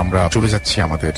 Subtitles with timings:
[0.00, 1.14] আমরা চলে যাচ্ছি আমাদের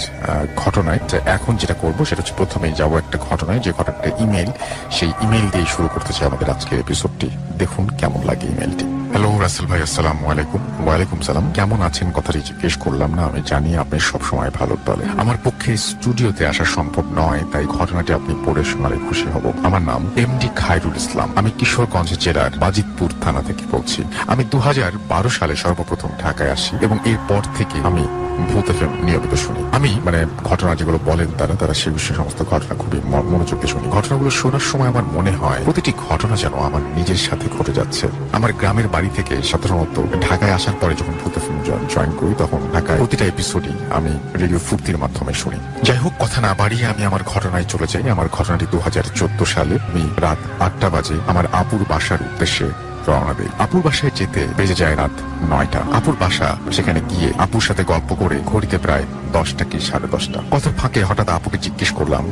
[0.57, 1.01] ঘটনায়।
[1.37, 4.51] এখন যেটা করব সেটা হচ্ছে প্রথমেই যাব একটা ঘটনায় যে ঘটনাটা ইমেল
[4.97, 7.29] সেই ইমেল দিয়ে শুরু করতে চাই আমাদের আজকের এপিসোডটি
[7.59, 12.07] দেখুন কেমন লাগে ইমেলটি হ্যালো রাসেল ভাই আসসালাম আলাইকুম। ওয়ালাইকুম সালাম। কেমন আছেন?
[12.11, 17.05] কথাটি জিজ্ঞেস করলাম না আমি জানি আপনি সবসময় ভালো বলে। আমার পক্ষে স্টুডিওতে আসা সম্ভব
[17.21, 22.11] নয় তাই ঘটনাটি আপনি পড়ে শোনালে খুশি হব। আমার নাম এমডি খায়রুল ইসলাম। আমি কিশোরগঞ্জ
[22.25, 24.01] জেলার বাজিতপুর থানা থেকে বলছি।
[24.33, 28.05] আমি দু হাজার বারো সালে সর্বপ্রথম ঢাকায় আসি এবং এরপর থেকে আমি
[28.51, 32.75] ভূত এফএম নিয়মিত শুনি। আমি মানে ঘটনা যেগুলো বলেন তারা তারা সে বিষয়ে সমস্ত ঘটনা
[32.83, 32.99] খুবই
[33.33, 37.47] মনোযোগ দিয়ে শুনি। ঘটনাগুলো শোনার সময় আমার মনে হয়, প্রতিটি ঘটনা যেন আমার নিজের সাথে
[37.59, 39.97] ঘটে যাচ্ছে। আমার গ্রামের বাড়ি থেকে সাধারণত
[40.27, 41.59] ঢাকায় আসার পরে যখন ভূত এফএম
[41.95, 46.51] জয়েন করি, তখন ঢাকায় প্রতিটা এপিসোডই আমি রেডিও ফুর্তির মাধ্যমে শুনি। যাই হোক, কথা না
[46.55, 50.89] বাড়িয়ে আমি আমার ঘটনায় চলে যাই। আমার ঘটনাটি দু হাজার চোদ্দ সালে আমি রাত আটটা
[50.91, 52.67] বাজে আমার আপুর বাসার উদ্দেশ্যে
[53.09, 55.11] রওনা দেই। আপুর বাসায় যেতে বেজে যায় রাত
[55.51, 60.41] নয়টা। আপুর বাসা, সেখানে গিয়ে আপুর সাথে গল্প করে ঘড়িতে প্রায় দশটা কি সাড়ে দশটা।
[60.51, 62.25] কত ফাঁকে হঠাৎ আপুকে জিজ্ঞেস করলাম,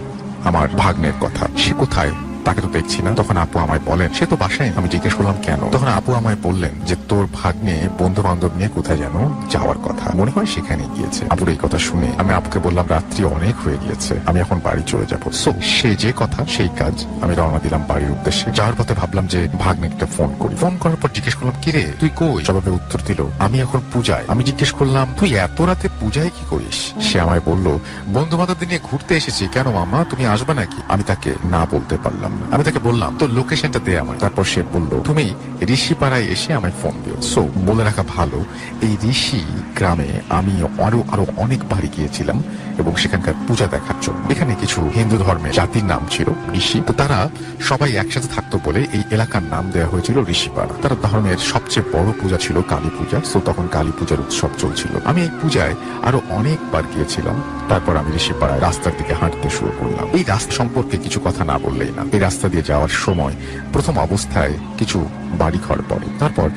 [0.44, 2.12] আমার ভাগ্নের কথা, সে কোথায়?
[2.44, 5.60] তাকে তো দেখছি না। তখন আপু আমায় বলেন, সে তো বাসায়, আমি জিজ্ঞেস করলাম কেন?
[5.72, 9.16] তখন আপু আমায় বললেন যে, তোর ভাগ্নে বন্ধু বান্ধব নিয়ে কোথায় যেন
[9.50, 13.54] যাওয়ার কথা। মনে হয় সেখানে গিয়েছে। আপুর এই কথা শুনে আমি আপুকে বললাম, রাত্রি অনেক
[13.64, 17.58] হয়ে গিয়েছে। আমি এখন বাড়ি চলে যাব। সো সে যে কথা, সেই কাজ আমি রওনা
[17.58, 21.34] দিলাম বাড়ির উদ্দেশ্যে। যাওয়ার পথে ভাবলাম যে, ভাগ্নে একটা ফোন করি। ফোন করার পর জিজ্ঞেস
[21.34, 22.42] করলাম, কিরে, তুই কই?
[22.44, 26.78] জবাবে উত্তর দিল, আমি এখন পূজায়। আমি জিজ্ঞেস করলাম, তুই এত রাতে পূজায় কি করিস?
[27.06, 27.66] সে আমায় বলল
[28.12, 30.80] বন্ধু বান্ধবদের নিয়ে ঘুরতে এসেছি। কেন মামা তুমি আসবে নাকি?
[30.88, 34.92] আমি তাকে না বলতে পারলাম। আমি তাকে বললাম তো লোকেশনটা দে আমার তারপর সে বলল,
[35.08, 35.24] তুমি
[35.76, 38.38] ঋষিপাড়ায় এসে আমায় ফোন দিও। সো বলে রাখা ভালো,
[38.86, 39.40] এই ঋষি
[39.78, 40.54] গ্রামে আমি
[40.86, 42.38] আরও আরও অনেকবারই গিয়েছিলাম
[42.80, 46.28] এবং সেখানকার পূজা দেখার জন্য। এখানে কিছু হিন্দু ধর্মের জাতির নাম ছিল
[46.60, 47.18] ঋষি। তো তারা
[47.68, 52.38] সবাই একসাথে থাকতো বলে এই এলাকার নাম দেওয়া হয়েছিল ঋষিপাড়া। তারা ধর্মের সবচেয়ে বড় পূজা
[52.44, 55.74] ছিল কালী পূজা। তো তখন কালী পূজার উৎসব চলছিল। আমি এই পূজায়
[56.08, 57.36] আরও অনেকবার গিয়েছিলাম,
[57.68, 61.92] তারপর আমি ঋষিপাড়ায় রাস্তার দিকে হাঁটতে শুরু করলাম। এই রাস্তা সম্পর্কে কিছু কথা না বললেই
[61.96, 63.34] না। এই রাস্তা দিয়ে যাওয়ার সময়
[63.72, 64.98] প্রথম অবস্থায় কিছু
[65.38, 66.48] বাড়িঘর পড়ে, তারপর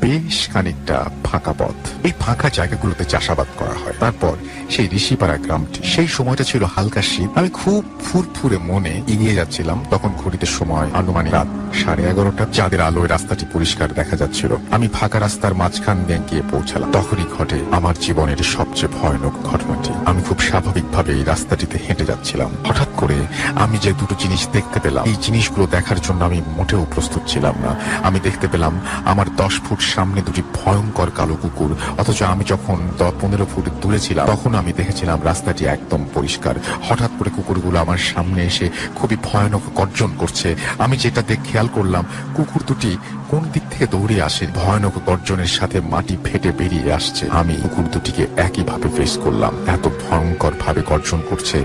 [0.00, 4.34] বেশ খানিকটা ফাঁকা পথ। এই ফাঁকা জায়গাগুলোতে চাষাবাদ করা হয়। তারপর
[4.70, 10.10] সেই ঋষিপাড়া গ্রামটি, সেই সময়টা ছিল হালকা শীত। আমি খুব ফুরফুরে মনে এগিয়ে যাচ্ছিলাম। তখন
[10.22, 11.48] ঘড়িতে সময় আনুমানিক রাত
[11.80, 16.88] সাড়ে এগারোটা, চাঁদের আলোয় রাস্তাটি পরিষ্কার দেখা যাচ্ছিল। আমি ফাঁকা রাস্তার মাঝখান দিয়ে গিয়ে পৌঁছালাম।
[16.92, 18.92] তখনই ঘটে আমার জীবনের সবচেয়ে
[19.24, 23.18] ভয়ানক ঘটনাটি। আমি খুব স্বাভাবিকভাবে এই রাস্তাটিতে হেঁটে যাচ্ছিলাম। হঠাৎ করে
[23.64, 27.72] আমি যে দুটো জিনিস দেখতে পেলাম, এই জিনিসগুলো দেখার জন্য আমি মোটেও প্রস্তুত ছিলাম না।
[28.08, 28.74] আমি দেখতে পেলাম
[29.12, 31.70] আমার দশ ফুট সামনে দুটি ভয়ঙ্কর কালো কুকুর,
[32.00, 32.78] অথচ আমি যখন
[33.20, 36.54] পনেরো ফুট দূরে ছিলাম, তখন আমি দেখেছিলাম রাস্তাটি একদম পরিষ্কার।
[36.86, 38.66] হঠাৎ করে কুকুরগুলো আমার সামনে এসে
[38.98, 40.48] খুবই ভয়ানক গর্জন করছে।
[40.84, 42.04] আমি যেটা দেখ, খেয়াল করলাম,
[42.36, 42.92] কুকুর দুটি
[43.30, 48.22] কোন দিক থেকে দৌড়ে আসে, ভয়ানক গর্জনের সাথে মাটি ফেটে বেরিয়ে আসছে। আমি কুকুর দুটিকে
[48.46, 51.58] একইভাবে ফেস করলাম। এত ভয়ঙ্কর ভাবে গর্জন করছে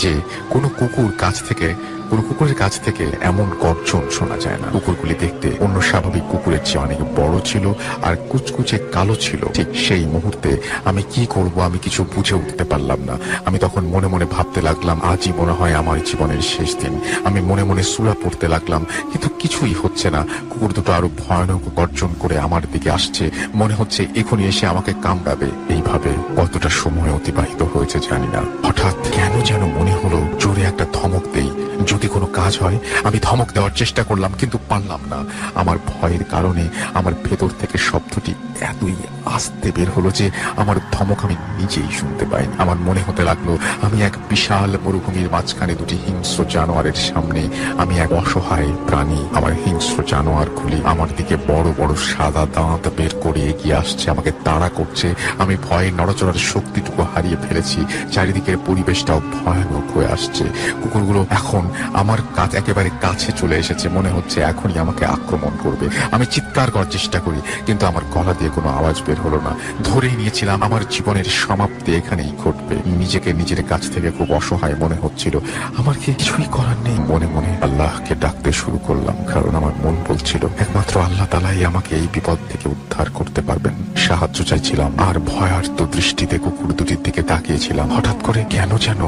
[0.00, 0.12] যে
[0.50, 1.68] কোনো কুকুর কাছ থেকে
[2.10, 6.82] কোনো কুকুরের কাছ থেকে এমন গর্জন শোনা যায় না। কুকুরগুলি দেখতে অন্য স্বাভাবিক কুকুরের চেয়ে
[6.82, 7.72] অনেক বড় ছিল
[8.02, 10.50] আর কুচকুচে কালো ছিল। ঠিক সেই মুহূর্তে
[10.84, 15.00] আমি কি করব আমি কিছু বুঝে উঠতে পারলাম না। আমি তখন মনে মনে ভাবতে লাগলাম,
[15.02, 19.74] আজই মনে হয় আমার জীবনের শেষ দিন। আমি মনে মনে সুরা পড়তে লাগলাম, কিন্তু কিছুই
[19.82, 24.66] হচ্ছে না। কুকুর দুটো আরও ভয়ানক গর্জন করে আমার দিকে আসছে। মনে হচ্ছে এখনই এসে
[24.66, 30.62] আমাকে কামড়াবে। এইভাবে কতটা সময় অতিবাহিত হয়েছে জানি না। হঠাৎ কেন যেন মনে হলো, জোরে
[30.62, 31.50] একটা ধমক দেই।
[31.86, 35.24] যদি কোনো কাজ হয়, আমি ধমক দেওয়ার চেষ্টা করলাম, কিন্তু পারলাম না।
[35.54, 38.96] আমার ভয়ের কারণে আমার ভেতর থেকে শব্দটি এতই
[39.26, 44.02] আস্তে বের হলো যে আমার ধমক আমি নিজেই শুনতে পাইনি। আমার মনে হতে লাগল, আমি
[44.02, 47.48] এক বিশাল মরুভূমির মাঝখানে দুটি হিংস্র জানোয়ারের সামনে,
[47.78, 53.40] আমি এক অসহায় প্রাণী। আমার হিংস্র জানোয়ারগুলি আমার দিকে বড় বড় সাদা দাঁত বের করে
[53.40, 60.06] এগিয়ে আসছে, আমাকে তাড়া করছে। আমি ভয়ে নড়াচড়ার শক্তিটুকু হারিয়ে ফেলেছি, চারিদিকের পরিবেশটাও ভয়ানক হয়ে
[60.06, 60.44] আসছে।
[60.82, 66.26] কুকুরগুলো এখন আমার কাছ একেবারে কাছে চলে এসেছে, মনে হচ্ছে এখনই আমাকে আক্রমণ করবে। আমি
[66.26, 69.52] চিৎকার করার চেষ্টা করি, কিন্তু আমার গলা দিয়ে কোনো আওয়াজ বের হলো না।
[69.84, 75.38] ধরেই নিয়েছিলাম, আমার জীবনের সমাপ্তি এখানেই ঘটবে। নিজেকে নিজের কাছ থেকে খুব অসহায় মনে হচ্ছিল।
[75.78, 80.42] আমার কি কিছুই করার নেই। মনে মনে আল্লাহকে ডাকতে শুরু করলাম, কারণ আমার মন বলছিল,
[80.58, 86.38] একমাত্র আল্লাহ তালাই আমাকে এই বিপদ থেকে উদ্ধার করতে পারবেন। সাহায্য চাইছিলাম, আর ভয়ার্ত দৃষ্টিতে
[86.38, 89.02] কুকুর দুটির দিকে তাকিয়েছিলাম। হঠাৎ করে কেন যেন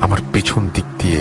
[0.00, 1.20] আমার পেছন দিক দিয়ে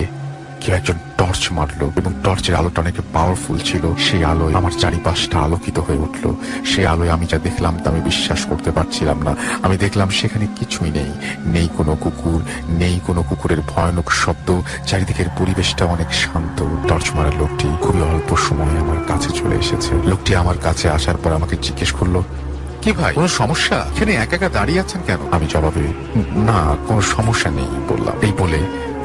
[0.62, 5.78] কেউ একজন টর্চ মারলো এবং টর্চের আলোটা অনেক পাওয়ারফুল ছিল। সেই আলোয় আমার চারিপাশটা আলোকিত
[5.80, 6.24] হয়ে উঠল।
[6.72, 10.92] সেই আলোয় আমি যা দেখলাম তা আমি বিশ্বাস করতে পারছিলাম না। আমি দেখলাম সেখানে কিছুই
[10.92, 11.12] নেই।
[11.46, 12.42] নেই কোনো কুকুর,
[12.82, 14.48] নেই কোনো কুকুরের ভয়ানক শব্দ।
[14.88, 16.58] চারিদিকের পরিবেশটা অনেক শান্ত।
[16.90, 21.32] টর্চ মারার লোকটি খুবই অল্প সময়ে আমার কাছে চলে এসেছে। লোকটি আমার কাছে আসার পর
[21.34, 22.16] আমাকে জিজ্ঞেস করল,
[22.82, 23.78] কি ভাই, কোনো সমস্যা?
[23.96, 25.22] এখানে একা একা দাঁড়িয়ে আছেন কেন?
[25.32, 25.86] আমি জবাবে,
[26.50, 28.60] না, কোনো সমস্যা নেই, বললাম। এই বলে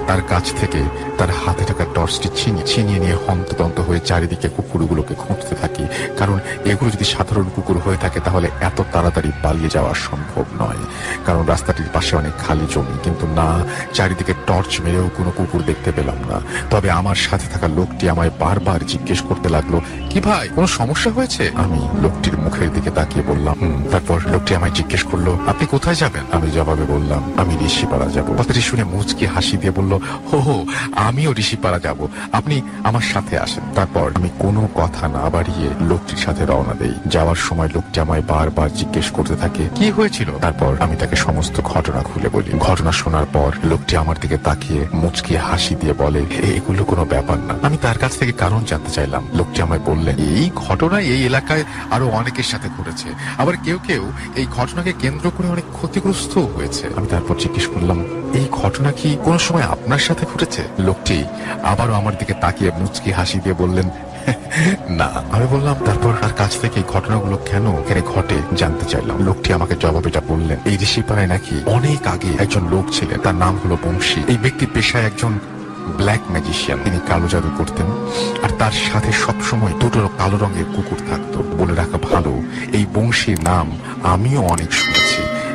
[0.07, 0.81] তার কাছ থেকে
[1.19, 5.85] তার হাতে থাকা টর্চটি ছিনিয়ে ছিনিয়ে নিয়ে হন্তদন্ত হয়ে চারিদিকে কুকুরগুলোকে খুঁজতে থাকি।
[6.19, 10.83] কারণ এগুলো যদি সাধারণ কুকুর হয়ে থাকে, তাহলে এত তাড়াতাড়ি পালিয়ে যাওয়া সম্ভব নয়।
[11.27, 13.65] কারণ রাস্তাটির পাশে অনেক খালি জমি। কিন্তু না,
[13.95, 18.87] চারিদিকে টর্চ মেরেও কোনো কুকুর দেখতে পেলাম না। তবে আমার সাথে থাকা লোকটি আমায় বারবার
[18.87, 19.81] জিজ্ঞেস করতে লাগল,
[20.11, 21.51] কি ভাই, কোনো সমস্যা হয়েছে?
[21.55, 26.25] আমি লোকটির মুখের দিকে তাকিয়ে বললাম তারপর লোকটি আমায় জিজ্ঞেস করল, আপনি কোথায় যাবেন?
[26.33, 29.96] আমি জবাবে বললাম, আমি ঋষিপাড়া যাব। কথাটি শুনে মুচকি হাসি দিয়ে বলল
[30.33, 30.65] হো হো
[30.97, 36.47] আমিও ঋষিপাড়া যাব। আপনি আমার সাথে আসেন। তারপর আমি কোনো কথা না বাড়িয়ে লোকটির সাথে
[36.47, 40.39] রওনা দেই। যাওয়ার সময় লোকটি আমায় বারবার জিজ্ঞেস করতে থাকে কি হয়েছিল?
[40.39, 45.37] তারপর আমি তাকে সমস্ত ঘটনা খুলে বলি। ঘটনা শোনার পর লোকটি আমার দিকে তাকিয়ে মুচকি
[45.37, 49.27] হাসি দিয়ে বলে "এ, এগুলো কোনো ব্যাপার না। আমি তার কাছ থেকে কারণ জানতে চাইলাম।
[49.35, 53.09] লোকটি আমায় বললেন এই ঘটনা এই এলাকায় আরও অনেকের সাথে ঘটেছে।
[53.39, 58.01] আবার কেউ কেউ এই ঘটনাকে কেন্দ্র করে অনেক ক্ষতিগ্রস্ত হয়েছে। আমি তারপর জিজ্ঞেস করলাম
[58.35, 60.63] এই ঘটনা কি কোনো সময় আপনার সাথে ঘটেছে?
[60.89, 61.17] লোকটি
[61.73, 63.87] আবারও আমার দিকে তাকিয়ে মুচকি হাসি দিয়ে বললেন,
[64.99, 69.17] না। আমি বললাম, তারপর তার কাছ থেকে এই ঘটনাগুলো কেন এখানে ঘটে জানতে চাইলাম?
[69.29, 73.55] লোকটি আমাকে জবাব এটা বললেন, এই ঋষিপাড়ায় নাকি অনেক আগে একজন লোক ছিলেন, তার নাম
[73.63, 75.33] হলো বংশী। এই ব্যক্তি পেশায় একজন
[75.99, 77.89] ব্ল্যাক ম্যাজিশিয়ান। তিনি কালো জাদু করতেন
[78.45, 82.33] আর তার সাথে সবসময় দুটো কালো রঙের কুকুর থাকতো। বলে রাখা ভালো,
[82.77, 83.67] এই বংশীর নাম
[84.15, 85.06] আমিও অনেক শুনেছি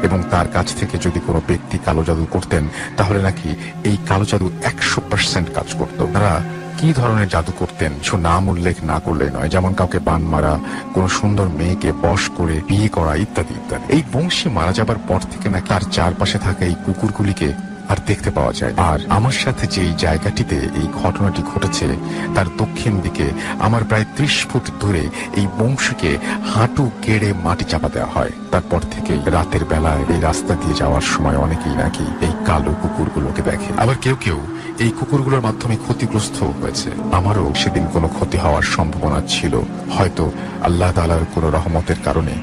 [0.03, 2.63] এবং তার কাছ থেকে যদি কোনো ব্যক্তি কালো জাদু করতেন,
[2.97, 3.49] তাহলে নাকি
[3.83, 6.43] এই কালো জাদু একশো পার্সেন্ট কাজ করত। তারা
[6.77, 7.91] কি ধরনের জাদু করতেন?
[7.99, 10.59] কিছু নাম উল্লেখ না করলে নয়, যেমন কাউকে বান মারা,
[10.93, 15.49] কোন সুন্দর মেয়েকে বশ করে বিয়ে করা, ইত্যাদি ইত্যাদি। এই বংশী মারা যাবার পর থেকে
[15.49, 17.49] নাকি তার চারপাশে থাকা এই কুকুরগুলিকে
[17.91, 21.87] আর দেখতে পাওয়া যায়। আর আমার সাথে যেই জায়গাটিতে এই ঘটনাটি ঘটেছে,
[22.35, 23.25] তার দক্ষিণ দিকে
[23.59, 25.03] আমার প্রায় ত্রিশ ফুট দূরে
[25.39, 26.11] এই বংশীকে
[26.53, 31.37] হাঁটু কেড়ে মাটি চাপা দেওয়া হয়। তারপর থেকে রাতের বেলায় এই রাস্তা দিয়ে যাওয়ার সময়
[31.37, 34.39] অনেকেই নাকি এই কালো কুকুরগুলোকে দেখে। আবার কেউ কেউ
[34.83, 39.53] এই কুকুরগুলোর মাধ্যমে ক্ষতিগ্রস্ত হয়েছে। আমারও সেদিন কোনো ক্ষতি হওয়ার সম্ভাবনা ছিল।
[39.95, 40.23] হয়তো
[40.67, 42.33] আল্লাহ তালার কোনো রহমতের কারণে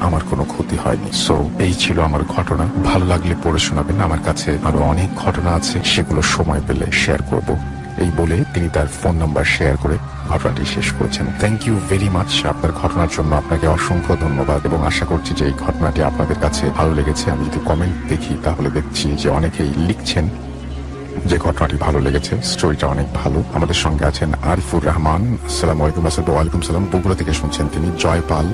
[0.00, 4.58] আমার কোনো ক্ষতি হয়নি। সো এই ছিল আমার ঘটনা। ভালো লাগলে পড়ে শোনাবেন। আমার কাছে
[4.64, 7.56] আরও অনেক ঘটনা আছে, সেগুলো সময় পেলে শেয়ার করব।
[7.98, 9.98] এই বলে তিনি তার ফোন নাম্বার শেয়ার করে
[10.28, 15.04] ঘটনাটি শেষ করেছেন। থ্যাংক ইউ ভেরি মাচ আপনার ঘটনার জন্য আপনাকে অসংখ্য ধন্যবাদ এবং আশা
[15.04, 19.28] করছি যে এই ঘটনাটি আপনাদের কাছে ভালো লেগেছে। আমি যদি কমেন্ট দেখি, তাহলে দেখছি যে
[19.28, 20.28] অনেকেই লিখছেন।
[21.26, 26.28] যে ঘটনাটি ভালো লেগেছে, স্টোরিটা অনেক ভালো। আমাদের সঙ্গে আছেন আরিফুর রহমান। আসসালাম আলাইকুম, আসাদ
[26.30, 28.46] ওয়ালাইকুম সালাম। বগুড়া থেকে শুনছেন তিনি জয়পাল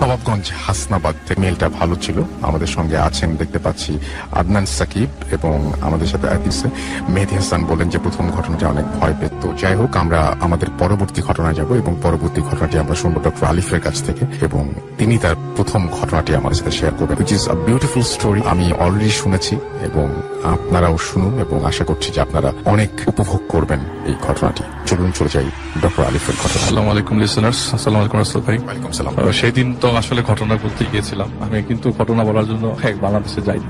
[0.00, 3.98] নবাবগঞ্জ হাসনাবাদ থেকে মেলটা ভালো ছিল। আমাদের সঙ্গে আছেন, দেখতে পাচ্ছি
[4.32, 6.68] আদনান সাকিব এবং আমাদের সাথে আতিসে।
[7.08, 11.54] মেহেদি হাসান বলেন যে প্রথম ঘটনাটি অনেক ভয় পেত। যাই হোক, আমরা আমাদের পরবর্তী ঘটনায়
[11.54, 16.34] যাব এবং পরবর্তী ঘটনাটি আমরা শুনব ডক্টর আলিফের কাছ থেকে এবং তিনি তার প্রথম ঘটনাটি
[16.34, 20.06] আমাদের সাথে শেয়ার করবেন which is a beautiful story আমি অলরেডি শুনেছি এবং
[20.44, 25.44] আপনারাও শুনুন এবং আশা করছি যে আপনারা অনেক উপভোগ করবেন এই ঘটনাটি। চলুন চলে যাই
[25.82, 29.76] ডক্টর আলিফের ঘটনা আসসালামু আলাইকুম লিসনার্স আসসালামু আলাইকুম রাসেল ভাই। ওয়ালাইকুম সালাম। আহ, সেই দিন
[29.80, 33.64] তো আসলে ঘটনা বলতে গিয়েছিলাম। আমি কিন্তু ঘটনা বলার জন্য এক বাংলাদেশে যাইনি।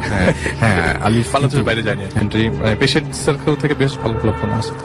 [0.00, 0.94] হ্যাঁ হ্যাঁ
[1.64, 4.32] বাইরে পেশেন্ট সার্কেল থেকে বেশ ভালো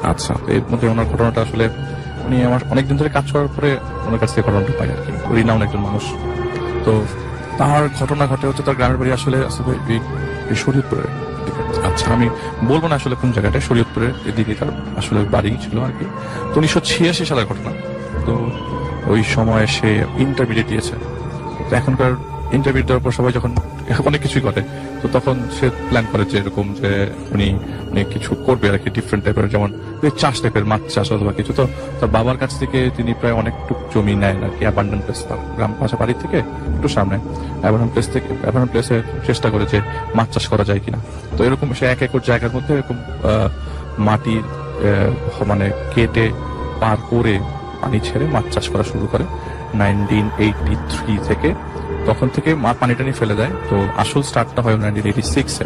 [0.04, 1.69] আচ্ছা। এর মধ্যে ওনার ঘটনাটা আসলে
[2.25, 5.62] উনি আমার অনেকদিন ধরে কাজ করার পরে ওনার কাছ থেকে ঘটনাটা পাই আর কি। রিনাউন
[5.62, 6.04] একজন মানুষ।
[6.86, 7.06] তো
[7.57, 9.75] তার ঘটনা ঘটে হচ্ছে তার গ্রামের বাড়ি আসলে আসলে
[11.89, 12.28] আচ্ছা আমি
[12.68, 16.06] বলব না আসলে কোন জায়গাটা, শরীয়তপুরের এদিকে তার আসলে বাড়ি ছিল আর কি।
[16.52, 17.71] তো উনিশশো ছিয়াশি সালের ঘটনা।
[18.26, 18.33] তো
[19.11, 20.95] ওই সময় সে ইন্টারমিডিয়েট দিয়েছে।
[21.80, 22.11] এখনকার
[22.58, 23.52] ইন্টারমিডিয়েট দেওয়ার পর সবাই যখন
[24.10, 24.62] অনেক কিছুই করে
[25.02, 26.92] তো তখন সে প্ল্যান করে যে এরকম যে
[27.31, 27.48] উনি
[27.92, 29.70] অনেক কিছু করবে আর কি ডিফারেন্ট টাইপের যেমন
[30.22, 31.64] চাষ টাইপের মাছ চাষ অথবা কিছু। তো
[32.00, 35.22] তার বাবার কাছ থেকে তিনি প্রায় অনেকটুক জমি নেন আর কি অ্যাবান্ডেন্ট প্লেস
[35.58, 36.38] গ্রাম পাশা বাড়ি থেকে
[36.76, 37.18] একটু সামনে
[37.62, 39.80] অ্যাবান্ডেন্ট প্লেস থেকে অ্যাবান্ডেন্ট প্লেসে চেষ্টা করে যে
[40.16, 41.00] মাছ চাষ করা যায় কিনা।
[41.38, 43.50] তো এরকম সে এক একর জায়গার মধ্যে এরকম আহ,
[44.08, 44.36] মাটি
[45.48, 45.66] মানে
[45.96, 46.26] কেটে
[46.81, 47.36] পার করে
[47.81, 49.26] পানি ছেড়ে মাছ চাষ করা শুরু করে।
[49.74, 51.50] নাইনটিন এইটি থ্রি থেকে
[52.08, 55.66] তখন থেকে মা পানি টানি ফেলে দেয়। তো আসল স্টার্টটা হয় নাইনটিন এইটি সিক্সে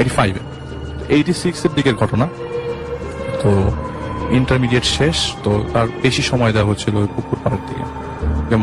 [0.00, 0.42] এইটি ফাইভে
[1.16, 2.26] এইটি সিক্স এর দিকের ঘটনা।
[3.42, 3.50] তো
[4.38, 7.84] ইন্টারমিডিয়েট শেষ, তো তার বেশি সময় দেওয়া হচ্ছিল ওই পুকুর পাড়ের দিকে।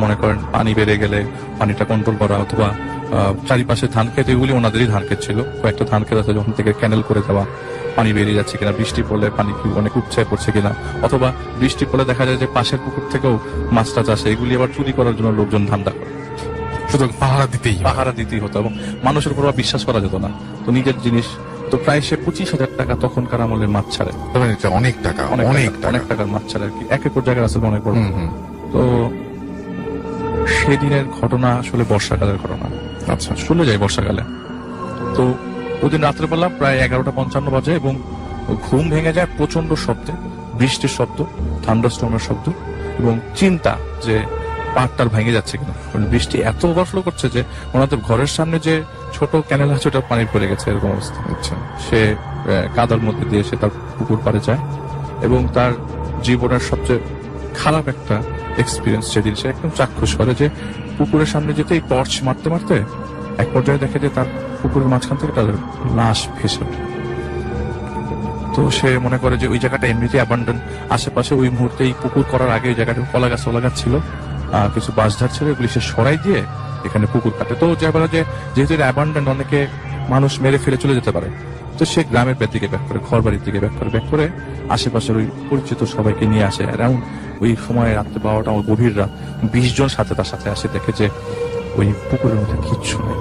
[0.03, 1.19] মনে করেন পানি বেড়ে গেলে
[1.59, 2.67] পানিটা কন্ট্রোল করা অথবা
[3.49, 7.01] চারিপাশে ধান ক্ষেত এগুলি ওনাদেরই ধান ক্ষেত ছিল। কয়েকটা ধান ক্ষেত আছে যখন থেকে ক্যানেল
[7.09, 7.43] করে দেওয়া
[7.97, 10.71] পানি বেরিয়ে যাচ্ছে কিনা, বৃষ্টি পড়লে পানি কি অনেক উপচায় পড়ছে কিনা,
[11.05, 11.27] অথবা
[11.61, 13.33] বৃষ্টি পড়লে দেখা যায় যে পাশের পুকুর থেকেও
[13.75, 16.11] মাছ টাছ এগুলি আবার চুরি করার জন্য লোকজন ধান্দা করে।
[16.91, 20.29] শুধু পাহারা দিতেই। পাহারা দিতেই হতো এবং মানুষের উপর বিশ্বাস করা যেত না।
[20.65, 21.25] তো নিজের জিনিস
[21.71, 24.11] তো প্রায় সে পঁচিশ হাজার টাকা তখনকার আমলে মাছ ছাড়ে।
[24.73, 27.45] অনেক টাকা অনেক অনেক টাকা। টাকা অনেক টাকার মাছ ছাড়ে আর কি। এক একর জায়গার
[27.45, 27.95] আসলে অনেক বড়।
[28.73, 29.09] তো
[30.47, 32.67] সেদিনের ঘটনা আসলে বর্ষাকালের ঘটনা।
[33.13, 34.21] আচ্ছা। চলে যায় বর্ষাকালে।
[35.15, 35.33] তো
[35.81, 38.01] ওদিন রাত্রেবেলা প্রায় এগারোটা পঞ্চান্ন বাজে এবং
[38.47, 40.11] ঘুম ভেঙে যায় প্রচণ্ড শব্দে
[40.53, 41.25] বৃষ্টির শব্দ
[41.65, 42.49] থান্ডারস্টর্মের শব্দ
[42.99, 44.21] এবং চিন্তা যে
[44.75, 47.41] পাটটার ভেঙে যাচ্ছে কিনা। কারণ বৃষ্টি এত ওভারফ্লো করছে যে
[47.75, 48.73] ওনাদের ঘরের সামনে যে
[49.15, 51.53] ছোট ক্যানেল আছে ওটা পানি পড়ে গেছে এরকম অবস্থা। হচ্ছে
[51.87, 51.99] সে
[52.75, 54.61] কাদার মধ্যে দিয়ে সে তার পুকুর পাড়ে যায়
[55.27, 55.71] এবং তার
[56.27, 57.01] জীবনের সবচেয়ে
[57.59, 58.15] খারাপ একটা
[58.63, 60.47] এক্সপিরিয়েন্স সেদিন সে একদম চাক্ষুষ করে যে
[60.97, 62.75] পুকুরের সামনে যেতে এই টর্চ মারতে মারতে
[63.43, 64.27] এক পর্যায়ে দেখে যে তার
[64.61, 65.55] পুকুরের মাঝখান থেকে তাদের
[65.95, 66.81] লাশ ভেসে ওঠে।
[68.55, 70.57] তো সে মনে করে যে ওই জায়গাটা এমনিতে অ্যাবান্ডন
[70.95, 73.93] আশেপাশে ওই মুহূর্তে এই পুকুর করার আগে ওই জায়গাটা কলা গাছ ওলা গাছ ছিল।
[74.75, 76.41] কিছু বাঁশঝাড় ছিল এগুলি সে সরাই দিয়ে
[76.87, 78.21] এখানে পুকুর কাটে। তো যে বলে যে
[78.55, 79.59] যেহেতু এটা অ্যাবান্ডন অনেকে
[80.13, 81.29] মানুষ মেরে ফেলে চলে যেতে পারে
[81.77, 84.25] তো সে গ্রামের ব্যাগ দিকে ব্যাক করে ঘর বাড়ির দিকে ব্যাক করে ব্যাক করে
[84.75, 86.99] আশেপাশের ওই পরিচিত সবাইকে নিয়ে আসে। এমন
[87.43, 89.11] ওই সময় রাত্রে বারোটা আমার গভীর রাত
[89.53, 91.05] বিশ জন সাথে তার সাথে আসে দেখে যে
[91.79, 93.19] ওই পুকুরের মধ্যে কিচ্ছু নেই।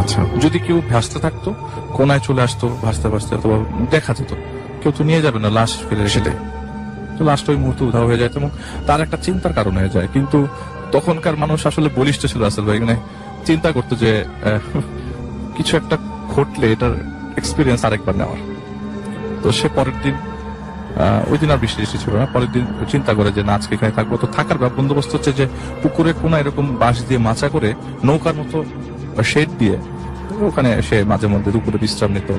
[0.00, 1.48] আচ্ছা যদি কেউ ভাসতে থাকতো
[1.96, 3.56] কোনায় চলে আসতো ভাসতে ভাসতে অথবা
[3.94, 4.32] দেখা যেত
[4.80, 6.22] কেউ তো নিয়ে যাবে না লাশ ফেলে রেখে
[7.20, 8.50] দেয় তো লাস্ট ওই মুহূর্তে উধাও হয়ে যায় এবং
[8.88, 10.38] তার একটা চিন্তার কারণ হয়ে যায়। কিন্তু
[10.94, 12.96] তখনকার মানুষ আসলে বলিষ্ঠ ছিল আসল ভাই মানে
[13.48, 14.10] চিন্তা করতো যে
[15.56, 15.96] কিছু একটা
[16.34, 16.94] ঘটলে এটার
[17.40, 18.40] এক্সপিরিয়েন্স আরেকবার নেওয়ার।
[19.42, 20.16] তো সে পরের দিন
[21.30, 24.12] ওই দিন আর বৃষ্টি ছিল না, পরের দিন চিন্তা করে যে না, আজকে এখানে থাকব।
[24.22, 25.44] তো থাকার বন্দোবস্ত হচ্ছে যে
[25.82, 27.70] পুকুরে কোনা এরকম বাঁশ দিয়ে মাচা করে
[28.06, 28.56] নৌকার মতো
[29.32, 29.76] শেড দিয়ে
[30.50, 32.30] ওখানে সে মাঝে মধ্যে দুপুরে বিশ্রাম নিত।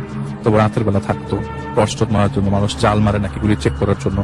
[0.43, 1.35] তবে রাতের বেলা থাকতো।
[1.75, 4.19] টর্চ মারার জন্য মানুষ জাল মারে নাকি গুলি চেক করার জন্য।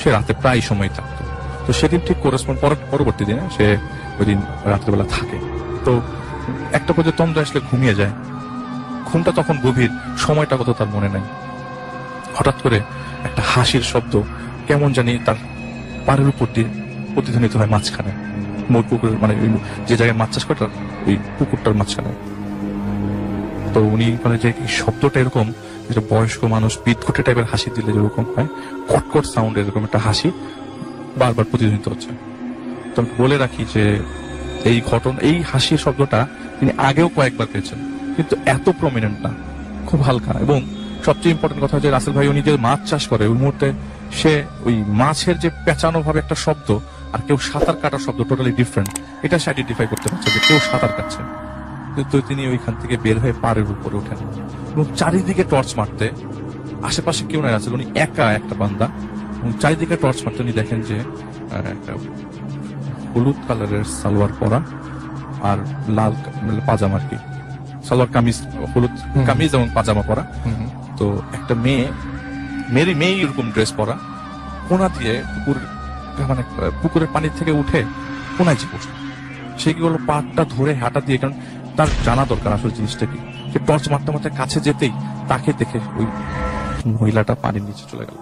[0.00, 1.22] সে রাতে প্রায় সময় থাকতো।
[1.66, 2.58] তো সেদিন ঠিক করেসপন্ড
[2.92, 3.66] পরবর্তী দিনে সে
[4.18, 4.38] ওই দিন
[4.72, 5.36] রাত্রেবেলা থাকে।
[5.86, 5.92] তো
[6.78, 8.14] একটা পর্যায়ে তন্দ্রা আসলে ঘুমিয়ে যায়।
[9.08, 11.24] ঘুমটা তখন গভীর, সময়টা কত তার মনে নাই।
[12.36, 12.78] হঠাৎ করে
[13.28, 14.14] একটা হাসির শব্দ,
[14.68, 15.38] কেমন জানি তার
[16.06, 16.68] পাড়ের উপর দিয়ে
[17.14, 18.12] প্রতিধ্বনিত হয় মাঝখানে।
[18.72, 19.34] মোট পুকুরের মানে
[19.88, 20.58] যে জায়গায় মাছ চাষ করে
[21.06, 22.10] ওই পুকুরটার মাঝখানে।
[23.74, 25.46] তো উনি বলে যে শব্দটা এরকম
[25.92, 28.48] যেটা বয়স্ক মানুষ বিদঘুটে টাইপের হাসি দিলে যেরকম হয়
[28.90, 30.28] কটকট সাউন্ড এরকম একটা হাসি
[31.20, 32.10] বারবার প্রতিধ্বনিত হচ্ছে।
[32.94, 33.84] তো বলে রাখি যে
[34.70, 36.20] এই ঘটনা, এই হাসির শব্দটা
[36.58, 37.78] তিনি আগেও কয়েকবার পেয়েছেন,
[38.16, 39.32] কিন্তু এত প্রমিনেন্ট না,
[39.88, 40.58] খুব হালকা। এবং
[41.06, 43.68] সবচেয়ে ইম্পর্টেন্ট কথা যে রাসেল ভাই যে মাছ চাষ করে। ওই মুহূর্তে
[44.20, 44.32] সে
[44.66, 46.68] ওই মাছের যে পেঁচানো ভাবে একটা শব্দ
[47.14, 48.90] আর কেউ সাঁতার কাটার শব্দ টোটালি ডিফারেন্ট
[49.24, 51.20] এটা সে আইডেন্টিফাই করতে পারছে যে কেউ সাঁতার কাটছে।
[51.96, 54.16] তো- তো তিনি ওইখান থেকে বের হয়ে পাড়ের উপরে ওঠেন।
[54.74, 56.10] এবং চারিদিকে টর্চ মারতে
[56.82, 58.88] আশেপাশে কেউ নাই আছে উনি একা একটা বান্দা।
[59.42, 60.96] এবং চারিদিকে টর্চ মারতে উনি দেখেন যে
[61.52, 61.92] একটা
[63.14, 64.62] হলুদ কালারের সালোয়ার পরা
[65.42, 65.58] আর
[65.88, 67.16] লাল মানে পাজামা আর কি।
[67.84, 68.42] সালোয়ার কামিজ
[68.76, 68.90] হলুদ
[69.26, 70.26] কামিজ এবং পাজামা পরা।
[70.96, 71.88] তো একটা মেয়ে
[72.70, 73.98] মেরি মেয়ে এরকম ড্রেস পরা
[74.68, 75.56] কোনা দিয়ে পুকুর
[76.28, 77.84] মানে পুকুরের পানি থেকে উঠে
[78.38, 78.66] কোনায় যে
[79.58, 81.32] সে কি হলো পাটটা ধরে হাঁটা দিয়ে কারণ
[81.76, 83.18] তার জানা দরকার আসলে জিনিসটা কি?
[83.52, 84.92] সে টর্চ মারতে মারতে কাছে যেতেই
[85.28, 86.06] তাকে দেখে ওই
[86.86, 88.18] মহিলাটা পানির নিচে চলে গেল।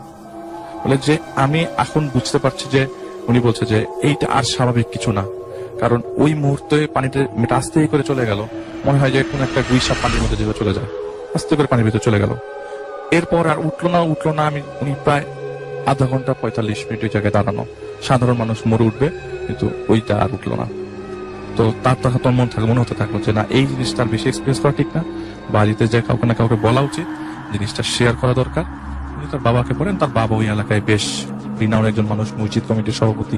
[0.85, 2.87] বলে যে, আমি এখন বুঝতে পারছি যে,
[3.29, 5.25] উনি বলছে যে, এইটা আর স্বাভাবিক কিছু না।
[5.81, 8.41] কারণ ওই মুহূর্তে পানিটা মেয়েটা আস্তে করে চলে গেল।
[8.87, 10.87] মনে হয় যে কোন একটা গুইসা পানির মধ্যে যেভাবে চলে যায়,
[11.35, 12.33] আস্তে করে পানির ভিতরে চলে গেল।
[13.11, 15.25] এরপর আর উঠল না উঠল না, আমি, উনি প্রায়
[15.87, 17.65] আধা ঘণ্টা পঁয়তাল্লিশ মিনিট ওই জায়গায় দাঁড়ানো।
[18.03, 19.11] সাধারণ মানুষ মরে উঠবে,
[19.47, 20.67] কিন্তু ওইটা আর উঠল না।
[21.57, 24.61] তো তার তখন তোর মন থাকল মনে হতে থাকল যে না, এই জিনিসটা বেশি এক্সপিরিয়েন্স
[24.63, 25.03] করা ঠিক না।
[25.57, 27.07] বাড়িতে যে কাউকে না কাউকে বলা উচিত,
[27.53, 28.65] জিনিসটা শেয়ার করা দরকার।
[29.17, 31.05] উনি তার বাবাকে বলেন, তার বাবা ওই এলাকায় বেশ
[31.61, 33.37] রিনাউন একজন মানুষ, মসজিদ কমিটির সভাপতি,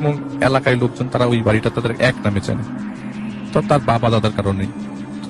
[0.00, 0.12] এবং
[0.48, 2.64] এলাকায় লোকজন তারা ওই বাড়িটা তাদের এক নামে চেনে।
[3.52, 4.70] তো তার বাবা দাদার কারণেই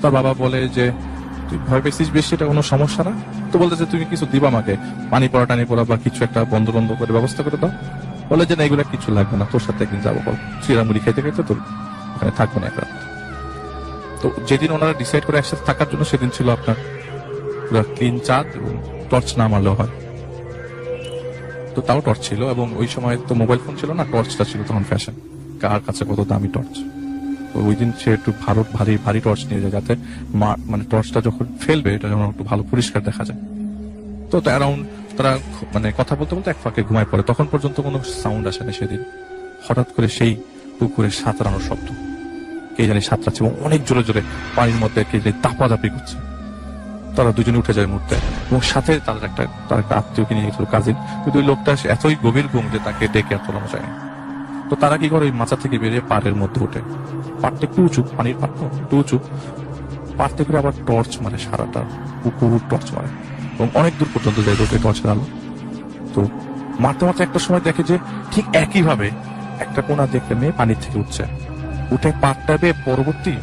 [0.01, 0.85] তার বাবা বলে যে,
[1.49, 3.13] তুই ভয় পেয়েছিস বেশি, এটা কোনো সমস্যা না?
[3.51, 4.73] তো বলতে যে, তুমি কিছু দিবা আমাকে?
[5.09, 7.71] পানি পড়া, টানি পড়া বা কিছু একটা বন্ধ বন্ধ করে ব্যবস্থা করে দাও?
[8.29, 11.43] বলে যে, না, এগুলো কিছু লাগবে না, তোর সাথে একদিন যাব, বল। চিরামুড়ি খাইতে খাইতে
[11.43, 11.59] তোর
[12.17, 12.93] ওখানে থাকব না এক। রাত
[14.21, 16.77] তো যেদিন ওনারা ডিসাইড করে একসাথে থাকার জন্য সেদিন ছিল আপনার
[17.95, 18.71] ক্লিন চাঁদ এবং
[19.11, 19.93] টর্চ না মারলেও হয়।
[21.73, 24.83] তো তাও টর্চ ছিল এবং ওই সময় তো মোবাইল ফোন ছিল না টর্চটা ছিল তখন
[24.91, 25.15] ফ্যাশন
[25.61, 26.75] কার কাছে কত দামি টর্চ
[27.51, 29.93] তো ওই দিন সে একটু ভালো, ভারী ভারী টর্চ নিয়ে যায় যাতে
[30.71, 33.39] মানে টর্চটা যখন ফেলবে, এটা যেন একটু ভালো পরিষ্কার দেখা যায়।
[34.31, 34.81] তো অ্যারাউন্ড
[35.17, 35.31] তারা
[35.73, 39.01] মানে কথা বলতে বলতে এক ফাঁকে ঘুমায় পড়ে। তখন পর্যন্ত কোনো সাউন্ড আসে না সেদিন।
[39.65, 40.33] হঠাৎ করে সেই
[40.77, 41.87] পুকুরে সাঁতরানোর শব্দ।
[42.77, 44.21] কে জানি সাঁতরাচ্ছে এবং অনেক জোরে জোরে
[44.55, 46.17] পানির মধ্যে কে জানি দাপাদাপি করছে।
[47.15, 48.15] তারা দুজনে উঠে যায় মুহূর্তে
[48.49, 52.47] এবং সাথে তাদের একটা, তার একটা আত্মীয়কে নিয়ে গেছিল কাজিন। কিন্তু ওই লোকটা এতই গভীর
[52.51, 53.87] ঘুম যে তাকে ডেকে আর তোলানো যায়
[54.69, 56.81] তো তারা কি করে ওই মাচা থেকে বেরিয়ে পাড়ের মধ্যে ওঠে
[57.41, 58.53] পাড়টা একটু উঁচু পানির পাড়
[58.83, 59.17] একটু উঁচু
[60.17, 61.81] পাড় থেকে আবার টর্চ মারে সারাটা,
[62.23, 63.09] পুকুর টর্চ মারে।
[63.55, 65.25] এবং অনেক দূর পর্যন্ত যায় রোডে টর্চের আলো।
[66.13, 66.21] তো
[66.79, 67.95] মারতে মারতে একটা সময় দেখে যে
[68.31, 69.07] ঠিক একইভাবে
[69.59, 71.23] একটা কোনা দেখে মেয়ে পানির থেকে উঠছে।
[71.95, 73.33] উঠে পাটটা বেয়ে পরবর্তী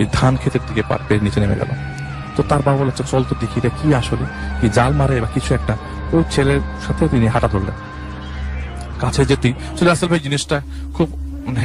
[0.00, 1.70] এই ধান ক্ষেতের দিকে পাট বেয়ে নিচে নেমে গেল।
[2.36, 4.26] তো তার বাবা বলে চল তো দেখি এটা কি আসলে,
[4.58, 5.74] কি জাল মারে বা কিছু একটা।
[6.14, 7.76] ওই ছেলের সাথে তিনি হাঁটা ধরলেন।
[9.02, 10.56] কাছে যেতেই চলে আসল ভাই, জিনিসটা
[10.96, 11.08] খুব
[11.46, 11.64] মানে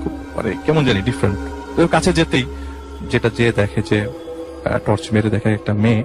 [0.00, 1.38] খুব মানে কেমন জানি ডিফারেন্ট
[1.74, 2.44] তো কাছে যেতেই
[3.10, 3.98] যেটা যে দেখে যে
[4.86, 6.00] টর্চ মেরে দেখে একটা মেয়ে,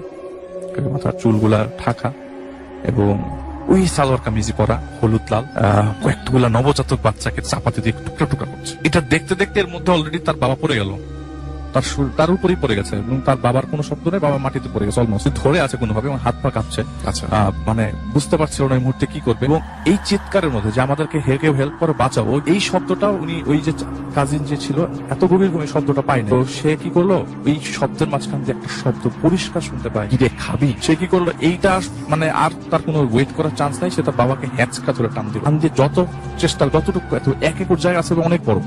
[0.92, 2.08] মাথার চুলগুলা ঢাকা
[2.90, 3.12] এবং
[3.72, 5.44] ওই সালোয়ার কামিজি পরা হলুদ লাল
[6.02, 10.36] কয়েকগুলা নবজাতক বাচ্চাকে চাপাতে দিয়ে টুকরা টুকরা করছে। এটা দেখতে দেখতে এর মধ্যে অলরেডি তার
[10.42, 10.90] বাবা পড়ে গেল।
[11.74, 11.84] তার
[12.18, 15.26] তার উপরেই পড়ে গেছে এবং তার বাবার কোনো শব্দ নেই বাবা মাটিতে পড়ে গেছে অলমোস্ট।
[15.42, 17.24] ধরে আছে কোনোভাবে এবং হাত পা কাঁপছে। আচ্ছা।
[17.68, 21.34] মানে বুঝতে পারছিল না এই মুহূর্তে কি করবে এবং এই চিৎকারের মধ্যে যে আমাদেরকে হে
[21.42, 23.72] কেউ হেল্প করে বাঁচাও এই শব্দটা উনি ওই যে
[24.16, 24.78] কাজিন যে ছিল
[25.14, 27.12] এত গভীর গভীর শব্দটা পায়নি। তো সে কি করল
[27.50, 31.28] এই শব্দের মাঝখান দিয়ে একটা শব্দ পরিষ্কার শুনতে পায়। কি রে খাবি। সে কি করল
[31.48, 31.72] এইটা
[32.08, 35.42] মানে আর তার কোনো ওয়েট করার চান্স নাই সে তার বাবাকে হ্যাঁচকা ধরে টান দিল।
[35.62, 35.96] দিয়ে যত
[36.38, 38.60] চেষ্টা যতটুকু এত এক একর জায়গা আছে অনেক বড়।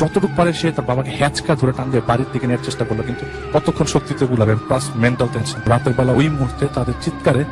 [0.00, 3.24] যতটুকু পারে সে তার বাবাকে হ্যাচকা ধরে টান দিয়ে বাড়ির দিকে নেওয়ার চেষ্টা করল, কিন্তু
[3.54, 7.42] কতক্ষণ শক্তিতে গুলাবে প্লাস মেন্টাল টেনশন রাতের বেলা ওই মুহূর্তে তাদের চিৎকারে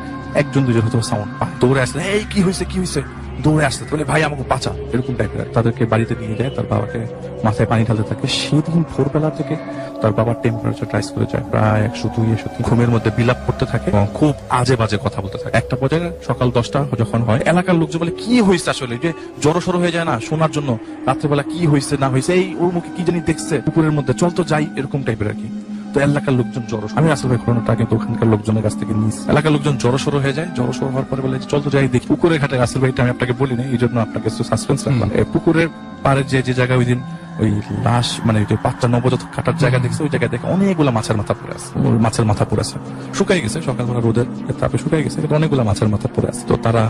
[0.41, 3.01] একজন দুজন হয়তো সাউন্ড পায়। দৌড়ে আসলে, এই, কি হয়েছে কি হয়েছে?
[3.45, 6.99] দৌড়ে আসতে বলে, ভাই, আমাকে বাঁচা এরকম টাইপের তাদেরকে বাড়িতে নিয়ে যায়, তার বাবাকে
[7.45, 9.55] মাথায় পানি ঢালতে থাকে। সেদিন ভোরবেলা থেকে
[10.01, 13.65] তার বাবার টেম্পারেচার রাইজ করে যায়, প্রায় একশো দুই, একশো তিন। ঘুমের মধ্যে বিলাপ করতে
[13.71, 17.75] থাকে এবং খুব আজে বাজে কথা বলতে থাকে। একটা পর্যায়ে সকাল দশটা যখন হয়, এলাকার
[17.81, 18.95] লোকজন বলে, কি হয়েছে আসলে?
[19.03, 19.09] যে
[19.43, 20.69] জড়ো সড়ো হয়ে যায় না শোনার জন্য?
[21.09, 24.41] রাত্রেবেলা কি হয়েছে না হয়েছে এই ওর মুখে কি জানি দেখছে পুকুরের মধ্যে চল তো
[24.51, 25.49] যাই, এরকম টাইপের আর কি।
[25.93, 29.75] তো এলাকার লোকজন জড়ো আমি আসলে ঘটনাটা কিন্তু ওখানকার লোকজনের কাছ থেকে নিয়েছি এলাকার লোকজন
[29.83, 32.55] জড়ো সড়ো হয়ে যায় জড়ো সড়ো হওয়ার পরে বলে চল তো যাই দেখি। পুকুরের ঘাটে
[32.65, 35.69] আসল ভাইটা আমি আপনাকে বলি না এই জন্য আপনাকে সাসপেন্স রাখলাম। পুকুরের
[36.03, 36.99] পারে যে যে জায়গায় ওই দিন
[37.41, 37.51] ওই
[37.85, 41.69] লাশ মানে বাচ্চা নবজাতক কাটার জায়গা দেখছে, ওই জায়গায় দেখে অনেকগুলো মাছের মাথা পড়ে আছে।
[42.05, 42.75] মাছের মাথা পড়ে আছে।
[43.17, 44.27] শুকাই গেছে সকালবেলা রোদের
[44.61, 46.83] তাপে শুকাই গেছে অনেকগুলো মাছের মাথা পড়ে আছে। তো তারা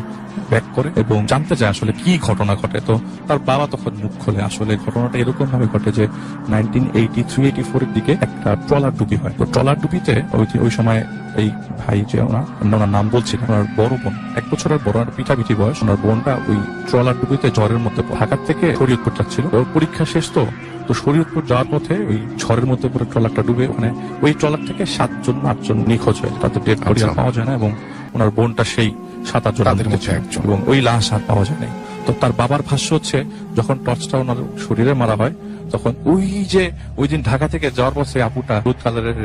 [0.52, 2.94] ব্যাক করে এবং জানতে চায় আসলে কি ঘটনা ঘটে। তো
[3.28, 6.06] তার বাবা তখন মুখ খোলে, আসলে ঘটনাটা এরকম ভাবে ঘটে যে
[6.54, 10.46] nineteen eighty three eighty four এর দিকে একটা ট্রলার ডুবি হয়। তো ট্রলার ডুবিতে ওই
[10.66, 11.02] ওই সময়
[11.42, 11.50] এই
[11.82, 15.78] ভাই যে ওনার ওনার নাম বলছি ওনার বড় বোন, এক বছরের বড়, আর পিঠাপিঠি বয়স,
[15.84, 16.58] ওনার বোনটা ওই
[16.90, 19.46] ট্রলার ডুবিতে জ্বরের মধ্যে। ঢাকার থেকে শরীয়তপুর যাচ্ছিল।
[19.76, 20.46] পরীক্ষা শেষ তো তো
[20.88, 23.90] তো শরীয়তপুর যাওয়ার পথে ওই ঝড়ের মধ্যে পুরো ট্রলারটা ডুবে ওখানে
[24.22, 27.54] ওই ট্রলার থেকে সাতজন আটজন নিখোঁজ হয় তাদের ডেড বডি আর আচ্ছা। পাওয়া যায় না
[27.54, 27.72] এবং
[28.14, 28.90] ওনার বোনটা সেই
[29.26, 31.72] সাত আটজন তাদের মধ্যে একজন। এবং ওই লাশ আর পাওয়া যায় নাই।
[32.06, 33.18] তো তার বাবার ভাষ্য হচ্ছে
[33.56, 35.34] যখন টর্চটা ওনার শরীরে মারা হয়
[35.72, 39.20] তখন ওই যে ওই দিন ঢাকা থেকে যাওয়ার পর সেই আপুটা হলুদ কালারের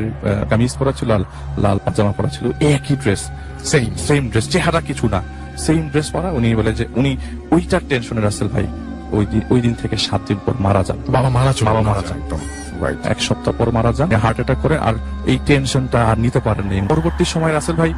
[0.51, 1.11] কামিজ পরা ছিল
[1.59, 3.23] লাল পাজামা পরা ছিল একই ড্রেস
[3.65, 5.21] সেম সেম ড্রেস চেহারা কিছু না।
[5.57, 7.17] সেম ড্রেস পরা উনি বলে যে উনি
[7.51, 8.67] ওইটার টেনশনে রাসেল ভাই।
[9.19, 12.03] ওই দিন ওই দিন থেকে সাত দিন পর মারা যান। বাবা মারা চলে বাবা মারা
[12.09, 12.21] যান।
[13.13, 14.95] এক সপ্তাহ পর মারা যান। হার্ট অ্যাটাক করে আর
[15.31, 17.91] এই টেনশনটা আর নিতে পারেননি পরবর্তী সময় রাসেল ভাই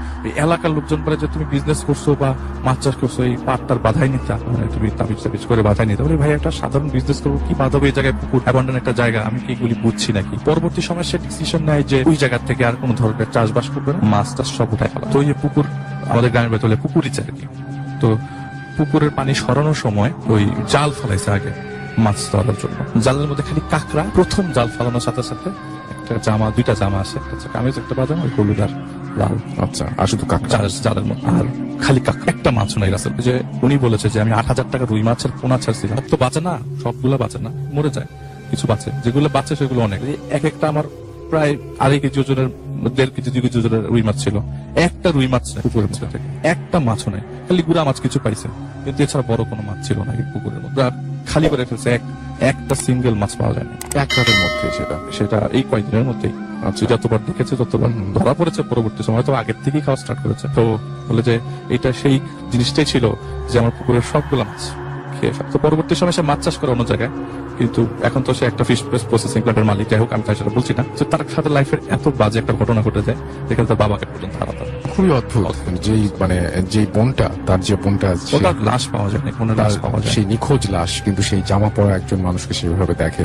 [0.44, 2.30] এলাকার লোকজন বলে যে তুমি বিজনেস করছ বা
[2.66, 6.16] মাছ চাষ করছ এই পাটটার বাধাই নিতে মানে তুমি তাবিজ তাবিজ করে বাধাই নিতে বলে
[6.22, 8.40] ভাই একটা সাধারণ বিজনেস করব কি বাধা হবে এই জায়গায় পুকুর?
[8.46, 10.34] অ্যাবান্ডন একটা জায়গা আমি কি এগুলি বুঝছি নাকি?
[10.48, 14.00] পরবর্তী সময় সে ডিসিশন নেয় যে ওই জায়গা থেকে আর কোনো ধরনের চাষবাস করবে না।
[14.14, 15.64] মাছ টাছ সব উঠায় ফেলা। তো ওই যে পুকুর
[16.12, 17.28] আমাদের গ্রামের ভেতরে পুকুরই চাই
[18.00, 18.08] তো
[18.76, 21.52] পুকুরের পানি সরানোর সময় ওই জাল ফেলাইছে আগে
[21.98, 25.50] মাছ ধরার জন্য। জালের মধ্যে খালি কাঁকড়া প্রথম জাল ফেলানোর সাথে সাথে
[25.92, 28.68] একটা জামা দুইটা জামা আছে একটা কামিজ একটা বাজানো ওই হলুদ আর
[29.16, 30.48] লাল। আচ্ছা আর শুধু কাকড়া?
[30.48, 31.44] জাল জালের মধ্যে আর
[31.82, 35.02] খালি কাঁকড়া। একটা মাছ নাই রাসেল যে উনি বলেছে যে আমি আট হাজার টাকা রুই
[35.02, 38.06] মাছের পোনা ছাড়ছিলাম। তো বাঁচে না সবগুলো বাঁচে না মরে যায়
[38.50, 40.84] কিছু বাঁচে। যেগুলো বাঁচে সেগুলো অনেক। এক একটা আমার
[41.30, 42.48] প্রায় আড়াই কেজি ওজনের,
[42.94, 44.38] দেড় কেজি, দুই কেজি ওজনের রুই মাছ ছিল।
[44.76, 48.48] একটা রুই মাছ নেই পুকুরের মধ্যে। একটা মাছও নেই। খালি গুড়া মাছ কিছু পাইছে।
[48.84, 50.90] কিন্তু এছাড়া বড় কোনো মাছ ছিল না পুকুরের মধ্যে। আর
[51.26, 52.00] খালি করে ফেলছে এক,
[52.40, 56.32] একটা সিঙ্গেল মাছ পাওয়া যায়নি। এক রাতের মধ্যে সেটা সেটা এই কয়েকদিনের মধ্যেই।
[56.66, 60.78] আচ্ছা যতবার দেখেছে, ততবার ধরা পড়েছে পরবর্তী সময়। তো আগের থেকেই খাওয়া স্টার্ট করেছে। তো
[61.08, 62.20] বলে যে এটা সেই
[62.52, 63.12] জিনিসটাই ছিল
[63.48, 64.70] যে আমার পুকুরের সবগুলো মাছ
[65.20, 67.08] খেয়ে। তো পরবর্তী সময় সে মাছ চাষ করে অন্য জায়গায়।
[67.58, 70.72] কিন্তু এখন তো সে একটা ফিশ প্রসেসিং প্ল্যান্টের মালিক যাই হোক আমি তার সাথে বলছি
[70.78, 74.34] না। তো তার সাথে লাইফের এত বাজে একটা ঘটনা ঘটে যায় যেখানে তার বাবাকে পর্যন্ত
[74.40, 74.64] হারাতে
[74.94, 75.44] খুবই অদ্ভুত।
[75.86, 76.36] যেই মানে
[76.72, 78.08] যেই বোনটা তার যে বোনটা
[78.68, 82.18] লাশ পাওয়া যায় কোনো লাশ পাওয়া যায়। সেই নিখোঁজ লাশ কিন্তু সেই জামা পরা একজন
[82.28, 83.24] মানুষকে সেভাবে দেখে।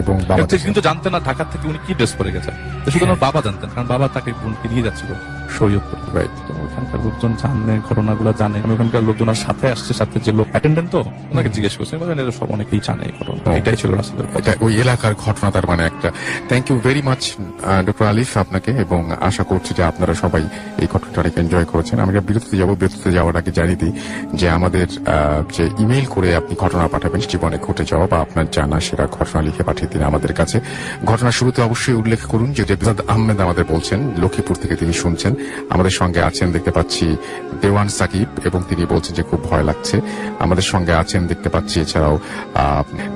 [0.00, 2.50] এবং বাবা কিন্তু জানতেন না ঢাকার থেকে উনি কি ড্রেস পরে গেছে
[2.84, 5.10] তো শুধু ওনার বাবা জানতেন কারণ বাবা তাকে বোনকে নিয়ে যাচ্ছিল
[5.58, 6.49] শরীয়তপুর Right.
[6.66, 11.00] ওখানকার লোকজন জানে ঘটনাগুলো জানে। আমি ওখানকার লোকজনের সাথে আসছে সাথে যে লোক অ্যাটেন্ডেন্ট তো
[11.32, 14.72] ওনাকে জিজ্ঞেস করছে বলেন এরা সব অনেকেই জানে এই ঘটনা। এটাই ছিল রাসেলের এটা ওই
[14.82, 16.08] এলাকার ঘটনা তার মানে একটা।
[16.50, 17.22] Thank you very much
[17.86, 20.42] doctor Alif আপনাকে এবং আশা করছি যে আপনারা সবাই
[20.82, 23.92] এই ঘটনাটা অনেক এনজয় করেছেন। আমরা বিরতিতে যাব বিরতিতে যাওয়ার আগে জানিয়ে দিই
[24.34, 24.86] যে আমাদের
[25.56, 29.62] যে ইমেল করে আপনি ঘটনা পাঠাবেন জীবনে ঘটে যাওয়া বা আপনার জানা সেরা ঘটনা লিখে
[29.62, 30.60] পাঠিয়ে দিন আমাদের কাছে।
[31.10, 35.32] ঘটনা শুরুতে অবশ্যই উল্লেখ করুন যে রেবজাদ আহমেদ আমাদের বলছেন লক্ষ্মীপুর থেকে তিনি শুনছেন।
[35.74, 37.06] আমাদের সঙ্গে আছেন দেখতে পাচ্ছি
[37.62, 39.96] দেওয়ান সাকিব এবং তিনি বলছেন যে খুব ভয় লাগছে
[40.44, 42.16] আমাদের সঙ্গে আছেন দেখতে পাচ্ছি, এছাড়াও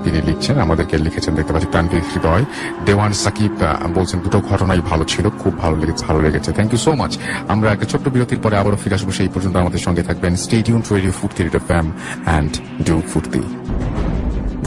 [0.03, 2.45] তিনি লিখছেন, আমাদেরকে লিখেছেন দেখতে পাচ্ছি তানভীর হৃদয়
[2.87, 3.53] দেওয়ান সাকিব
[3.99, 7.13] বলছেন দুটো ঘটনাই ভালো ছিল, খুব ভালো লেগেছে ভালো লেগেছে থ্যাংক ইউ সো মাচ
[7.53, 11.13] আমরা একটা ছোট্ট বিরতির পরে আবারও ফিরে আসব, সেই পর্যন্ত আমাদের সঙ্গে থাকবেন stadium radio
[11.47, 11.87] radio fam
[12.27, 12.53] and
[12.87, 13.43] do Foorti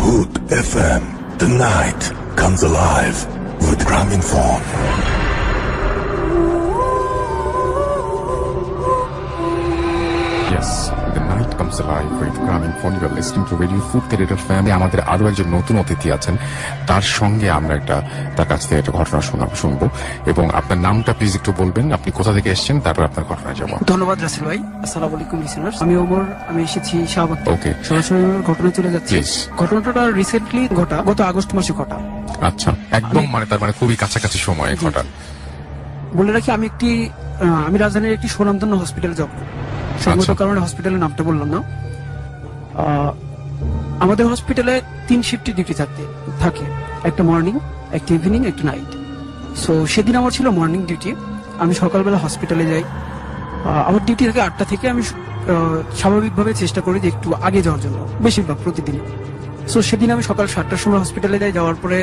[0.04, 0.34] Hood
[0.72, 1.04] FM.
[1.44, 2.02] The night
[2.42, 3.18] comes alive
[3.66, 5.17] with Gramophone.
[10.58, 10.72] Yes,
[11.16, 12.38] the night comes alive with
[12.80, 12.96] Phone.
[13.00, 14.72] You are listening to Radio Food Creator Family.
[14.80, 16.36] আমাদের আরও একজন নতুন অতিথি আছেন।
[16.88, 18.02] তার সঙ্গে আমরা একটা
[18.38, 19.82] তার কাছ থেকে একটা ঘটনা শোনাবো শুনব।
[20.26, 22.80] এবং আপনার নামটা প্লিজ একটু বলবেন। আপনি কোথা থেকে এসেছেন?
[22.80, 27.38] তারপর আপনার ঘটনা যাব। ধন্যবাদ রাসেল ভাই। আসসালামু আলাইকুম লিসেনার্স আমি ওমর আমি এসেছি শাহবাগ।
[27.56, 27.74] Okay.
[27.90, 29.16] সরাসরি ঘটনা চলে যাচ্ছে.
[29.58, 31.98] ঘটনাটা রিসেন্টলি ঘটা গত আগস্ট মাসে ঘটা।
[32.50, 35.02] আচ্ছা একদম মানে তার মানে খুবই কাছাকাছি সময় ঘটা।
[36.16, 37.10] বলে রাখি আমি একটি
[37.68, 39.48] আমি রাজধানীর একটি সুনামধন্য হসপিটালে জব করি।
[40.06, 41.60] সঙ্গত। কারণে হসপিটালের নামটা বললাম না।
[44.04, 44.74] আমাদের হসপিটালে
[45.08, 46.04] তিন শিফটে ডিউটি থাকতে
[46.44, 46.66] থাকে।
[47.10, 47.56] একটা মর্নিং
[47.98, 48.92] একটা ইভিনিং একটা নাইট
[49.64, 51.12] সো সেদিন আমার ছিল মর্নিং ডিউটি
[51.64, 52.84] আমি সকালবেলা হসপিটালে যাই।
[53.90, 55.02] আমার ডিউটি থাকে আটটা থেকে আমি
[56.00, 58.98] স্বাভাবিকভাবে চেষ্টা করি যে একটু আগে যাওয়ার জন্য বেশিরভাগ প্রতিদিন
[59.72, 62.00] সো সেদিন আমি সকাল সাতটার সময় হসপিটালে যাই যাওয়ার পরে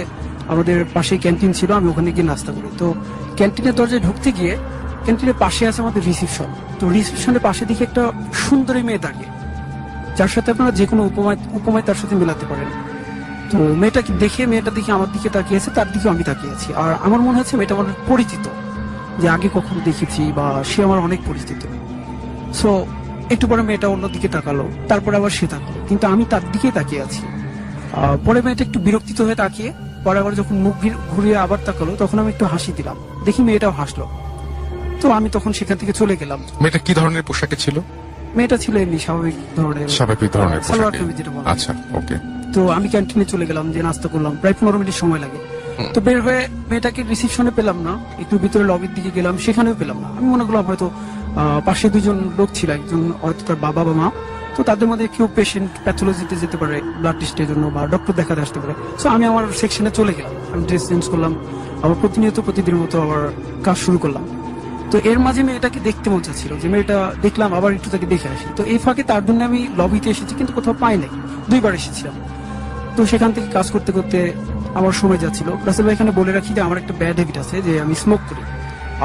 [0.53, 2.87] আমাদের পাশে ক্যান্টিন ছিল আমি ওখানে গিয়ে নাস্তা করি। তো
[3.39, 4.53] ক্যান্টিনের দরজায় ঢুকতে গিয়ে
[5.05, 6.45] ক্যান্টিনের পাশে আছে আমাদের রিসিপশন।
[6.81, 9.25] তো রিসিপশনের পাশে দেখি একটা সুন্দরী মেয়ে দাঁড়িয়ে
[10.17, 12.65] যার সাথে আপনারা যে কোনো উপমায় উপমায় তার সাথে মেলাতে পারেন।
[13.51, 17.39] তো মেয়েটাকে দেখে মেয়েটা দেখে আমার দিকে তাকিয়েছে তার দিকে আমি তাকিয়েছি আর আমার মনে
[17.39, 18.49] হচ্ছে মেয়েটা আমার পরিচিত।
[19.21, 21.67] যে আগে কখনো দেখেছি বা সে আমার অনেক পরিচিত।
[22.55, 22.87] সো
[23.31, 27.23] একটু পরে মেয়েটা অন্যদিকে তাকালো। তারপরে আবার সে তাকালো। কিন্তু আমি তার দিকেই তাকিয়ে আছি।
[28.25, 29.73] পরে মেয়েটা একটু বিরক্তিত হয়ে তাকিয়ে,
[30.05, 33.71] পরে আবার যখন মুখ ঘির- ঘুরিয়ে আবার তাকালো, তখন আমি একটু হাসি দিলাম। দেখি মেয়েটাও
[33.71, 34.09] হাসলো।
[35.01, 37.77] তো আমি তখন সেখান থেকে চলে গেলাম। মেয়েটা কি ধরনের পোশাকে ছিল?
[38.37, 42.17] মেয়েটা ছিল এমনি স্বাভাবিক ধরনের। স্বাভাবিক ধরনের সালোয়ার কামিজ যেটা বলা। আচ্ছা ওকে।
[42.55, 45.39] তো আমি ক্যান্টিনে চলে গেলাম যে নাস্তা করলাম। প্রায় পনেরো মিনিট সময় লাগে।
[45.95, 50.09] তো বের হয়ে মেয়েটাকে রিসিপশনে পেলাম না। একটু ভিতরে লবির দিকে গেলাম সেখানেও পেলাম না।
[50.17, 50.87] আমি মনে করলাম হয়তো
[51.65, 54.09] পাশে দুজন লোক ছিল একজন হয়তো তার বাবা বা মা।
[54.57, 58.59] তো তাদের মধ্যে কেউ পেশেন্ট প্যাথোলজিতে যেতে পারে ব্লাড টেস্টের জন্য বা ডক্টর দেখাতে আসতে
[58.61, 61.33] পারে। তো আমি আমার সেকশনে চলে গেলাম। আমি ড্রেস চেঞ্জ করলাম।
[61.85, 63.23] আবার প্রতিনিয়ত প্রতিদিনের মতো আবার
[63.67, 64.25] কাজ শুরু করলাম।
[64.91, 68.47] তো এর মাঝে মেয়েটাকে দেখতে মজা ছিল যে মেয়েটা দেখলাম, আবার একটু তাকে দেখে আসি।
[68.59, 71.13] তো এই ফাঁকে তার জন্য আমি লবিতে এসেছি, কিন্তু কোথাও পাই নাই।
[71.51, 72.15] দুইবার এসেছিলাম।
[72.97, 74.19] তো সেখান থেকে কাজ করতে করতে
[74.79, 77.73] আমার সময় যাচ্ছিল। রাসেল ভাই এখানে বলে রাখি যে আমার একটা ব্যাড হ্যাবিট আছে যে
[77.85, 78.43] আমি স্মোক করি।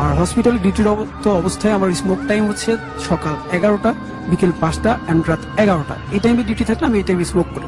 [0.02, 0.88] আর হসপিটালে ডিউটির
[1.42, 2.72] অবস্থায় আমার স্মোক টাইম হচ্ছে
[3.10, 3.92] সকাল এগারোটা,
[4.32, 7.68] বিকেল পাঁচটা অ্যান্ড রাত এগারোটা। এই টাইমে ডিউটি থাকলে আমি এই টাইমে স্মোক করি।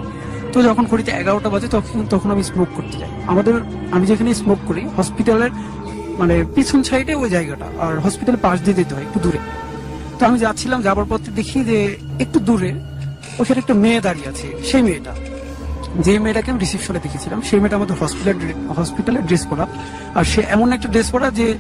[0.54, 3.54] তো যখন ঘড়িতে এগারোটা বাজে তখন তখন আমি স্মোক করতে যাই। আমাদের
[3.96, 5.52] আমি যেখানে স্মোক করি হসপিটালের
[6.20, 9.40] মানে পিছন সাইডে ওই জায়গাটা আর হসপিটালের পাশ দিয়ে যেতে হয় একটু দূরে।
[10.20, 12.74] তো আমি যাচ্ছিলাম যাবার পথে দেখি যে একটু দূরে
[13.40, 15.14] ওখানে একটা মেয়ে দাঁড়িয়ে আছে সেই মেয়েটা।
[16.00, 18.36] যে মেয়েটাকে আমি রিসিপশনে দেখেছিলাম সেই মেয়েটা আমাদের হসপিটাল
[18.78, 19.68] হসপিটালের ড্রেস পরা।
[20.16, 21.58] আর সে এমন একটা ড্রেস পরা যে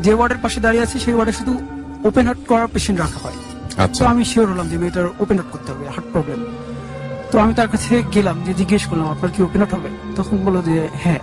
[0.00, 1.60] যে ওয়ার্ডের পাশে দাঁড়িয়ে আছে সেই ওয়ার্ডে শুধু
[2.04, 3.34] ওপেন হার্ট করা পেশেন্ট রাখা হয়।
[3.76, 6.44] আচ্ছা। তো আমি শিওর হলাম যে মেয়েটার ওপেন আউট করতে হবে হার্ট প্রবলেম
[7.30, 9.88] তো আমি তার কাছে গেলাম যে জিজ্ঞেস করলাম আপনার কি ওপেন আউট হবে?
[10.16, 11.18] তখন বলল যে হ্যাঁ।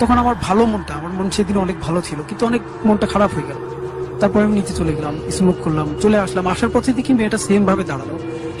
[0.00, 3.46] তখন আমার ভালো মনটা, আমার মন সেদিন অনেক ভালো ছিল, কিন্তু অনেক মনটা খারাপ হয়ে
[3.50, 3.58] গেল।
[4.20, 7.84] তারপর আমি নিচে চলে গেলাম স্মোক করলাম, চলে আসলাম। আসার পথে দেখি মেয়েটা সেম ভাবে
[7.90, 8.10] দাঁড়াল।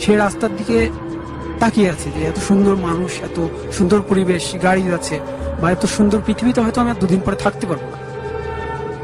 [0.02, 0.76] সে রাস্তার দিকে
[1.62, 3.36] তাকিয়ে আছে যে এত সুন্দর মানুষ, এত
[3.76, 5.16] সুন্দর পরিবেশ, গাড়ি যাচ্ছে
[5.60, 7.98] বা এত সুন্দর পৃথিবীতে হয়তো আমি দুদিন পরে থাকতে পারব না।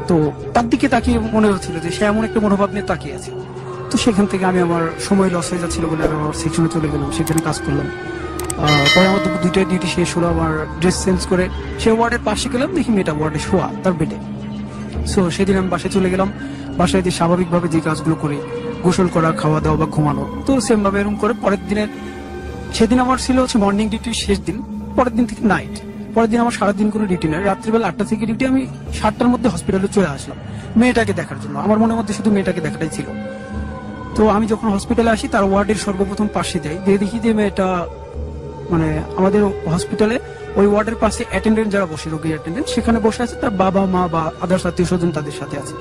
[0.09, 0.15] তো
[0.55, 3.31] তার দিকে তাকিয়ে মনে হচ্ছিল যে সে এমন একটা মনোভাব নিয়ে তাকিয়ে আছে।
[3.89, 7.09] তো সেখান থেকে আমি আমার সময় লস হয়ে যাচ্ছিল বলে আমি আমার সেকশনে চলে গেলাম,
[7.17, 7.87] সেখানে কাজ করলাম।
[8.93, 10.51] পরে আমার দুইটা ডিউটি শেষ হলো আমার
[10.81, 11.45] ড্রেস চেঞ্জ করে
[11.81, 14.17] সে ওয়ার্ডের পাশে গেলাম, দেখি মেয়েটা ওয়ার্ডে শোয়া, তার বেডে
[15.11, 16.29] সো সেদিন আমি বাসায় চলে গেলাম,
[16.79, 18.37] বাসায় যে স্বাভাবিকভাবে যে কাজগুলো করি,
[18.83, 21.89] গোসল করা, খাওয়া দাওয়া বা ঘুমানো, তো সেম ভাবে এরকম করে পরের দিনের,
[22.77, 24.57] সেদিন আমার ছিল হচ্ছে মর্নিং ডিউটির শেষ দিন,
[24.97, 25.75] পরের দিন থেকে নাইট
[26.15, 28.61] পরের দিন আমার সারাদিন কোনো ডিউটি নেই, রাত্রিবেলা আটটা থেকে ডিউটি আমি
[28.99, 30.37] সাতটার মধ্যে হসপিটালে চলে আসলাম,
[30.79, 33.07] মেয়েটাকে দেখার জন্য। আমার মনের মধ্যে শুধু মেয়েটাকে দেখাটাই ছিল।
[34.15, 37.67] তো আমি যখন হসপিটালে আসি, তার ওয়ার্ডের সর্বপ্রথম পাশে যাই দিয়ে দেখি যে মেয়েটা
[38.71, 40.19] মানে আমাদের হসপিটালে
[40.55, 44.31] ওই ওয়ার্ডের পাশে অ্যাটেন্ডেন্ট যারা বসে, রোগী অ্যাটেন্ডেন্ট সেখানে বসে আছে তার বাবা, মা বা
[44.41, 45.73] আদার্স আত্মীয় স্বজন তাদের সাথে আছে।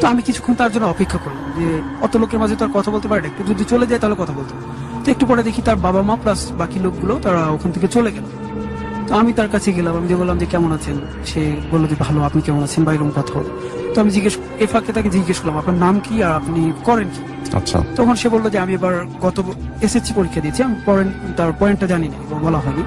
[0.00, 1.66] তো আমি কিছুক্ষণ তার জন্য অপেক্ষা করলাম যে
[2.00, 4.52] অত লোকের মাঝে তার কথা বলতে পারে না। একটু যদি চলে যায় তাহলে কথা বলতে।
[5.04, 8.26] তো একটু পরে দেখি তার বাবা মা প্লাস বাকি লোকগুলো তারা ওখান থেকে চলে গেল।
[9.08, 10.96] তো আমি তার কাছে গেলাম আমি যে বললাম যে কেমন আছেন?
[11.30, 11.40] সে
[11.72, 12.80] বলল যে ভালো আপনি কেমন আছেন?
[12.86, 13.32] বা এরকম কথা
[13.92, 17.20] তো আমি জিজ্ঞেস এ ফাঁকে তাকে জিজ্ঞেস করলাম আপনার নাম কি আর আপনি করেন কি?
[17.58, 18.94] আচ্ছা। তখন সে বলল যে আমি এবার
[19.24, 19.36] গত
[19.86, 20.76] এসএসসি পরীক্ষা দিয়েছি আমি
[21.38, 22.84] তার পয়েন্টটা জানি না বলা হয়নি।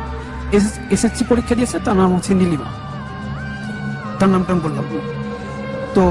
[0.95, 2.69] এসএসসি পরীক্ষা দিয়েছে তার নাম হচ্ছে নীলিমা।
[4.19, 4.85] তার নামটা আমি বললাম।
[5.95, 6.03] তো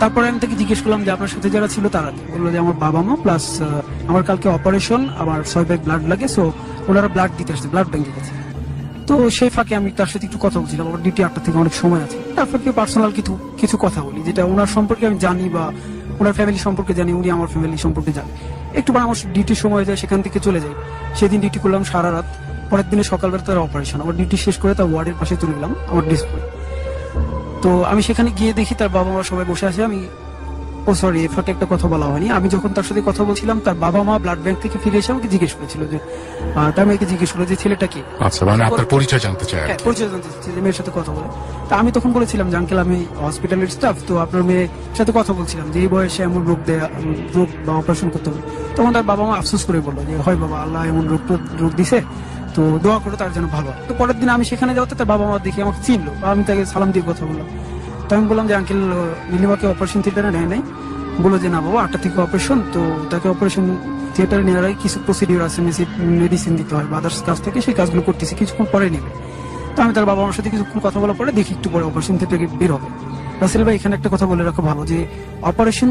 [0.00, 3.00] তারপরে আমি তাকে জিজ্ঞেস করলাম যে আপনার সাথে যারা ছিল তারা বলল যে আমার বাবা
[3.06, 3.44] মা প্লাস
[4.10, 6.42] আমার কালকে অপারেশন আমার ছয় ব্যাগ ব্লাড লাগে সো
[6.88, 8.32] ওনারা ব্লাড দিতে আসছে ব্লাড ব্যাংকে গেছে।
[9.08, 12.02] তো সেই ফাঁকে আমি তার সাথে একটু কথা বলছিলাম, আমার ডিউটি আটটা থেকে অনেক সময়
[12.06, 15.64] আছে। তার ফাঁকে পার্সোনাল কিছু কিছু কথা বলি, যেটা ওনার সম্পর্কে আমি জানি বা
[16.20, 18.30] ওনার ফ্যামিলি সম্পর্কে জানি, উনি আমার ফ্যামিলি সম্পর্কে জানি।
[18.78, 20.74] একটু আমার ডিউটির সময় যায়, সেখান থেকে চলে যাই।
[21.18, 22.28] সেদিন ডিউটি করলাম সারা রাত,
[22.70, 26.04] পরের দিনে সকালবেলা তার অপারেশন আমার ডিউটি শেষ করে তার ওয়ার্ডের পাশে চলে গেলাম, আমার
[26.10, 26.40] ডিসপ্লে
[27.62, 29.98] তো আমি সেখানে গিয়ে দেখি তার বাবা মা সবাই বসে আছে, আমি
[30.88, 34.00] ও সরি এ একটা কথা বলা হয়নি। আমি যখন তার সাথে কথা বলছিলাম তার বাবা
[34.02, 35.98] মা ব্লাড ব্যাংক থেকে ফিরে এসে আমাকে জিজ্ঞেস করেছিল যে
[36.76, 38.00] তার মেয়েকে জিজ্ঞেস করল যে ছেলেটা কি?
[38.20, 41.28] আচ্ছা মানে আপনার পরিচয় জানতে চাই হ্যাঁ পরিচয় জানতে যে মেয়ের সাথে কথা বলে।
[41.68, 45.66] তা আমি তখন বলেছিলাম যে আঙ্কেল আমি হসপিটালের স্টাফ তো আপনার মেয়ের সাথে কথা বলছিলাম
[45.70, 46.84] যে এই বয়সে এমন রোগ দেয়া
[47.34, 48.40] রোগ বা অপারেশন করতে হবে।
[48.76, 51.72] তখন তার বাবা মা আফসোস করে বলল যে হয় বাবা আল্লাহ এমন রোগ তো- রোগ
[51.74, 51.98] দিছে
[52.54, 55.36] তো দোয়া করে তার জন্য ভালো তো পরের দিন আমি সেখানে যাওয়াতে তার বাবা মা
[55.38, 57.48] দেখে আমাকে চিনলো আমি তাকে সালাম দিয়ে কথা বললাম।
[58.08, 58.80] তো আমি বললাম যে আঙ্কেল
[59.32, 60.62] নীলিমাকে অপারেশন থিয়েটারে নেয় নাই।
[61.24, 62.80] বলল যে না বাবা আটটা থেকে অপারেশন তো
[63.12, 63.64] তাকে অপারেশন
[64.14, 65.58] থিয়েটারে নেওয়ার আগে কিছু প্রসিডিউর আছে
[66.20, 69.10] মেডিসিন দিতে হয় বা আদার্স কাজ থেকে সেই কাজগুলো করতেছি কিছুক্ষণ পরে নেবে।
[69.74, 72.46] তো আমি তার বাবা মার সাথে কিছুক্ষণ কথা বলার পরে দেখি একটু পরে অপারেশন থিয়েটারে
[72.60, 72.88] বের হবে।
[73.42, 74.98] রাসেল ভাই এখানে একটা কথা বলে রাখা ভালো যে
[75.50, 75.88] অপারেশন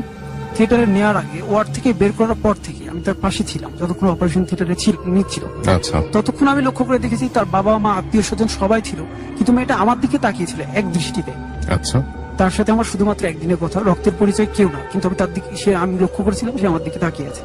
[0.56, 4.42] থিয়েটারে নেওয়ার আগে ওয়ার্ড থেকে বের করার পর থেকে আমি তার পাশে ছিলাম যতক্ষণ অপারেশন
[4.48, 5.44] থিয়েটারে ছিল নিচ্ছিল।
[5.76, 9.00] আচ্ছা। ততক্ষণ আমি লক্ষ্য করে দেখেছি তার বাবা মা আত্মীয় স্বজন সবাই ছিল
[9.38, 11.34] কিন্তু মেয়েটা আমার দিকে তাকিয়েছিল এক দৃষ্টিতে।
[11.76, 11.98] আচ্ছা।
[12.40, 15.70] তার সাথে আমার শুধুমাত্র একদিনের কথা রক্তের পরিচয় কেউ না কিন্তু আমি তার দিকে সে
[15.84, 17.44] আমি লক্ষ্য করেছিলাম সে আমার দিকে তাকিয়ে আছে।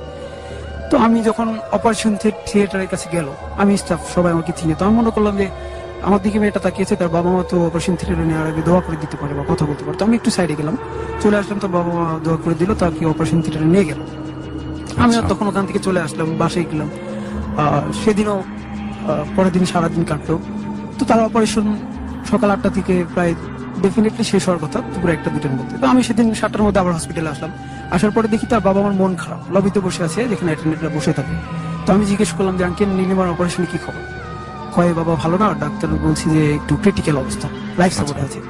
[0.90, 2.12] তো আমি যখন অপারেশন
[2.48, 3.28] থিয়েটারের কাছে গেল
[3.62, 5.46] আমি স্টাফ সবাই আমাকে চিনে তো আমি মনে করলাম যে
[6.06, 9.16] আমার দিকে মেয়েটা তাকিয়েছে তার বাবা মা তো অপারেশন থিয়েটারে নেওয়ার আগে দোয়া করে দিতে
[9.20, 10.74] পারে বা কথা বলতে পারে। তো আমি একটু সাইডে গেলাম
[11.22, 14.00] চলে আসলাম তার বাবা মা দোয়া করে দিল তাকে অপারেশন থিয়েটারে নিয়ে গেল।
[15.02, 16.88] আমি আর আচ্ছা। তখন ওখান থেকে চলে আসলাম বাসায় গেলাম।
[18.02, 18.36] সেদিনও
[19.36, 20.34] পরের দিন সারাদিন কাটলো।
[20.98, 21.66] তো তার অপারেশন
[22.30, 23.32] সকাল আটটা থেকে প্রায়
[23.82, 27.30] ডেফিনেটলি শেষ হওয়ার কথা, দুপুর একটা দুটোর মধ্যে। তো আমি সেদিন সাতটার মধ্যে আবার হসপিটালে
[27.34, 27.52] আসলাম।
[27.94, 31.34] আসার পরে দেখি তার বাবা আমার মন খারাপ লবিতে বসে আছে, যেখানে অ্যাটেন্ডেন্টরা বসে থাকে।
[31.86, 34.02] তো আমি জিজ্ঞেস করলাম যে, আঙ্কেল, নীলিমার অপারেশনে কি খবর?
[34.74, 35.48] কয়ে, বাবা, ভালো না?
[35.60, 38.40] ডাক্তার বলছি যে, একটু ক্রিটিক্যাল অবস্থা লাইফ সাপোর্টে আছে।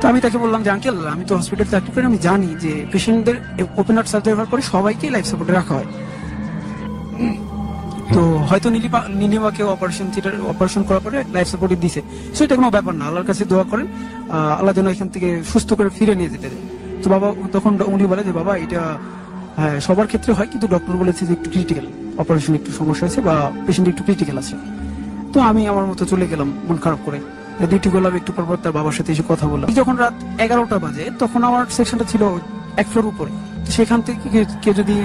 [0.00, 3.36] তো আমি তাকে বললাম যে, আঙ্কেল, আমি তো হসপিটাল চাকরি করি, আমি জানি যে পেশেন্টদের
[3.80, 5.88] ওপেন হার্ট সার্জারি হওয়ার পরে সবাইকে লাইফ সাপোর্টে রাখা হয়।
[8.14, 12.00] তো হয়তো নীলিমা নীলিমাকে অপারেশন থিয়েটার অপারেশন করার পরে লাইফ সাপোর্টে দিছে।
[12.36, 13.86] সো এটা কোনো ব্যাপার না আল্লাহর কাছে দোয়া করেন
[14.58, 16.48] আল্লাহ যেন এখান থেকে সুস্থ করে ফিরে নিয়ে যেতে
[17.02, 18.82] তো বাবা তখন উনি বলে যে বাবা এটা
[19.58, 21.86] হ্যাঁ, সবার ক্ষেত্রে হয় কিন্তু ডক্টর বলেছে যে একটু ক্রিটিক্যাল
[22.22, 23.34] অপারেশন একটু সমস্যা আছে বা
[23.66, 24.54] পেশেন্ট একটু ক্রিটিক্যাল আছে।
[25.32, 27.18] তো আমি আমার মতো চলে গেলাম মন খারাপ করে।
[27.70, 30.14] ডিউটি করলাম একটু পর পর তার বাবার সাথে এসে কথা বললাম। যখন রাত
[30.44, 32.22] এগারোটা বাজে তখন আমার সেকশনটা ছিল
[32.80, 33.30] এক ফ্লোর উপরে।
[33.76, 34.26] সেখান থেকে
[34.62, 34.96] কেউ যদি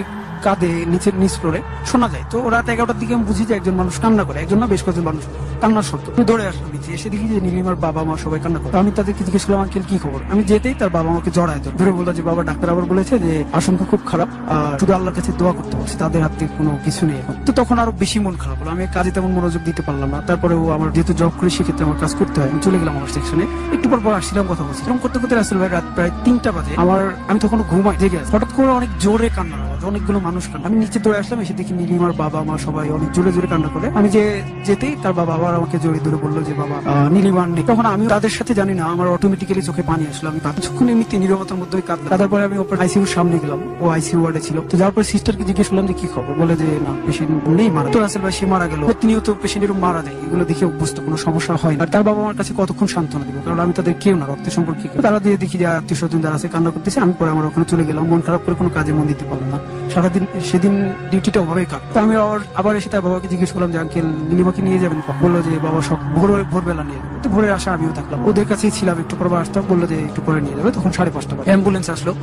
[0.46, 1.60] কাঁদে নিচের, নিচ ফ্লোরে
[1.92, 4.68] শোনা যায়। তো রাত এগারোটার দিকে আমি বুঝি যে একজন মানুষ কান্না করে, একজন না
[4.74, 5.24] বেশ কয়েকজন মানুষ
[5.62, 8.74] কান্নার শব্দ। আমি দৌড়ে আসলাম নিচে, এসে দেখি যে নীলিমার বাবা মা সবাই কান্না করে।
[8.84, 10.20] আমি তাদেরকে জিজ্ঞেস করলাম, আঙ্কেল, কি খবর?
[10.34, 13.86] আমি যেতেই তার বাবা আমাকে জড়ায় ধরে বলল যে, বাবা, ডাক্তার আবার বলেছে যে, আশঙ্কা
[13.92, 17.36] খুব খারাপ, আর শুধু আল্লাহর কাছে দোয়া করতে বলছে, তাদের হাতে কোনো কিছু নেই এখন।
[17.48, 20.54] তো তখন আরও বেশি মন খারাপ হলো। আমি কাজে তেমন মনোযোগ দিতে পারলাম না। তারপরে
[20.62, 23.46] ও আমার যেহেতু জব করি, সেক্ষেত্রে আমার কাজ করতে হয়। আমি চলে গেলাম আমার সেকশনে
[23.76, 27.02] একটু পর পর আসছিলাম, কথা বলছিলাম করতে করতে রাসেল ভাই রাত প্রায় তিনটা বাজে। আমার,
[27.30, 31.18] আমি তখন ঘুমাই, জেগে। হঠাৎ করে অনেক জোরে আওয়াজ, অনেকগুলো মানুষ কান্না আমি নিচে দৌড়ে
[31.22, 34.24] আসলাম, এসে দেখি নীলিমার বাবা মা সবাই অনেক জোরে জোরে কান্না করে। আমি যে
[34.68, 36.76] যেতেই তার বাবা আবার আমাকে জড়িয়ে ধরে বলল যে, বাবা
[37.16, 40.88] নীলিমার নেই তখন আমি তাদের সাথে জানি না, আমার অটোমেটিক্যালি চোখে পানি আসলো। আমি কিছুক্ষণ
[40.94, 44.58] এমনিতে নিরবতার মধ্যে কাঁদলাম। কাঁদার পরে আমি ওপর আইসিইউর সামনে গেলাম। ও আইসিইউ ওয়ার্ডে ছিল।
[44.72, 46.32] তো যাওয়ার পর সিস্টারকে জিজ্ঞেস করলাম যে, কি খবর?
[46.42, 50.18] বলে যে, না পেশেন্ট নেই, মারা তো ভাই, সে মারা গেল। প্রতিনিয়ত পেশেন্টের মারা যায়।
[50.26, 53.38] এগুলো দেখে অভ্যস্ত, কোনো সমস্যা হয় না। আর তার বাবা আমার কাছে কতক্ষণ সান্ত্বনা দিব?
[53.46, 56.48] কারণ আমি তাদের কেউ না, রক্তের সম্পর্কে তারা দিয়ে দেখি যে আত্মীয় স্বজন যারা আছে,
[56.54, 59.24] কান্না করতেছে, আমি পরে আমার ওখানে চলে গেলাম। মন খারাপ করে কোনো কাজে মন দিতে
[59.30, 59.60] পারলাম না।
[59.94, 60.74] সারাদিন সেদিন
[61.12, 64.62] ডিউটিটা ওভাবেই কাট তো আমি আবার আবার এসে তার বাবাকে জিজ্ঞেস করলাম যে আঙ্কেল নীলিমাকে
[64.62, 65.00] নিয়ে যাবেন?
[65.22, 68.96] বলল যে বাবা সব ভোর, ভোরবেলা নিয়ে তো ভোরে আসা আমিও থাকলাম। ওদের কাছেই ছিলাম,
[69.04, 72.14] একটু পরে আসতাম, বলল যে একটু পরে নিয়ে যাবে। তখন সাড়ে পাঁচটা অ্যাম্বুলেন্স আসলো।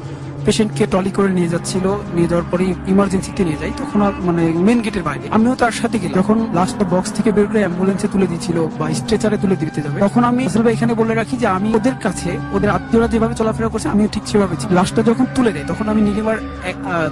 [0.46, 1.84] পেশেন্টকে ট্রলি করে নিয়ে যাচ্ছিল।
[2.16, 6.16] নিয়ে যাওয়ার পরে ইমার্জেন্সিতে নিয়ে যাই তখন মানে মেন গেটের বাইরে। আমিও তার সাথে গেলাম।
[6.20, 10.22] যখন লাস্ট বক্স থেকে বের করে অ্যাম্বুলেন্সে তুলে দিচ্ছিল বা স্ট্রেচারে তুলে দিতে যাবে, তখন
[10.30, 14.08] আমি আসলে এখানে বলে রাখি যে আমি ওদের কাছে, ওদের আত্মীয়রা যেভাবে চলাফেরা করছে, আমিও
[14.14, 16.38] ঠিক সেভাবে লাস্টটা যখন তুলে দেয়, তখন আমি নীলিমার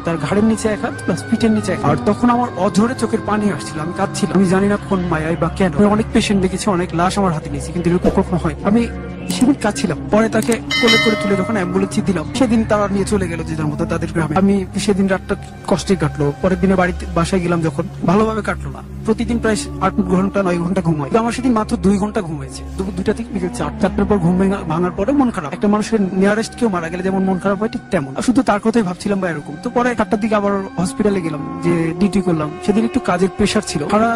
[0.05, 3.47] তার ঘাড়ের নিচে এক হাত প্লাস পিঠের নিচে এক আর তখন আমার অঝরে চোখের পানি
[3.57, 6.89] আসছিল। আমি কাঁদছিলাম। আমি জানি না কোন মায়াই বা কেন। আমি অনেক পেশেন্ট দেখেছি, অনেক
[7.01, 8.83] লাশ আমার হাতে নিয়েছি। কিন্তু এরকম কখনো হয়। আমি
[9.31, 13.41] সেদিন কাঁদছিলাম। পরে তাকে কোলে করে তুলে যখন অ্যাম্বুলেন্সে দিলাম, সেদিন তারা নিয়ে চলে গেল
[13.43, 15.35] যে মতো তাদের গ্রামে। আমি সেদিন রাতটা
[15.67, 20.39] কষ্টে কাটলো। পরের দিনে বাড়িতে বাসায় গেলাম যখন। ভালোভাবে কাটলো না। প্রতিদিন প্রায় আট ঘণ্টা,
[20.47, 23.71] নয় ঘণ্টা ঘুমাই তো আমার সেদিন মাত্র দুই ঘণ্টা ঘুমাইছে দুপুর দুইটা থেকে বিকেল চার,
[23.83, 24.35] চারটার পর ঘুম
[24.73, 27.83] ভাঙার পরে মন খারাপ। একটা মানুষের নিয়ারেস্ট কেউ মারা গেলে যেমন মন খারাপ হয়, ঠিক
[27.93, 31.73] তেমন। শুধু তার কথাই ভাবছিলাম বা এরকম। তো পরে চারটার দিকে আবার হসপিটালে গেলাম, যে
[32.01, 34.11] ডিউটি করলাম। সেদিন একটু কাজের প্রেশার ছিল। সারা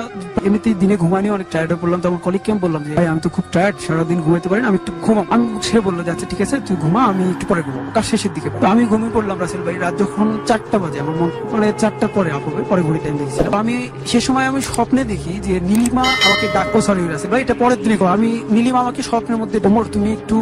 [0.46, 3.20] এমনিতেই দিনে ঘুমানি অনেক টায়ার্ড হয়ে পড়লাম। তো আমার কলিগকে আমি বললাম যে, ভাই, আমি
[3.27, 6.40] তো খুব টায়ার্ড সারাদিন ঘুমাতে পারি আমি একটু ঘুমাম আমি সে বলল যে আচ্ছা ঠিক
[6.44, 9.62] আছে, তুই ঘুমা, আমি একটু পরে ঘুমাবো। কাজ শেষের দিকে তো আমি ঘুমিয়ে পড়লাম রাসেল
[9.66, 13.53] ভাই, রাত যখন চারটা বাজে, আমার মন মানে চারটার পরে আপবে পরে ঘড়ি টাইম দেখছিলাম।
[13.62, 13.74] আমি
[14.11, 17.96] সে সময় আমি স্বপ্নে দেখি যে নীলিমা আমাকে ডাক সরি রাসেল ভাই, এটা পরের দিনে।
[18.16, 20.36] আমি নীলিমা আমাকে স্বপ্নের মধ্যে তোমর তুমি একটু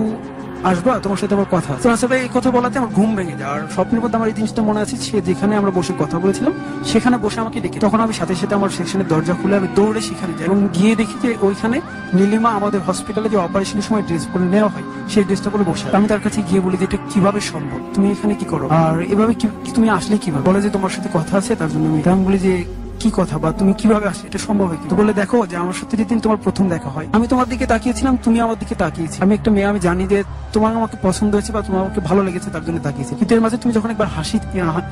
[0.70, 3.50] আসবা, তোমার সাথে আমার কথা আছে। তো রাসেল এই কথা বলাতে আমার ঘুম ভেঙে যায়।
[3.54, 6.52] আর স্বপ্নের মধ্যে আমার এই জিনিসটা মনে আছে, সে যেখানে আমরা বসে কথা বলেছিলাম,
[6.90, 10.32] সেখানে বসে আমাকে ডেকে তখন আমি সাথে সাথে আমার সেকশনের দরজা খুলে আমি দৌড়ে সেখানে
[10.38, 11.76] যাই এবং গিয়ে দেখি যে ওইখানে
[12.18, 16.06] নীলিমা আমাদের হসপিটালে যে অপারেশনের সময় ড্রেস পরে নেওয়া হয়, সেই ড্রেসটা পরে বসে আমি
[16.12, 17.80] তার কাছে গিয়ে বলি যে, এটা কীভাবে সম্ভব?
[17.94, 18.66] তুমি এখানে কি করো?
[18.82, 19.32] আর এভাবে
[19.76, 20.44] তুমি আসলে কীভাবে?
[20.48, 22.54] বলে যে, তোমার সাথে কথা আছে, তার জন্য আমি বলি যে
[23.02, 24.26] কি কথা বা তুমি কীভাবে আসলে?
[24.30, 24.80] এটা সম্ভব হয়?
[25.00, 28.38] বলে দেখো যে আমার সাথে যেদিন তোমার প্রথম দেখা হয়, আমি তোমার দিকে তাকিয়েছিলাম, তুমি
[28.46, 30.18] আমার দিকে তাকিয়েছি আমি একটা মেয়ে, আমি জানি যে
[30.54, 33.56] তোমার আমাকে পছন্দ হয়েছে বা তোমার আমাকে ভালো লেগেছে, তার জন্য তাকিয়েছি। কিন্তু এর মাঝে
[33.62, 34.36] তুমি যখন একবার হাসি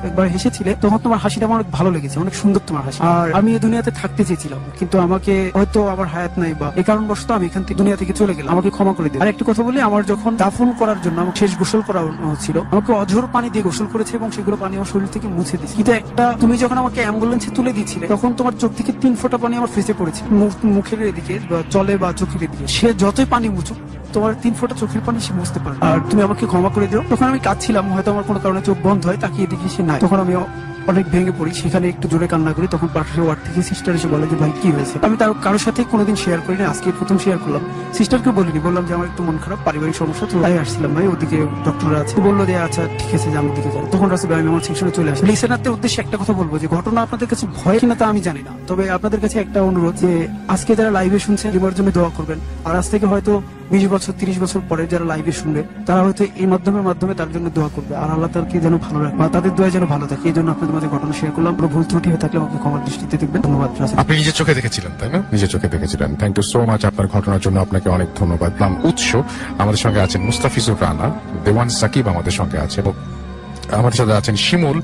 [0.09, 3.61] একবার হেসেছিলে, তখন তোমার হাসিটা আমার ভালো লেগেছে, অনেক সুন্দর তোমার হাসি। আর আমি এই
[3.65, 7.77] দুনিয়াতে থাকতে চেয়েছিলাম, কিন্তু আমাকে হয়তো আমার হায়াত নাই বা এই কারণবশত আমি এখান থেকে
[7.81, 10.69] দুনিয়া থেকে চলে গেলাম। আমাকে ক্ষমা করে দিন আর একটা কথা বলি, আমার যখন দাফন
[10.79, 14.55] করার জন্য আমাকে শেষ গোসল করা হচ্ছিল, আমাকে অঝোর পানি দিয়ে গোসল করেছে এবং সেগুলো
[14.63, 18.33] পানি আমার শরীর থেকে মুছে দিচ্ছে কিন্তু একটা, তুমি যখন আমাকে অ্যাম্বুলেন্সে তুলে দিচ্ছিলে তখন
[18.33, 22.13] তোমার চোখ থেকে তিন ফোঁটা পানি আমার ফেসে পড়েছে। মুখ- মুখের এদিকে বা জলে বা
[22.13, 23.77] চোখের এদিকে। সে যতই পানি মুছুক,
[24.13, 27.25] তোমার তিন ফোঁটা চোখের পানি সে বুঝতে পারে আর তুমি আমাকে ক্ষমা করে দিও। তখন
[27.25, 30.35] আমি কাঁদছিলাম, হয়তো আমার কোনো কারণে চোখ বন্ধ হয়, তাকিয়ে দেখি সে নাই। তখন আমি
[30.87, 34.27] অনেক ভেঙে পড়ি সেখানে একটু জোরে কান্না করি, তখন পাশের ওয়ার্ড থেকে সিস্টার এসে বলে
[34.27, 34.99] যে, ভাই, কি হয়েছে?
[35.01, 37.61] আমি তার কারোর সাথে কোনোদিন শেয়ার করি না আজকে প্রথম শেয়ার করলাম।
[37.93, 41.37] সিস্টারকে বলিনি, বললাম যে, আমার একটু মন খারাপ, পারিবারিক সমস্যা, তো তাই আসছিলাম ভাই, ওদিকে
[41.65, 44.49] ডক্টররা আছে। বলল যে আচ্ছা ঠিক আছে, যে, আমি ওদিকে যাই। তখন রাসেল ভাই, আমি
[44.49, 47.95] আমার সেকশনে চলে আসি। লিসেনারদের উদ্দেশ্যে একটা কথা বলব যে, ঘটনা আপনাদের কাছে ভয় কিনা
[47.95, 51.73] তা আমি জানি না। তবে আপনাদের কাছে একটা অনুরোধ যে, আজকে যারা লাইভে শুনছেন, এবার
[51.75, 55.61] জন্য দোয়া করবেন। আর আজ থেকে হয়তো বিশ বছর তিরিশ বছর পরে যারা লাইভে শুনবে
[55.85, 59.17] তারা হয়তো এই মাধ্যমের মাধ্যমে তার জন্য দোয়া করবে। আর আল্লাহ তারকে যেন ভালো রাখবে
[59.17, 61.83] বা তাদের দোয়া যেন ভালো থাকে। এই জন্য আপনাদের মাঝে ঘটনা শেয়ার করলাম। পুরো ভুল
[61.89, 65.19] ত্রুটি হয়ে থাকলে আমাকে ক্ষমার দৃষ্টিতে দেখবেন। ধন্যবাদ আপনি নিজের চোখে দেখেছিলেন তাই না?
[65.33, 69.09] নিজের চোখে দেখেছিলেন। থ্যাংক ইউ সো মাচ আপনার ঘটনার জন্য আপনাকে অনেক ধন্যবাদ। নাম উৎস।
[69.63, 71.07] আমাদের সঙ্গে আছেন মুস্তাফিজুর রানা
[71.45, 72.93] দেওয়ান সাকিব আমাদের সঙ্গে আছে এবং
[73.79, 74.77] আমাদের সাথে আছেন শিমুল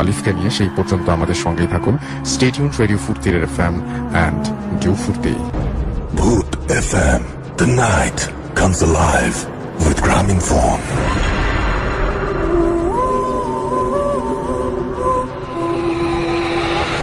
[0.00, 1.94] আলিফকে নিয়ে। সেই পর্যন্ত আমাদের সঙ্গেই থাকুন।
[2.32, 3.74] Stay tune radio ফুর্তির F M
[4.12, 4.42] and
[4.80, 5.34] dew Foorti
[6.18, 6.50] Boot
[6.88, 7.22] FM.
[7.56, 8.18] The night
[8.54, 9.36] comes alive
[9.78, 10.82] with Gramin Phone.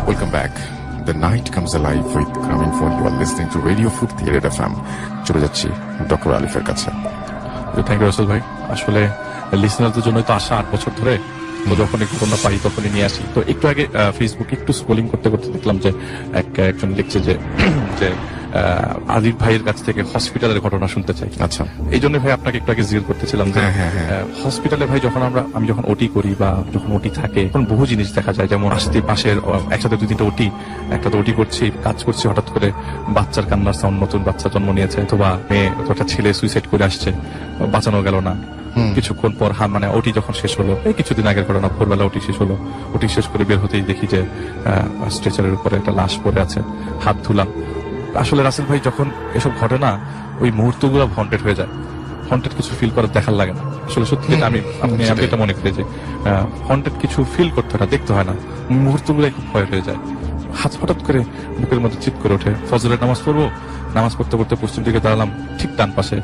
[0.07, 0.51] Welcome back.
[1.05, 2.97] The night comes alive with Gramin Phone.
[2.99, 4.73] You are listening to Radio Furti Red FM.
[5.27, 5.67] চলে যাচ্ছি
[6.11, 6.89] doctor আলিফের কাছে
[7.87, 8.41] thank you রসল ভাই
[8.75, 9.01] আসলে
[9.63, 11.15] লিসনারদের জন্য তো আসা আট বছর ধরে
[11.69, 13.83] তো যখন একটু ঘটনা পাই তখনই নিয়ে আসি। তো একটু আগে
[14.17, 15.89] ফেসবুকে একটু স্ক্রোলিং করতে করতে দেখলাম যে
[16.41, 17.33] এক একজন লিখছে যে
[18.01, 18.09] যে
[19.17, 21.63] আদিব ভাইয়ের কাছ থেকে হসপিটালের ঘটনা শুনতে চাই। আচ্ছা।
[21.95, 25.21] এই জন্য ভাই আপনাকে একটু আগে জিজ্ঞেস করতেছিলাম যে হ্যাঁ, হ্যাঁ, হ্যাঁ। হসপিটালে ভাই যখন
[25.29, 28.69] আমরা আমি যখন ওটি করি বা যখন ওটি থাকে তখন বহু জিনিস দেখা যায়। যেমন
[28.77, 29.37] আসতে পাশের
[29.75, 30.47] একসাথে দুই তিনটা ওটি
[30.95, 32.67] একটা তো ওটি করছি কাজ করছি হঠাৎ করে
[33.17, 37.09] বাচ্চার কান্নার সাউন্ড নতুন বাচ্চা জন্ম নিয়েছে অথবা মেয়ে একটা ছেলে সুইসাইড করে আসছে
[37.73, 38.33] বাঁচানো গেল না।
[38.95, 42.37] কিছুক্ষণ পর হা মানে ওটি যখন শেষ হলো এই কিছুদিন আগের ঘটনা ভোরবেলা ওটি শেষ
[42.43, 42.55] হলো।
[42.95, 44.19] ওটি শেষ করে বের হতেই দেখি যে
[45.15, 46.59] স্ট্রেচারের উপরে একটা লাশ পড়ে আছে
[47.03, 47.49] হাত ধুলাম।
[48.21, 49.91] আসলে রাসেল ভাই যখন এসব ঘটে না
[50.43, 51.71] ওই মুহূর্তগুলো হন্টেড হয়ে যায়।
[52.29, 55.69] হন্টেড কিছু ফিল করার দেখার লাগে না। আসলে সত্যি আমি আপনি আমি এটা মনে করি
[55.77, 55.83] যে
[56.69, 58.33] হন্টেড কিছু ফিল করতে হয় দেখতে হয় না।
[58.85, 59.99] মুহূর্তগুলো খুব ভয় হয়ে যায়।
[60.59, 61.19] হাত হঠাৎ করে
[61.59, 63.39] বুকের মধ্যে চিৎ করে ওঠে। ফজরের নামাজ পড়ব?
[63.97, 66.17] নামাজ পড়তে পড়তে পশ্চিম দিকে দাঁড়ালাম ঠিক ডান পাশে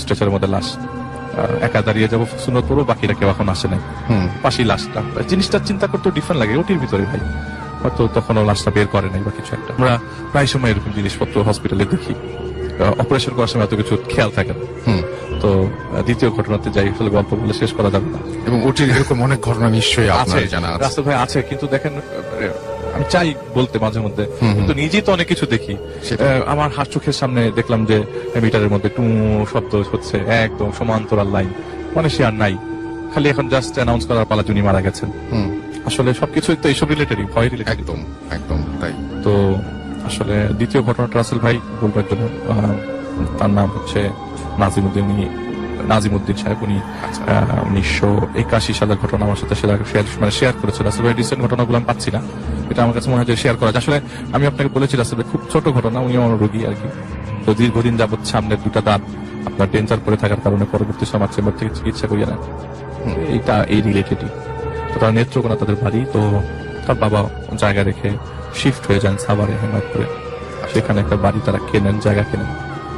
[0.00, 0.68] স্ট্রেচারের মধ্যে লাশ।
[1.60, 3.78] একা দাঁড়িয়ে যাব সুন্দর করব বাকিরা কেউ এখন আসে নাই।
[4.10, 7.20] হুম। পাশেই লাশটা। জিনিসটা চিন্তা করতে ডিফারেন্ট লাগে ওটির ভিতরে ভাই।
[7.82, 9.98] হয়তো তখন ও লাশটা বের করে নাই বা কিছু একটা। আমরা
[10.30, 12.14] প্রায় সময় এরকম জিনিসপত্র হসপিটালে দেখি।
[12.98, 15.02] অপারেশন করার সময় এত কিছু খেয়াল থাকে না। হুম।
[15.40, 15.70] তো
[16.02, 19.68] দ্বিতীয় ঘটনাতে যাই আসলে গল্প বলে শেষ করা যাবে না। এবং ওটির এরকম অনেক ঘটনা
[19.70, 22.00] নিশ্চয়ই আপনার জানা আছে। রাস্তা ভাই আছে কিন্তু দেখেন
[23.00, 25.76] আমি চাই বলতে মাঝে মধ্যে। কিন্তু নিজেই তো অনেক কিছু দেখি।
[26.46, 28.02] আমার হাত চোখের সামনে দেখলাম যে
[28.42, 29.02] মিটারের মধ্যে টু
[29.52, 31.48] শব্দ হচ্ছে। একদম সমান্তরাল লাইন।
[31.96, 32.58] মানে সে আর নাই।
[33.14, 35.10] খালি এখন জাস্ট অ্যানাউন্স করার পালা যিনি মারা গেছেন।
[35.86, 37.96] আসলে সবকিছু তো এইসব রিলেটেডই ভয় রিলেটেড একদম
[38.30, 38.92] একদম তাই।
[39.24, 39.56] তো
[40.06, 42.72] আসলে দ্বিতীয় ঘটনাটা রাসেল ভাই বলব একজন আহ,
[43.38, 44.10] তার নাম হচ্ছে
[44.58, 45.28] নাজিমুদ্দিন উনি-
[45.88, 49.78] নাজিমুদ্দিন সাহেব। উনি আচ্ছা। উনিশশো একাশি সালের ঘটনা আমার সাথে শেয়ার
[50.20, 52.22] মানে শেয়ার করেছে। রাসেল ভাই রিসেন্ট ঘটনাগুলো আমি পাচ্ছি না।
[52.70, 53.98] এটা আমার কাছে মনে হয় শেয়ার করা আসলে
[54.36, 56.88] আমি আপনাকে বলেছি ভাই খুব ছোট ঘটনা উনি আমার রোগী আর কি।
[57.44, 59.02] তো দীর্ঘদিন যাবত সামনে দুটা দাঁত
[59.48, 62.40] আপনার ডেঞ্জার করে থাকার কারণে পরবর্তী সমাজ চেম্বার থেকে চিকিৎসা করিয়ে নেন
[63.34, 64.30] এইটা, এই রিলেটেডই
[64.90, 66.20] তো তার নেত্রকোনা তাদের বাড়ি, তো
[66.86, 67.20] তার বাবা
[67.62, 68.10] জায়গা রেখে
[68.58, 69.54] শিফট হয়ে যান সাভারে
[69.92, 70.06] করে।
[70.72, 72.50] সেখানে একটা বাড়ি তারা কেনেন, জায়গা কেনেন।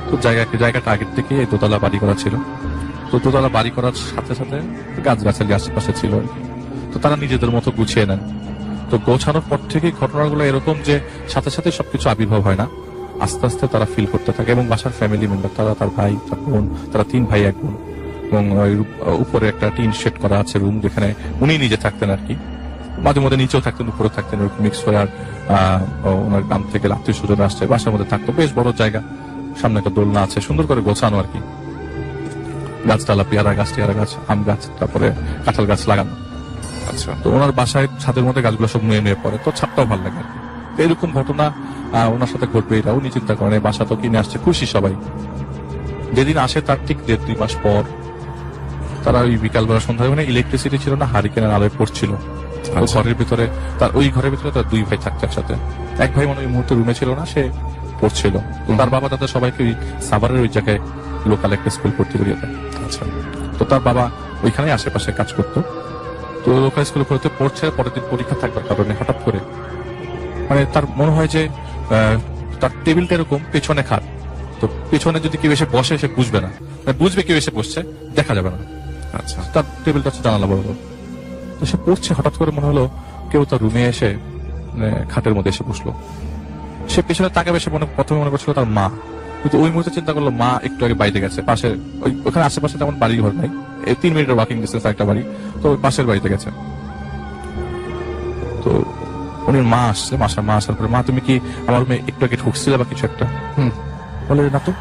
[0.08, 2.34] তো জায়গা, জায়গাটা আগের থেকে এই দোতলা বাড়ি করা ছিল।
[3.10, 4.56] তো দোতলা বাড়ি করার সাথে সাথে
[5.06, 6.12] গাছগাছালি আশেপাশে ছিল।
[6.92, 8.20] তো তারা নিজেদের মতো গুছিয়ে নেন।
[8.93, 10.95] তো গোছানোর পর থেকে ঘটনাগুলো এরকম যে
[11.32, 12.66] সাথে সাথে সবকিছু আবির্ভাব হয় না।
[13.24, 16.64] আস্তে আস্তে তারা ফিল করতে থাকে এবং বাসার ফ্যামিলি মেম্বার তারা তার ভাই, তার বোন,
[16.93, 17.74] তারা তিন ভাই, এক বোন
[18.28, 18.45] এবং
[19.24, 21.09] উপরে একটা টিন শেড করা আছে রুম যেখানে
[21.43, 22.34] উনি নিজে থাকতেন আর কি।
[23.07, 25.09] মাঝে মধ্যে নিচেও থাকতেন উপরে থাকতেন, এরকম মিক্স হয়ে আর
[26.28, 29.01] ওনার গ্রাম থেকে আত্মীয় স্বজন আসছে, বাসার মধ্যে থাকতো, বেশ বড় জায়গা।
[29.61, 31.40] সামনে একটা দোলনা আছে, সুন্দর করে গোছানো আর কি।
[32.88, 35.07] গাছতলা, পেয়ারা গাছ, টিয়ারা গাছ, আম গাছ, তারপরে
[35.45, 36.14] কাঁঠাল গাছ লাগানো।
[36.90, 40.22] আচ্ছা। তো ওনার বাসায় ছাদের মধ্যে গাছগুলো সব নুয়ে নুয়ে পড়ে তো ছাদটাও ভালো লাগে
[40.82, 41.44] এরকম ঘটনা
[42.14, 44.94] ওনার সাথে ঘটবে এটা উনি চিন্তা করেন বাসা তো কিনে আসছে খুশি সবাই।
[46.16, 47.82] যেদিন আসে তার ঠিক দেড় দুই মাস পর
[49.04, 49.80] তারা ওই বিকালবেলা
[50.12, 53.44] মানে ইলেকট্রিসিটি ছিল না হারিকেনের আলোয় পড়ছিল। আচ্ছা। ঘরের ভিতরে
[53.80, 55.54] তার ওই ঘরের ভিতরে তার দুই ভাই থাকতো একসাথে।
[56.04, 57.42] এক ভাই মানে ওই মুহূর্তে রুমে ছিল না সে
[58.00, 58.34] পড়ছিল।
[58.78, 59.72] তার বাবা তাদের সবাইকে ওই
[60.08, 60.80] সাভারের ওই জায়গায়
[61.30, 62.52] লোকাল একটা স্কুল ভর্তি করিয়ে দেয়।
[62.84, 63.02] আচ্ছা।
[63.58, 64.04] তো তার বাবা
[64.44, 65.58] ওইখানে আশেপাশে কাজ করতো।
[66.45, 69.38] তো লোকাল স্কুলে পড়তে পড়ছে পরের দিন পরীক্ষা থাকবার কারণে হঠাৎ করে।
[70.49, 71.49] মানে তার মনে হয় যে
[72.61, 74.03] তার টেবিলটা এরকম পেছনে খাট।
[74.61, 76.49] তো পেছনে যদি কেউ এসে বসে সে বুঝবে না।
[76.84, 77.82] মানে বুঝবে কেউ এসে বসছে
[78.14, 78.59] দেখা যাবে না।
[79.18, 80.74] আচ্ছা। তার টেবিলটা হচ্ছে জানালা বড় বড়।
[81.61, 82.88] তো সে পড়ছে হঠাৎ করে মনে হলো
[83.30, 84.16] কেউ তার রুমে এসে
[84.72, 85.90] মানে, খাটের মধ্যে এসে বসল।
[86.88, 88.90] সে পেছনে তাকে বেশি মনে প্রথমে মনে করছিল তার মা।
[89.43, 92.99] কিন্তু ওই মুহূর্তে চিন্তা করল মা একটু আগে বাইরে গেছে পাশে ওই ওখানে আশেপাশে তেমন
[92.99, 93.49] বাড়ি ঘর নাই
[94.01, 95.22] তিন মিনিটের ওয়াকিং ডিস্টেন্স একটা বাড়ি
[95.62, 96.51] তো ওই পাশের বাড়িতে গেছে।
[98.62, 98.84] তো
[99.47, 102.76] উনি মা আসছে মাসা মা আসার পরে মা তুমি কি আমার রুমে একটু আগে ঢুকছিলে
[102.76, 103.26] বা কিছু একটা?
[103.59, 103.70] হুম।
[104.28, 104.72] বলে না তো।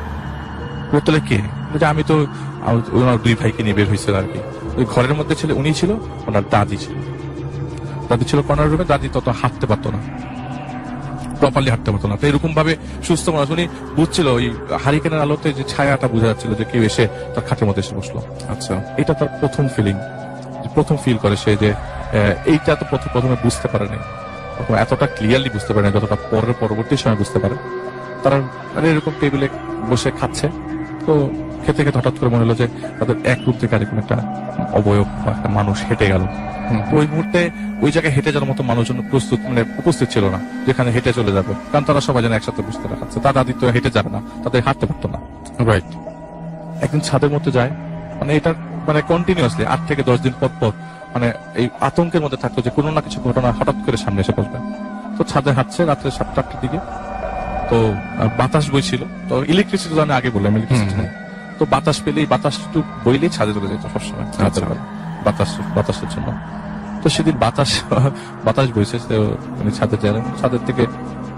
[0.91, 1.41] তাহলে কে?
[1.85, 2.25] আমি তো
[2.65, 4.39] আমার- ওনার দুই ভাইকে নিয়ে বের হয়েছিল আর কি।
[4.77, 5.91] ওই ঘরের মধ্যে ছিল উনি ছিল
[6.27, 6.93] ওনার দাদি ছিল।
[8.09, 9.97] দাদি ছিল কর্নার রুমে দাদি তত হাঁটতে পারতো না।
[11.41, 12.73] প্রপারলি হাঁটতে পারতো না। তো এরকম ভাবে
[13.07, 13.65] সুস্থ মানুষ উনি
[13.97, 14.45] বুঝছিল ওই
[14.83, 18.17] হারিকেনের আলোতে যে ছায়াটা বোঝা যাচ্ছিল যে কেউ এসে তার খাটের মধ্যে এসে বসল।
[18.53, 19.95] আচ্ছা। এটা তার প্রথম ফিলিং
[20.75, 21.69] প্রথম ফিল করে সে যে
[22.53, 23.99] এইটা তো প্রথম প্রথমে বুঝতে পারেনি
[24.57, 27.55] তখন এতটা ক্লিয়ারলি বুঝতে পারে না যতটা পরের পরবর্তী সময় বুঝতে পারে।
[28.23, 28.37] তারা
[28.73, 29.47] মানে এরকম টেবিলে
[29.89, 30.47] বসে খাচ্ছে।
[31.05, 31.13] তো
[31.65, 32.65] খেতে খেতে হঠাৎ করে মনে হলো যে
[32.99, 34.15] তাদের এক রূপ থেকে আরেকম একটা
[34.79, 36.23] অবয়ব বা একটা মানুষ হেঁটে গেল।
[36.97, 37.39] ওই মুহূর্তে
[37.83, 41.53] ওই জায়গায় হেঁটে যাওয়ার মতো মানুষজন প্রস্তুত মানে উপস্থিত ছিল না যেখানে হেঁটে চলে যাবে।
[41.71, 44.85] কারণ তারা সবাই যেন একসাথে বুঝতে রাখাচ্ছে তার দাদি তো হেঁটে যাবে না তাদের হাঁটতে
[44.89, 45.19] পারতো না।
[45.69, 45.89] রাইট
[46.83, 47.71] একদিন ছাদের মধ্যে যায়
[48.19, 48.51] মানে এটা
[48.87, 50.71] মানে কন্টিনিউয়াসলি আট থেকে দশ দিন পর পর
[51.13, 51.27] মানে
[51.61, 54.57] এই আতঙ্কের মধ্যে থাকতো যে কোনো না কিছু ঘটনা হঠাৎ করে সামনে এসে পড়বে।
[55.17, 56.79] তো ছাদে হাঁটছে রাত্রে সাতটা আটটার দিকে।
[57.69, 57.77] তো
[58.39, 60.95] বাতাস বইছিল। তো ইলেকট্রিসিটি তো আমি আগে বললাম ইলেকট্রিসিটি
[61.61, 64.25] তো বাতাস পেলেই বাতাস একটু বইলেই ছাদে চলে যেত সবসময়।
[65.25, 66.27] বাতাস বাতাসের জন্য।
[67.03, 67.71] তো সেদিন বাতাস
[68.45, 70.85] বাতাস বইছে তো উনি ছাদে গেলেন ছাদের থেকে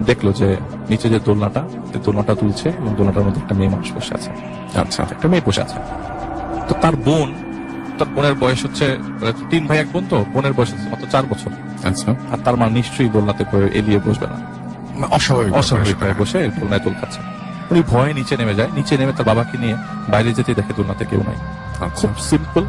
[0.05, 0.57] দেখল যে
[0.89, 1.61] নিচে যে দোলনাটা
[2.05, 4.29] দোলনাটা তুলছে এবং দোলনাটার মধ্যে একটা মেয়ে মানুষ বসে আছে।
[4.79, 5.77] আচ্ছা। একটা মেয়ে বসে আছে।
[6.67, 7.33] তো তার বোন
[7.97, 11.23] তার বোনের বয়স হচ্ছে মানে তিন ভাই এক বোন তো বোনের বয়স হচ্ছে মাত্র চার
[11.29, 11.51] বছর।
[11.83, 14.37] আচ্ছা। আর তার মা নিশ্চয়ই দোলনাতে করে এলিয়ে বসবে না।
[15.07, 17.42] অস্বাভাবিক অস্বাভাবিক বসে দোলনায় দোল খাচ্ছে।
[17.73, 19.75] উনি ভয়ে নিচে নেমে যায়। নিচে নেমে তার বাবাকে নিয়ে
[20.09, 21.37] বাইরে যেতে দেখে দুর্নাতে কেউ নাই।
[21.85, 22.63] আচ্ছা। খুব সিম্পল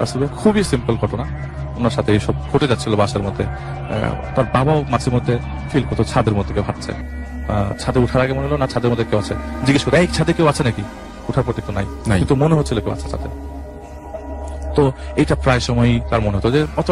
[0.00, 1.24] আসলে খুবই সিম্পল ঘটনা।
[1.78, 3.44] ওনার সাথে এইসব ঘটে যাচ্ছিল বাসার মধ্যে।
[4.36, 5.34] তার বাবাও মাঝে মধ্যে
[5.70, 6.92] ফিল করতো ছাদের মধ্যে কেউ হাঁটছে।
[7.78, 9.34] ছাদে উঠার আগে মনে হলো না ছাদের মধ্যে কেউ আছে।
[9.66, 10.82] জিজ্ঞেস করে এই ছাদে কেউ আছে নাকি?
[11.28, 13.28] উঠার প্রতি তো নাই। নাই। কিন্তু মনে হচ্ছিল কেউ আছে ছাদে।
[14.76, 14.82] তো
[15.22, 16.88] এটা প্রায় সময়ই তার মনে হতো যে অত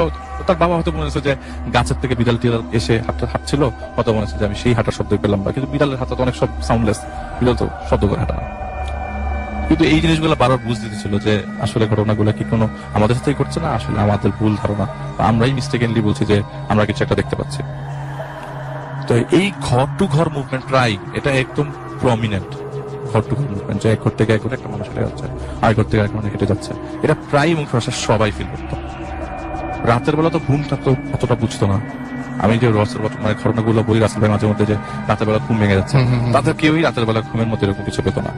[0.49, 1.33] তার বাবা হয়তো মনে হচ্ছে যে
[1.74, 3.62] গাছের থেকে বিড়াল টিড়াল এসে হাঁটতে হাঁটছিল
[3.97, 6.37] হয়তো মনে হচ্ছে যে আমি সেই হাঁটার শব্দ পেলাম বা কিন্তু বিড়ালের হাতে তো অনেক
[6.41, 6.99] সব সাউন্ডলেস
[7.41, 8.37] বিড়াল তো শব্দ করে হাঁটা
[9.68, 13.68] কিন্তু এই জিনিসগুলো বারবার বুঝ দিতেছিল যে, আসলে ঘটনাগুলো কি কোনো আমাদের সাথেই ঘটছে না?
[13.78, 14.87] আসলে আমাদের ভুল ধারণা।
[15.31, 16.37] আমরাই মিস্টেকেনলি বলছি যে,
[16.68, 17.61] আমরা কিছু একটা দেখতে পাচ্ছি।
[19.09, 21.66] তো এই ঘর টু ঘর মুভমেন্ট প্রায় এটা একদম
[22.01, 22.51] প্রমিনেন্ট
[23.12, 25.26] ঘর টু ঘর মুভমেন্ট যে এক ঘর থেকে এক ঘরে একটা মানুষ হেঁটে যাচ্ছে
[25.62, 28.74] আর ঘর থেকে এক মানুষ হেঁটে যাচ্ছে। এটা প্রায় এবং সরাসরি সবাই ফিল করতো।
[29.86, 31.78] রাতের বেলা তো ঘুমটা তো অতটা বুঝতো না।
[32.44, 34.76] আমি যে রসের মানে ঘটনাগুলো বলি রাসেল ভাই মাঝে মধ্যে যে
[35.08, 35.96] রাতের বেলা ঘুম ভেঙে যাচ্ছে।
[36.32, 38.32] তাদের কেউই রাতের বেলা ঘুমের মধ্যে এরকম কিছু পেতো না।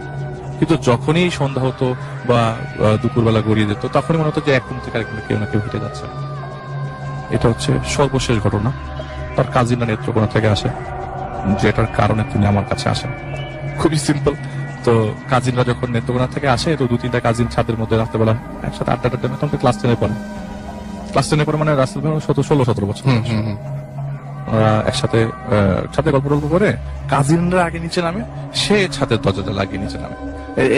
[0.59, 1.87] কিন্তু যখনই সন্ধ্যা হতো
[2.29, 2.41] বা
[3.03, 5.61] দুপুর বেলা গড়িয়ে যেত তখনই মনে হতো যে এক ঘুম থেকে আরেক কেউ না কেউ
[5.61, 6.05] হেঁটে যাচ্ছে।
[7.35, 8.71] এটা হচ্ছে সর্বশেষ ঘটনা।
[9.37, 10.69] তার কাজিনা নেত্রকোনা থেকে আসে।
[11.63, 13.11] যেটার কারণে তিনি আমার কাছে আসেন।
[13.79, 14.35] খুবই সিম্পল
[14.87, 14.93] তো
[15.31, 18.35] কাজিনরা যখন নেত্রকোনা থেকে আসে তো দু তিনটা কাজিন ছাদের মধ্যে রাত্রেবেলা
[18.69, 20.15] একসাথে আড্ডা টাড্ডা তখন তো ক্লাস টেনে পড়ে।
[21.13, 23.05] ক্লাস টেনে পড়ে মানে রাস্তা সতেরো ষোলো সতেরো বছর
[24.91, 25.19] একসাথে
[25.95, 26.69] ছাদে গল্প টল্প করে
[27.13, 28.23] কাজিনরা আগে নিচে নামে
[28.63, 30.17] সে ছাদের দরজাটা লাগিয়ে নিচে নামে।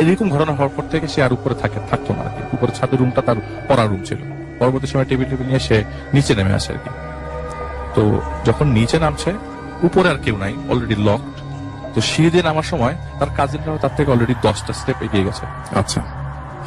[0.00, 2.98] এরকম ঘটনা হওয়ার পর থেকে সে আর উপরে থাকে থাকতো না আর কি। উপরে ছাদের
[3.00, 3.38] রুমটা তার
[3.68, 4.20] পড়ার রুম ছিল।
[4.60, 5.76] পরবর্তী সময় টেবিল টেবিল নিয়ে সে
[6.14, 6.90] নিচে নেমে আসে আর কি।
[7.94, 8.02] তো
[8.48, 9.30] যখন নিচে নামছে
[9.86, 11.22] উপরে আর কেউ নাই অলরেডি লক
[11.94, 16.00] তো সিঁড়ি দিয়ে নামার সময় তার কাজিনরাও তার থেকে অলরেডি দশটা স্টেপ এগিয়ে গেছে। আচ্ছা।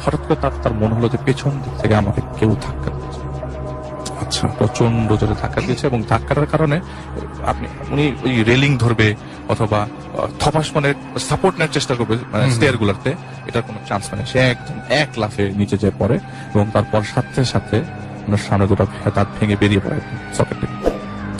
[0.02, 3.20] হঠাৎ করে তার তার মনে হলো যে পেছন দিক থেকে আমাকে কেউ ধাক্কা দিচ্ছে
[4.22, 6.76] আচ্ছা। প্রচণ্ড জোরে ধাক্কা দিয়েছে এবং ধাক্কাটার কারণে
[7.46, 9.08] আপনি উনি ওই রেলিং ধরবে
[9.48, 9.80] অথবা
[10.38, 10.88] থপাস মানে
[11.28, 13.10] সাপোর্ট নেওয়ার চেষ্টা করবে মানে স্টেয়ার গুলাতে
[13.46, 16.16] এটার কোনো চান্স মানে সে একদম এক লাফে নিচে যেয়ে পড়ে
[16.54, 17.76] এবং তারপর সাথে সাথে
[18.26, 19.98] ওনার সামনে দুটো দাঁত ভেঙে বেরিয়ে পড়ে
[20.34, 20.60] সকেট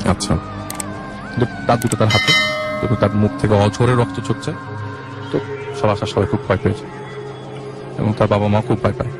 [0.08, 0.32] আচ্ছা।
[1.66, 2.47] দাঁত দুটো তার হাতে।
[2.82, 4.52] এবং তার মুখ থেকে অঝরে রক্ত ঝরছে
[5.32, 5.40] তো
[5.80, 6.84] সব আসার সবাই খুব ভয় পেয়েছে।
[7.98, 9.12] এবং তার বাবা মা খুব ভয় পায়।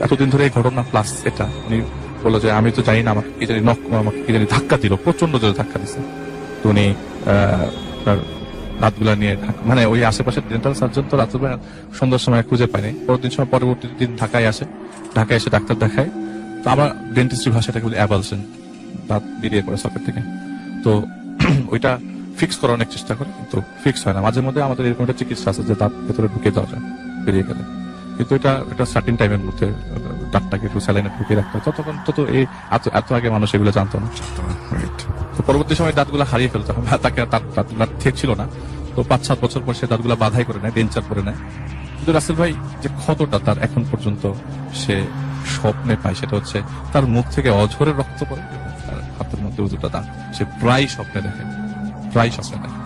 [0.00, 1.82] এতদিন ধরে এই ঘটনা প্লাস এটা উনি
[2.22, 4.96] বলল যে আমি তো জানি না আমাকে কি জানি নক আমাকে কি জানি ধাক্কা দিল
[4.96, 6.00] প্রচণ্ড জোরে ধাক্কা দিছে।
[6.62, 7.66] তো উনি আহ,
[8.04, 8.18] তার
[8.80, 11.40] দাঁতগুলা নিয়ে মানে ওই আশেপাশে ডেন্টাল সার্জন তো রাতের
[11.98, 14.64] সন্ধ্যার সময় খুঁজে পায়নি। পরদিন সময় পরবর্তী দিন ঢাকায় আসে।
[15.14, 16.10] ঢাকায় এসে ডাক্তার দেখায়।
[16.62, 18.40] তো আমরা ডেন্টিস্ট্রি ভাষাটাকে বলি অ্যাবালসেন
[19.08, 20.20] দাঁত বেরিয়ে পড়ে সকেট থেকে।
[20.84, 21.02] তো
[21.72, 21.98] ওইটা
[22.38, 25.48] ফিক্স করার অনেক চেষ্টা করে কিন্তু ফিক্স হয় না। মাঝে মধ্যে আমাদের এরকম একটা চিকিৎসা
[25.52, 26.82] আছে যে দাঁত ভেতরে ঢুকে দেওয়া যায়
[27.24, 27.62] বেরিয়ে গেলে।
[28.16, 29.66] কিন্তু এটা এটা সার্টিন টাইমের মধ্যে
[30.32, 32.44] দাঁতটাকে একটু স্যালাইনে ঢুকিয়ে রাখতে হয়। ততক্ষণ তত এই
[32.76, 34.08] এত এত আগে মানুষ এগুলো জানতো না।
[35.36, 38.46] তো পরবর্তী সময় দাঁতগুলো হারিয়ে ফেলতে। হবে তাকে তার দাঁতগুলো ঠিক ছিল না।
[38.94, 41.38] তো পাঁচ সাত বছর পর সে দাঁতগুলো বাধাই করে নেয় ডেঞ্চার করে নেয়।
[41.96, 44.24] কিন্তু রাসেল ভাই যে ক্ষতটা তার এখন পর্যন্ত
[44.74, 44.96] সে
[45.56, 46.58] স্বপ্নে পায় সেটা হচ্ছে
[46.92, 48.42] তার মুখ থেকে অঝরে রক্ত পড়ে
[48.86, 50.06] তার হাতের মধ্যে দুটো দাঁত
[50.36, 51.65] সে প্রায় স্বপ্নে দেখে।
[52.16, 52.78] প্রায় স্বপ্নে দেখে।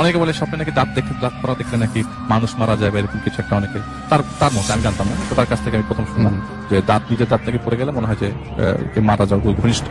[0.00, 2.00] অনেকে বলে স্বপ্নে নাকি দাঁত দেখে দাঁত পড়া দেখলে নাকি
[2.32, 3.78] মানুষ মারা যায় বা এরকম কিছু একটা অনেকে
[4.10, 6.34] তার তার মধ্যে আমি জানতাম না। তো তার কাছ থেকে আমি প্রথম শুনলাম
[6.70, 8.28] যে দাঁত নিজের দাঁত থেকে পড়ে গেলে মনে হয় যে
[9.10, 9.84] মারা যাও ঘনিষ্ঠ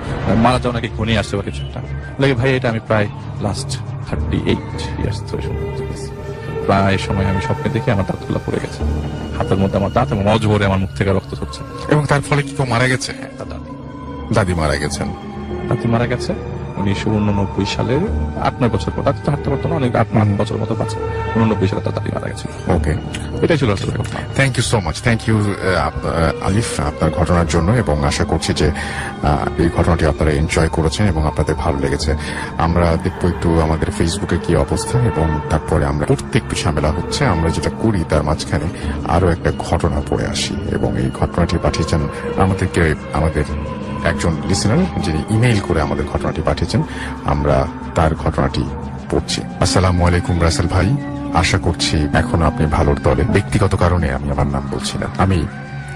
[0.45, 1.79] মারা যাও নাকি ঘনিয়ে আসছে বা কিছু একটা।
[2.21, 3.07] লাগে ভাই এটা আমি প্রায়
[3.45, 3.69] লাস্ট
[4.07, 5.83] থার্টি এইট ইয়ার্স ধরে শুনতে
[6.67, 8.81] প্রায় সময় আমি স্বপ্নে দেখে আমার দাঁতগুলো পড়ে গেছে।
[9.37, 11.61] হাতের মধ্যে আমার দাঁত এবং অজভরে আমার মুখ থেকে রক্ত ঝরছে।
[11.93, 13.11] এবং তার ফলে কি কেউ মারা গেছে?
[13.37, 13.63] তার দাঁত
[14.35, 15.07] দাদি মারা গেছেন।
[15.69, 16.33] দাদি মারা গেছে।
[16.79, 18.03] উনিশশো উননব্বই সালের
[18.47, 20.97] আট নয় বছর পর দাঁতি তো হাঁটতে পারতো না অনেক আট আট বছর মতো বাঁচে।
[21.35, 22.45] উননব্বই সালে তার দাঁতি মারা গেছে
[22.75, 22.93] ওকে
[23.43, 23.93] এটাই ছিল আসলে
[24.35, 25.37] thank you so much thank you
[26.47, 28.67] Alif আপনার ঘটনার জন্য এবং আশা করছি যে
[29.63, 32.11] এই ঘটনাটি আপনারা এনজয় করেছেন এবং আপনাদের ভালো লেগেছে।
[32.57, 37.71] আমরা দেখব একটু আমাদের ফেসবুকে কি অবস্থা এবং তারপরে আমরা প্রত্যেক ঝামেলা হচ্ছে আমরা যেটা
[37.81, 38.67] করি তার মাঝখানে
[39.07, 42.01] আরও একটা ঘটনা পড়ে আসি এবং এই ঘটনাটি পাঠিয়েছেন
[42.37, 43.45] আমাদেরকে আমাদের
[44.05, 46.83] একজন লিসেনার যিনি ইমেইল করে আমাদের ঘটনাটি পাঠিয়েছেন,
[47.25, 48.63] আমরা তার ঘটনাটি
[49.11, 50.97] পড়ছি। আসসালামু আলাইকুম রাসেল ভাই,
[51.33, 55.45] আশা করছি এখন আপনি ভালোর দলে। ব্যক্তিগত কারণে আমি আমার নাম বলছি না। আমি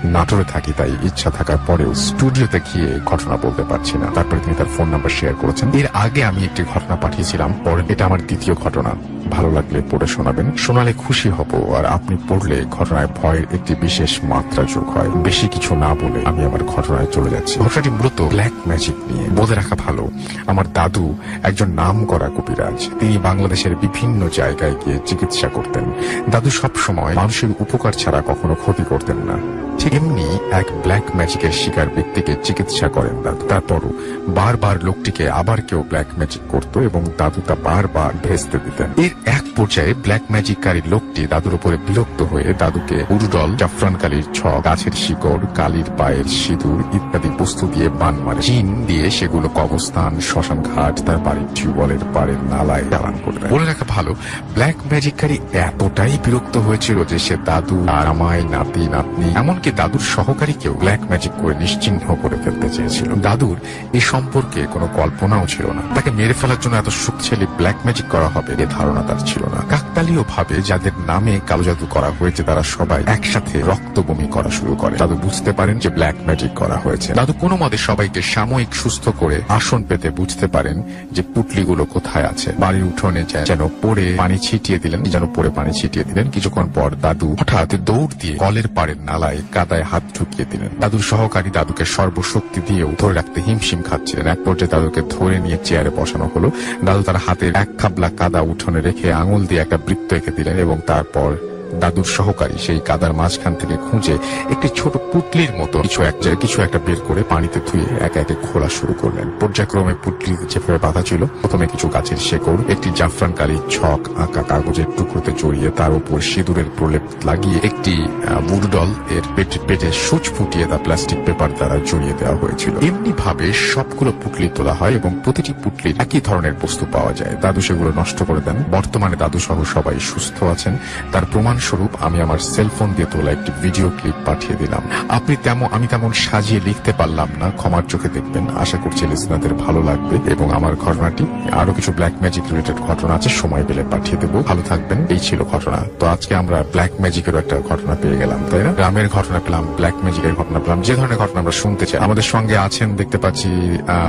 [0.03, 4.69] নাটোরে থাকি, তাই ইচ্ছা থাকার পরেও স্টুডিওতে গিয়ে ঘটনা বলতে পারছি না। তারপরে তিনি তার
[4.77, 8.91] ফোন নাম্বার শেয়ার করেছেন। এর আগে আমি একটি ঘটনা পাঠিয়েছিলাম, পরে এটা আমার দ্বিতীয় ঘটনা।
[9.31, 14.63] ভালো লাগলে পড়ে শোনাবেন। শোনালে খুশি হব, আর আপনি পড়লে ঘটনায় ভয়ের একটি বিশেষ মাত্রা
[14.63, 18.95] যোগ হয়। বেশি কিছু না বলে আমি আমার ঘটনায় চলে যাচ্ছি। ঘটনাটি মূলত ব্ল্যাক ম্যাজিক
[19.11, 20.11] নিয়ে বলে রাখা ভালো।
[20.47, 25.85] আমার দাদু একজন নাম করা কবিরাজ। তিনি বাংলাদেশের বিভিন্ন জায়গায় গিয়ে চিকিৎসা করতেন।
[26.29, 29.37] দাদু সব সময় মানুষের উপকার ছাড়া কখনো ক্ষতি করতেন না।
[29.79, 33.91] ঠিক এমনি এক ব্ল্যাক ম্যাজিকের শিকার ব্যক্তিকে চিকিৎসা করেন দাদু। তারপরও
[34.27, 39.45] বারবার লোকটিকে আবার কেউ ব্ল্যাক ম্যাজিক করত এবং দাদু তা বারবার ভেস্তে দিতেন। এর এক
[39.55, 45.43] পর্যায়ে ব্ল্যাক ম্যাজিককারী লোকটি দাদুর উপরে বিরক্ত হয়ে দাদুকে উরুডল জাফরান কালির ছক, গাছের শিকড়,
[45.55, 51.17] কালির পায়ের সিঁদুর ইত্যাদি বস্তু দিয়ে বান মারে। চিন দিয়ে সেগুলো কবস্থান শ্মশান ঘাট তার
[51.17, 54.11] বাড়ির টিউবওয়েলের পাড়ের নালায় চালান করে বলে রাখা ভালো
[54.55, 60.73] ব্ল্যাক ম্যাজিককারী এতটাই বিরক্ত হয়েছিল যে সে দাদু আর আমায় নাতি, নাতনি, এমনকি দাদুর সহকারীকেও
[60.73, 63.57] ব্ল্যাক ম্যাজিক করে নিশ্চিহ্ন করে ফেলতে চেয়েছিল। দাদুর
[63.93, 68.27] এ সম্পর্কে কোনো কল্পনাও ছিল না। তাকে মেরে ফেলার জন্য এত শক্তিশালী ব্ল্যাক ম্যাজিক করা
[68.27, 72.63] হবে, এ ধারণা তার ছিল না। কাকতালীয় ভাবে যাদের নামে কালো জাদু করা হয়েছে, তারা
[72.75, 77.09] সবাই একসাথে রক্ত বমি করা শুরু করে। দাদু বুঝতে পারেন যে ব্ল্যাক ম্যাজিক করা হয়েছে।
[77.19, 80.77] দাদু কোনো মতে সবাইকে সাময়িক সুস্থ করে আসন পেতে বুঝতে পারেন
[81.15, 86.05] যে পুটলিগুলো কোথায় আছে। বাড়ির উঠোনে যেন পড়ে পানি ছিটিয়ে দিলেন, যেন পড়ে পানি ছিটিয়ে
[86.09, 91.03] দিলেন। কিছুক্ষণ পর দাদু হঠাৎ দৌড় দিয়ে কলের পাড়ের নালায় কাদায় হাত ঢুকিয়ে দিলেন। দাদুর
[91.11, 96.25] সহকারী দাদুকে সর্বশক্তি দিয়েও ধরে রাখতে হিমশিম খাচ্ছিলেন। এক পর্যায়ে দাদুকে ধরে নিয়ে চেয়ারে বসানো
[96.33, 96.49] হলো।
[96.87, 100.77] দাদু তার হাতের এক খাবলা কাদা উঠোনে রেখে আঙুল দিয়ে একটা বৃত্ত এঁকে দিলেন এবং
[100.87, 101.29] তারপর
[101.73, 104.13] দাদুর সহকারী সেই কাদার মাঝখান থেকে খুঁজে
[104.49, 108.69] একটি ছোট পুটলির মতো কিছু একটা কিছু একটা বের করে পানিতে ধুয়ে একে একে খোলা
[108.69, 113.33] শুরু করলেন। পর্যায়ক্রমে পুটলিতে যেভাবে বাঁধা ছিল, প্রথমে কিছু গাছের শেকড়, একটি জাফরান
[113.69, 118.07] ছক আঁকা কাগজের টুকরোতে জড়িয়ে তার উপর সিঁদুরের প্রলেপ লাগিয়ে একটি
[118.49, 123.53] বুডডল এর পেটে পেটে সুচ ফুটিয়ে তা প্লাস্টিক পেপার দ্বারা জড়িয়ে দেওয়া হয়েছিল। এমনি ভাবে
[123.53, 128.23] সবগুলো পুটলি তোলা হয় এবং প্রতিটি পুটলির একই ধরনের বস্তু পাওয়া যায়। দাদু সেগুলো নষ্ট
[128.23, 130.77] করে দেন। বর্তমানে দাদু সহ সবাই সুস্থ আছেন।
[131.11, 135.67] তার প্রমাণ স্বরূপ আমি আমার সেলফোন দিয়ে তোলা একটি ভিডিও ক্লিপ পাঠিয়ে দিলাম। আপনি তেমন,
[135.71, 140.47] আমি তেমন সাজিয়ে লিখতে পারলাম না। ক্ষমার চোখে দেখবেন। আশা করছি লিসনারদের ভালো লাগবে এবং
[140.57, 144.99] আমার ঘটনাটি আরও কিছু ব্ল্যাক ম্যাজিক রিলেটেড ঘটনা আছে, সময় পেলে পাঠিয়ে দেবো। ভালো থাকবেন।
[145.09, 148.71] এই ছিল ঘটনা। তো আজকে আমরা ব্ল্যাক ম্যাজিকেরও একটা ঘটনা পেয়ে গেলাম, তাই না?
[148.79, 152.55] গ্রামের ঘটনা পেলাম ব্ল্যাক ম্যাজিকের ঘটনা পেলাম, যে ধরনের ঘটনা আমরা শুনতে চাই। আমাদের সঙ্গে
[152.57, 153.49] আছেন, দেখতে পাচ্ছি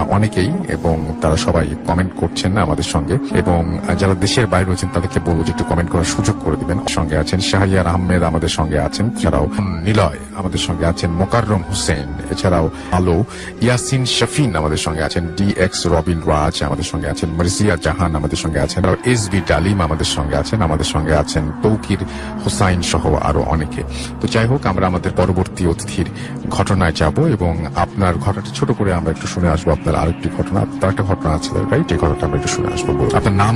[0.09, 3.61] অনেকেই এবং তারা সবাই কমেন্ট করছেন না আমাদের সঙ্গে। এবং
[3.99, 7.40] যারা দেশের বাইরে রয়েছেন, তাদেরকে বলব যে একটু কমেন্ট করার সুযোগ করে দিবেন। সঙ্গে আছেন
[7.51, 9.47] শাহরিয়ার আহমেদ আমাদের সঙ্গে আছেন, এছাড়াও
[9.87, 12.67] নিলয় আমাদের সঙ্গে আছেন, মোকাররম হোসেন, এছাড়াও
[12.99, 13.17] আলো,
[13.65, 18.39] ইয়াসিন শফিন আমাদের সঙ্গে আছেন ডি এক্স রবিন রাজ আমাদের সঙ্গে আছেন, মার্জিয়া জাহান আমাদের
[18.45, 18.81] সঙ্গে আছেন
[19.13, 22.01] এস বি ডালিম আমাদের সঙ্গে আছেন, আমাদের সঙ্গে আছেন তৌকির
[22.43, 23.83] হোসাইন সহ আরও অনেকে।
[24.21, 26.09] তো যাই হোক, আমরা আমাদের পরবর্তী অতিথির
[26.57, 27.53] ঘটনায় যাব এবং
[27.85, 31.51] আপনার ঘটনাটা ছোট করে আমরা একটু শুনে আসব, আপনার আরেকটি ঘটনা তার একটা ঘটনা আছে
[31.73, 32.89] রাইট এই ঘটনাটা আমরা একটু শুনে আসব।
[33.19, 33.55] আপনার নাম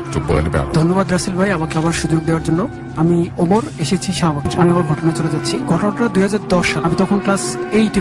[0.00, 0.40] একটু বলে
[0.80, 2.60] ধন্যবাদ রাসেল ভাই আমাকে আবার সুযোগ দেওয়ার জন্য।
[3.02, 3.13] আমি
[3.44, 6.22] ওমর, এসেছি শাহবাগ। আমি আমার ঘটনা চলে যাচ্ছি। ঘটনাটা দুই
[6.70, 7.42] সাল। আমি তখন ক্লাস
[7.78, 8.00] এইটে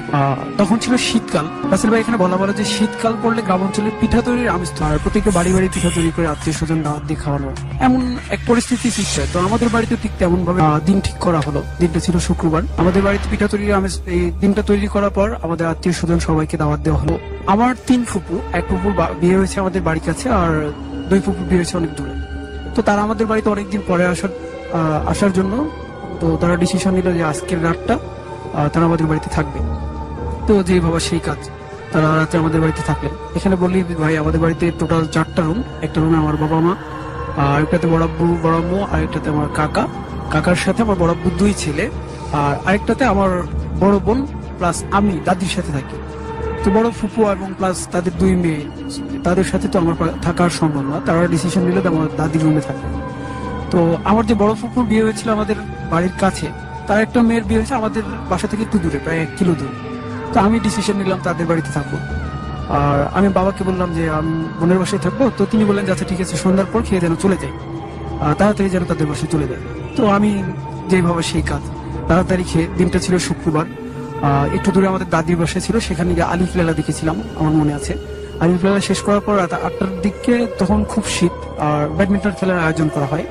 [0.60, 4.50] তখন ছিল শীতকাল। রাসেল ভাই এখানে বলা বলে যে শীতকাল পড়লে গ্রাম অঞ্চলে পিঠা তৈরির
[4.56, 7.50] আমিষ তো আর প্রত্যেকটা বাড়ি বাড়ি পিঠা তৈরি করে আত্মীয় স্বজন দাওয়াত দিয়ে খাওয়ানো
[7.88, 8.02] এমন
[8.36, 12.00] এক পরিস্থিতি সৃষ্টি হয়। তো আমাদের বাড়িতে ঠিক তেমন ভাবে দিন ঠিক করা হলো। দিনটা
[12.06, 16.20] ছিল শুক্রবার। আমাদের বাড়িতে পিঠা তৈরির আমিষ এই দিনটা তৈরি করার পর আমাদের আত্মীয় স্বজন
[16.28, 17.16] সবাইকে দাওয়াত দেওয়া হলো।
[17.54, 18.92] আমার তিন ফুপু, এক ফুপুর
[19.22, 20.52] বিয়ে হয়েছে আমাদের বাড়ির কাছে, আর
[21.10, 22.14] দুই ফুপুর বিয়ে হয়েছে অনেক দূরে।
[22.76, 24.32] তো তারা আমাদের বাড়িতে অনেকদিন পরে আসার
[25.12, 25.54] আসার জন্য।
[26.22, 27.96] তো তারা ডিসিশন নিল যে আজকের রাতটা
[28.74, 29.60] তারা আমাদের বাড়িতে থাকবে।
[30.48, 31.40] তো যেই বাবা সেই কাজ,
[31.92, 36.18] তারা রাতে আমাদের বাড়িতে থাকলেন। এখানে বললি ভাই, আমাদের বাড়িতে টোটাল চারটা রুম একটা রুমে
[36.24, 36.74] আমার বাবা মা,
[37.44, 39.84] আর একটাতে বড় আব্বু, বড় আম্মু আরেকটাতে আমার কাকা।
[40.34, 41.86] কাকার সাথে আমার বড় আব্বু দুই ছেলে,
[42.42, 43.32] আর আরেকটাতে আমার
[43.84, 44.20] বড় বোন
[44.58, 45.98] প্লাস আমি, দাদির সাথে থাকি।
[46.64, 48.62] তো বড় ফুপু এবং প্লাস তাদের দুই মেয়ে।
[49.26, 49.96] তাদের সাথে তো আমার
[50.26, 52.88] থাকার সম্ভব না। তারা ডিসিশন নিল যে আমার দাদির রুমে থাকবে।
[53.74, 53.80] তো
[54.12, 55.58] আমার যে বড় ফুপুর বিয়ে হয়েছিল আমাদের
[55.94, 56.48] বাড়ির কাছে,
[56.88, 59.76] তার একটা মেয়ের বিয়ে হয়েছে আমাদের বাসা থেকে একটু দূরে, প্রায় এক কিলো দূরে।
[60.34, 61.94] তো আমি ডিসিশন নিলাম তাদের বাড়িতে থাকব।
[62.80, 66.36] আর আমি বাবাকে বললাম যে, আমি বোনের বাসায় থাকব। তো তিনি বললেন আচ্ছা ঠিক আছে,
[66.44, 67.54] সন্ধ্যার পর খেয়ে যেন চলে যাই
[68.40, 69.64] তাড়াতাড়ি যেন তাদের বাসায় চলে যায়।
[69.98, 70.32] তো আমি
[70.92, 71.64] যেভাবে সেই কাজ,
[72.10, 73.66] তাড়াতাড়ি খেয়ে, দিনটা ছিল শুক্রবার।
[74.58, 77.94] একটু দূরে আমাদের দাদির বাসা ছিল, সেখানে গিয়ে আলিফ লেলা দেখেছিলাম, আমার মনে আছে।
[78.44, 81.36] আলিফ লেলা শেষ করার পর রাত আটটার দিকে তখন খুব শীত,
[81.68, 83.26] আর ব্যাডমিন্টন খেলার আয়োজন করা হয়।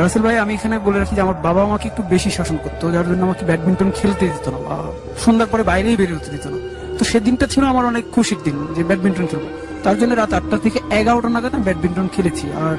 [0.00, 3.06] রাসেল ভাই, আমি এখানে বলে রাখি যে আমার বাবা আমাকে একটু বেশি শাসন করতো, যার
[3.10, 4.76] জন্য আমাকে ব্যাডমিন্টন খেলতে দিত না বা
[5.24, 6.58] সন্ধ্যার পরে বাইরেই বেরিয়ে হতে দিত না।
[6.98, 9.44] তো সেদিনটা ছিল আমার অনেক খুশির দিন যে ব্যাডমিন্টন খেলব।
[9.84, 12.74] তার জন্য রাত আটটা থেকে এগারোটা নাগাদ আমি ব্যাডমিন্টন খেলেছি। আর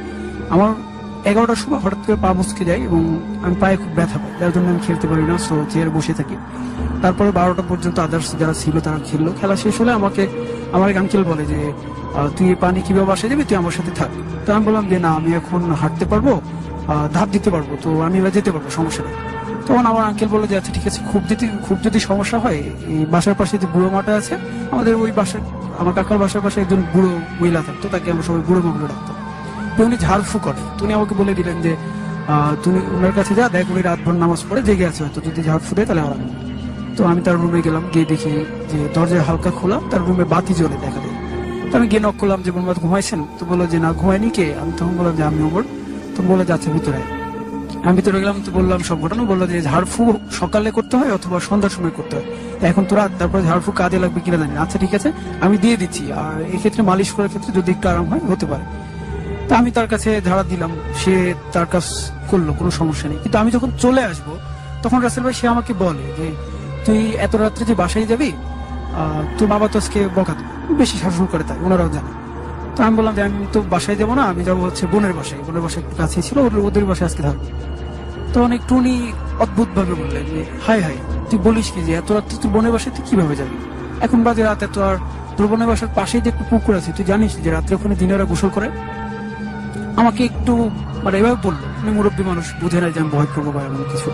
[0.54, 0.70] আমার
[1.32, 3.02] এগারোটার সময় হঠাৎ করে পা মুচকে যায় এবং
[3.46, 6.36] আমি পায়ে খুব ব্যথা পাই, যার জন্য আমি খেলতে পারি না, সো চেয়ারে বসে থাকি।
[7.04, 10.24] তারপরে বারোটা পর্যন্ত আদার্স যারা ছিল তারা খেললো। খেলা শেষ হলে আমাকে
[10.76, 11.60] আমার এক আঙ্কেল বলে যে
[12.36, 14.12] তুই পানি কীভাবে বাসায় যাবি তুই আমার সাথে থাক।
[14.46, 16.28] তো আমি বললাম যে, না, আমি এখন হাঁটতে পারব
[17.16, 19.16] ধাপ দিতে পারব, তো আমি এবার যেতে পারব, সমস্যা নেই।
[19.68, 22.60] তখন আমার আঙ্কেল বলে যে আচ্ছা ঠিক আছে, খুব যদি খুব যদি সমস্যা হয়,
[22.94, 24.34] এই বাসার পাশে যে বুড়ো মাটা আছে,
[24.74, 25.42] আমাদের ওই বাসার,
[25.82, 29.16] আমার কাকার বাসার পাশে একজন বুড়ো মহিলা থাকতো তাকে আমরা সবাই বুড়ো মহিলা ডাকতাম।
[29.76, 31.72] তো উনি ঝাড়ফু করে। উনি আমাকে বলে দিলেন যে
[32.64, 35.88] তুমি ওনার কাছে যা, দেখ, উনি রাতভর নামাজ পড়ে জেগে আছে, হয়তো যদি ঝাড়ফু দেয়,
[35.90, 36.26] তাহলে হবে।
[36.98, 38.32] তো আমি তার রুমে গেলাম, গিয়ে দেখি
[38.72, 41.16] যে দরজা হালকা খোলা, তার রুমে বাতি জ্বলে দেখা দেয়
[41.70, 43.22] তো আমি গিয়ে নক করলাম যে, বোনবাদ, ঘুমাইছেন?
[43.38, 44.48] তো বলল যে, না ঘুমায়নি কে?
[44.62, 45.64] আমি তখন বললাম যে, আমি ওমর
[46.16, 47.02] তো বলে যাচ্ছে ভিতরে
[47.86, 50.02] আমি ভিতরে গেলাম, তো বললাম সব ঘটনা, বলল যে, ঝাড়ফু
[50.40, 52.28] সকালে করতে হয় অথবা সন্ধ্যার সময় করতে হয়?
[52.70, 55.10] এখন তো রাত, তারপরে ঝাড়ফু কাজে লাগবে কিনা জানি। আচ্ছা ঠিক আছে,
[55.46, 58.66] আমি দিয়ে দিচ্ছি। আর এক্ষেত্রে মালিশ করার ক্ষেত্রে যদি একটু আরাম হয়, হতে পারে।
[59.48, 60.72] তা আমি তার কাছে ঝাড়া দিলাম,
[61.02, 61.14] সে
[61.54, 61.86] তার কাজ
[62.30, 64.28] করল, কোনো সমস্যা নেই। কিন্তু আমি যখন চলে আসব,
[64.84, 66.28] তখন রাসেল ভাই সে আমাকে বলে যে
[66.86, 68.30] তুই এত রাত্রে যে বাসায় যাবি?
[69.38, 70.34] তোর বাবা তো আজকে বকা
[70.82, 72.12] বেশি শাসন করে তাই, ওনারাও জানে।
[72.76, 75.64] তো আমি বললাম যে, আমি তো বাসায় যাব না, আমি যাব হচ্ছে বোনের বাসায়। বোনের
[75.66, 77.42] বাসায় একটু কাছেই ছিল ওদের বাসায় আজকে থাকব।
[78.34, 78.94] তখন একটু উনি
[79.44, 80.98] অদ্ভুত ভাবে বললেন যে হাই হাই
[81.30, 83.56] তুই বলিস কি যে, এত রাত্রে তুই বোনের বাসায়, তুই কীভাবে যাবি?
[84.06, 84.96] এখন বাজে রাত, এত আর
[85.36, 88.50] তোর বোনের বাসার পাশেই যে একটু পুকুর আছে, তুই জানিস যে রাত্রে ওখানে দিনেরা গোসল
[88.56, 88.68] করে?
[90.02, 90.54] আমাকে একটু
[91.04, 94.10] মানে এভাবে বলল। উনি মুরব্বী মানুষ বুঝে না যে আমি ভয় করব বা এমন কিছু।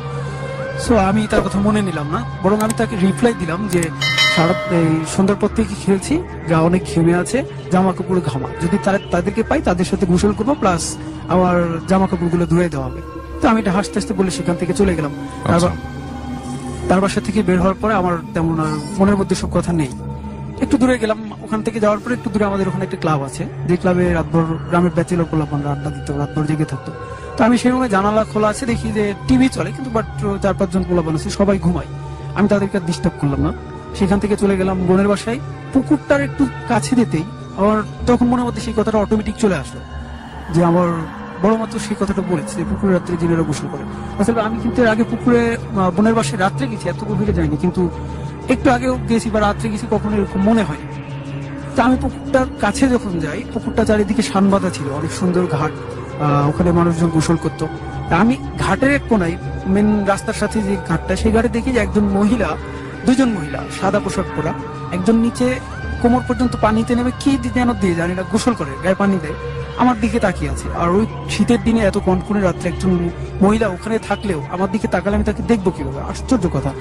[0.86, 3.82] সো আমি তার কথা মনে নিলাম না। বরং আমি তাকে রিপ্লাই দিলাম যে
[4.36, 6.16] সারা এই সন্ধ্যার পর থেকে খেলছি
[6.50, 7.38] যা অনেক ঘেমে আছে
[7.72, 10.84] জামা কাপড় ঘামা। যদি তারা তাদেরকে পাই তাদের সাথে গোসল করব প্লাস
[11.34, 11.56] আমার
[11.90, 13.02] জামা কাপড়গুলো ধুয়ে দেওয়া হবে।
[13.42, 15.14] তো আমি এটা হাসতে হাসতে বলে সেখান থেকে চলে গেলাম।
[15.48, 15.72] তারপর
[16.90, 18.58] তার বাসা থেকে বের হওয়ার পরে আমার তেমন
[18.98, 19.92] মনের মধ্যে সব কথা নেই।
[20.64, 23.76] একটু দূরে গেলাম। ওখান থেকে যাওয়ার পরে একটু দূরে আমাদের ওখানে একটা ক্লাব আছে। যে
[23.82, 25.26] ক্লাবে রাতভর গ্রামের ব্যাচেলর
[25.56, 26.92] আমরা আড্ডা দিত রাতভর জেগে থাকতো।
[27.40, 30.08] তো আমি সেই রুমে জানালা খোলা আছে, দেখি যে টিভি চলে, কিন্তু বাট
[30.44, 31.90] চার পাঁচজন পোলাপান আছে, সবাই ঘুমায়।
[32.38, 33.52] আমি তাদেরকে আর ডিস্টার্ব করলাম না।
[34.00, 35.40] সেখান থেকে চলে গেলাম বোনের বাসায়।
[35.74, 37.26] পুকুরটার একটু কাছে যেতেই
[37.60, 37.78] আমার
[38.10, 39.82] তখন মনে মধ্যে সেই কথাটা অটোমেটিক চলে আসলো।
[40.54, 40.88] যে আমার
[41.44, 43.84] বড় মাত্র সেই কথাটা বলেছে, যে পুকুরে রাত্রে জিনেরা গোসল করে।
[44.20, 45.42] আসলে আমি কিন্তু আগে পুকুরে
[45.96, 47.82] বোনের বাসায় রাত্রে গেছি, এত গভীরে যাইনি, কিন্তু
[48.54, 50.84] একটু আগেও গেছি বা রাত্রে গেছি, কখনো এরকম মনে হয়
[51.76, 55.74] তা আমি পুকুরটার কাছে যখন যাই, পুকুরটা চারিদিকে শান বাঁধা ছিল, অনেক সুন্দর ঘাট।
[56.49, 57.65] ওখানে মানুষজন গোসল করতো।
[58.22, 59.36] আমি ঘাটের এক কোনায়
[59.74, 62.49] মেন রাস্তার সাথে যে ঘাটটা, সেই ঘাটে দেখি যে একজন মহিলা,
[63.05, 64.53] দুজন মহিলা, সাদা পোশাক পরা,
[64.95, 65.47] একজন নিচে
[66.01, 69.38] কোমর পর্যন্ত পানিতে নেমে কি যেন দিয়ে জানি না গোসল করে, গায়ে পানি দেয়।
[69.82, 72.91] আমার দিকে তাকিয়ে আছে। আর ওই শীতের দিনে এত কনকনে রাত্রে একজন
[73.45, 75.99] মহিলা ওখানে থাকলেও আমার দিকে তাকালে আমি তাকে দেখব কীভাবে?
[76.11, 76.72] আশ্চর্য কথা।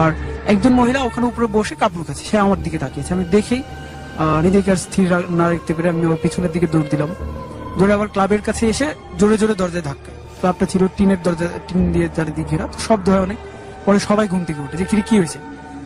[0.00, 0.10] আর
[0.52, 3.62] একজন মহিলা ওখানে উপরে বসে কাপড় কাছে সে আমার দিকে তাকিয়েছে আমি দেখেই
[4.44, 5.06] নিজেকে আর স্থির
[5.38, 7.10] না রাখতে পেরে আমি ওর পিছনের দিকে দৌড় দিলাম।
[7.78, 12.08] দৌড়ে আবার ক্লাবের কাছে এসে জোরে জোরে দরজায় ধাক্কা। ক্লাবটা ছিল টিনের দরজা, টিন দিয়ে
[12.16, 13.36] চারিদিকে ঘেরা। শব্দ হয় অনেক।
[13.84, 15.38] পরে সবাই ঘুম থেকে উঠে। যে কি কি হয়েছে?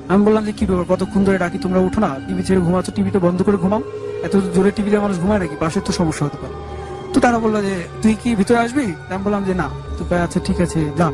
[0.08, 0.96] আমি বললাম যে, কি ব্যাপার?
[0.96, 1.58] কতক্ষণ ধরে ডাকি?
[1.58, 3.82] তোমরা উঠো না। টিভি ছেড়ে ঘুমাচ্ছ টিভিটা বন্ধ করে ঘুমাও।
[4.22, 5.56] এত জোরে টিভিতে মানুষ ঘুমায় নাকি?
[5.60, 6.54] পাশের তো সমস্যা হতে পারে।
[7.12, 8.84] তো তারা বলল যে, তুই কি ভিতরে আসবি?
[8.84, 9.68] আমি বললাম যে, না।
[9.98, 11.08] তো আচ্ছা ঠিক আছে, যা।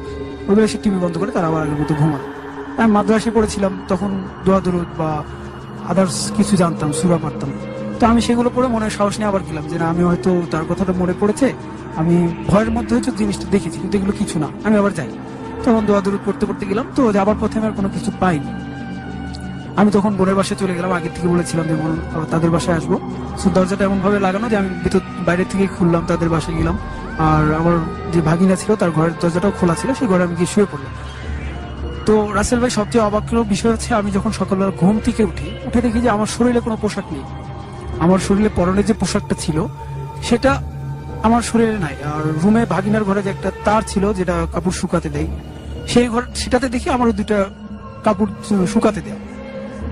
[0.49, 2.25] ওগুলো এসে টিভি বন্ধ করে তারা আবার আগের মতো ঘুমায়।
[2.79, 5.25] আমি মাদ্রাসে পড়েছিলাম। তখন দোয়া দরুদ বা
[5.89, 7.53] আদার্স কিছু জানতাম, সুরা পারতাম
[7.99, 10.93] তো আমি সেগুলো পড়ে মনে সাহস নিয়ে আবার গেলাম যে না, আমি হয়তো তার কথাটা
[11.03, 11.47] মনে পড়েছে,
[12.01, 12.15] আমি
[12.51, 15.11] ভয়ের মধ্যে হয়তো জিনিসটা দেখেছি, কিন্তু এগুলো কিছু না। আমি আবার যাই।
[15.65, 18.51] তখন দোয়া দরুদ পড়তে পড়তে গেলাম, তো যাবার পথে আমি আর কোনো কিছু পাইনি।
[19.81, 21.93] আমি তখন বোনের বাসায় চলে গেলাম আগে থেকে বলেছিলাম যে, বোন
[22.33, 22.93] তাদের বাসায় আসব।
[23.41, 26.77] তো দরজাটা এমন ভাবে লাগানো যে, আমি ভিতর বাইরে থেকে খুললাম, তাদের বাসায় গেলাম।
[27.29, 27.75] আর আমার
[28.13, 30.93] যে ভাগিনা ছিল, তার ঘরের দরজাটাও খোলা ছিল, সেই ঘরে আমি গিয়ে শুয়ে পড়লাম।
[32.07, 33.25] তো রাসেল ভাই সবচেয়ে অবাক
[33.55, 37.07] বিষয় হচ্ছে, আমি যখন সকালবেলা ঘুম থেকে উঠি, উঠে দেখি যে, আমার শরীরে কোনো পোশাক
[37.15, 37.25] নেই।
[38.01, 39.67] আমার শরীরে পরনে যে পোশাকটা ছিল,
[40.23, 40.63] সেটা
[41.23, 45.27] আমার শরীরে নাই। আর রুমে ভাগিনার ঘরে যে একটা তার ছিল, যেটা কাপড় শুকাতে দেয়,
[45.89, 47.45] সেই ঘর সেটাতে দেখি আমার দুইটা
[48.05, 48.31] কাপড়
[48.67, 49.21] শুকাতে দেয়।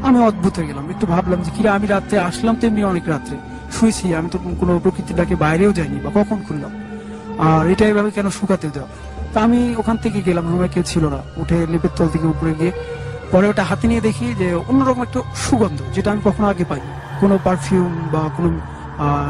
[0.02, 3.36] আমি অদ্ভুত হয়ে গেলাম। একটু ভাবলাম যে, কিরা, আমি রাত্রে আসলাম তেমনি অনেক রাত্রে।
[3.76, 6.72] শুয়েছি, আমি তো কোনো প্রকৃতির ডাকে বাইরেও যাইনি, বা কখন খুললাম?
[7.38, 8.88] আর এটা এভাবে কেন শুকাতে দেওয়া
[9.32, 12.72] তা আমি ওখান থেকে গেলাম, রুমে কেউ ছিল না। উঠে লেপের তল থেকে উপরে গিয়ে
[13.32, 16.80] পরে ওটা হাতে নিয়ে দেখি যে অন্যরকম একটা সুগন্ধ, যেটা আমি কখনো আগে পাই
[17.22, 18.48] কোনো পারফিউম বা কোনো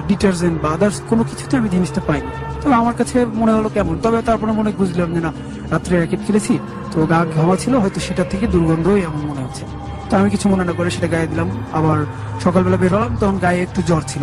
[0.09, 2.31] ডিটারজেন্ট বা আদার্স কোনো কিছুতে আমি জিনিসটা পাইনি।
[2.63, 3.95] তবে আমার কাছে মনে হলো কেমন?
[4.05, 5.31] তবে তারপরে মনে বুঝলাম যে না,
[5.73, 6.55] রাত্রে র্যাকেট খেলেছি,
[6.93, 9.65] তো গা ঘামা ছিল, হয়তো সেটা থেকে দুর্গন্ধই আমার মনে হচ্ছে।
[10.09, 11.99] তো আমি কিছু মনে না করে সেটা গায়ে দিলাম। আবার
[12.45, 14.23] সকালবেলা বের হলাম, তখন গায়ে একটু জ্বর ছিল।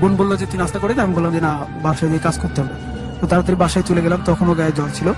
[0.00, 1.52] বোন বলল যে, তুই নাস্তা করে। আমি বললাম যে, না,
[1.84, 2.74] বাসায় গিয়ে কাজ করতে হবে।
[3.20, 5.08] তো তাড়াতাড়ি বাসায় চলে গেলাম, তখনও গায়ে জ্বর ছিল।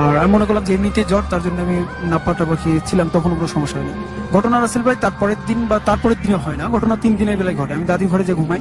[0.00, 1.76] আর আমি মনে করলাম যে এমনিতে জ্বর, তার জন্য আমি
[2.12, 3.92] নাপা টাপা খেয়েছিলাম তখন কোনো সমস্যা হয়নি।
[4.34, 7.72] ঘটনা রাসেল ভাই, তারপরের দিন বা তারপরের দিনে হয় না। ঘটনা তিন দিনের বেলায় ঘটে।
[7.78, 8.60] আমি দাদির ঘরে যে ঘুমাই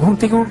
[0.00, 0.42] ঘুম থেকেও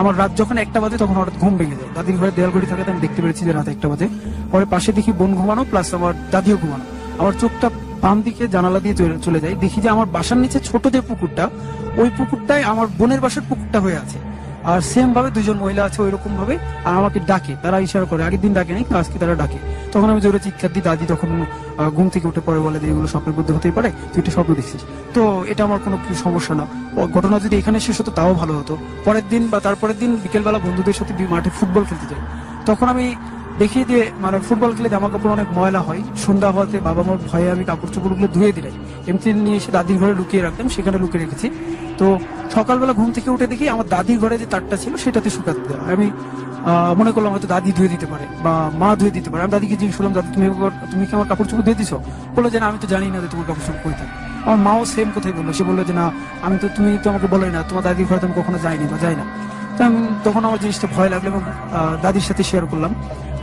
[0.00, 2.82] আমার রাত যখন একটা বাজে, তখন হঠাৎ ঘুম ভেঙে যায়। দাদির ঘরে দেয়াল ঘড়ি থাকে
[2.94, 4.06] আমি দেখতে পেরেছি যে রাত একটা বাজে।
[4.52, 6.84] পরে পাশে দেখি বোন ঘুমানো, প্লাস আমার দাদিও ঘুমানো।
[7.20, 7.68] আমার চোখটা
[8.02, 8.94] বাম দিকে জানালা দিয়ে
[9.26, 11.44] চলে যায়। দেখি যে আমার বাসার নিচে ছোট যে পুকুরটা,
[12.00, 14.18] ওই পুকুরটাই আমার বোনের বাসার পুকুরটা হয়ে আছে।
[14.70, 16.54] আর সেম ভাবে দুজন মহিলা আছে ওই রকম ভাবে,
[16.88, 19.58] আর আমাকে ডাকে, তারা ইশারা করে, আগের দিন ডাকে নাই আজকে তারা ডাকে।
[19.92, 21.28] তখন আমি জোরে চিৎকার দিই, দাদি তখন
[21.96, 24.82] ঘুম থেকে উঠে পরে বলে এগুলো স্বপ্নের মধ্যে হতেই পারে, তুই একটা স্বপ্ন দেখছিস।
[25.16, 26.64] তো এটা আমার কোনো কি সমস্যা না।
[27.16, 28.74] ঘটনা যদি এখানে শেষ হতো, তাও ভালো হতো।
[29.06, 32.22] পরের দিন বা তারপরের দিন বিকেলবেলা বন্ধুদের সাথে মাঠে ফুটবল খেলতে যাই।
[32.68, 33.06] তখন আমি
[33.62, 37.48] দেখি যে মানে ফুটবল খেলে জামা কাপড় অনেক ময়লা হয়, সন্ধ্যা হওয়াতে বাবা মার ভয়ে
[37.54, 38.74] আমি কাপড় চোপড়গুলো ধুয়ে দিলাই
[39.10, 41.46] এমনি নিয়ে এসে দাদির ঘরে লুকিয়ে রাখতাম সেখানে লুকিয়ে রেখেছি।
[42.00, 42.06] তো
[42.56, 46.08] সকালবেলা ঘুম থেকে উঠে দেখি আমার দাদির ঘরে যে তারটা ছিল, সেটাতে শুকাতে দেওয়া আমি
[47.00, 49.96] মনে করলাম হয়তো দাদি ধুয়ে দিতে পারে বা মা ধুয়ে দিতে পারে। আমি দাদিকে জিজ্ঞেস
[49.98, 50.46] করলাম, দাদি, তুমি
[50.92, 51.96] তুমি কি আমার কাপড় চোপড় ধুয়ে দিছো?
[52.36, 54.14] বলল যে, না, আমি তো জানি না যে তোমার কাপড় চোপড় থাকে।
[54.46, 56.04] আমার মাও সেম কথাই বলল। সে বলল যে, না,
[56.46, 58.96] আমি তো, তুমি তো আমাকে বলোই না, তোমার দাদির ঘরে তো আমি কখনো যাইনি বা
[59.04, 59.24] যাই না।
[59.78, 61.42] তো আমি তখন আমার জিনিসটা ভয় লাগল এবং
[62.04, 62.92] দাদির সাথে শেয়ার করলাম।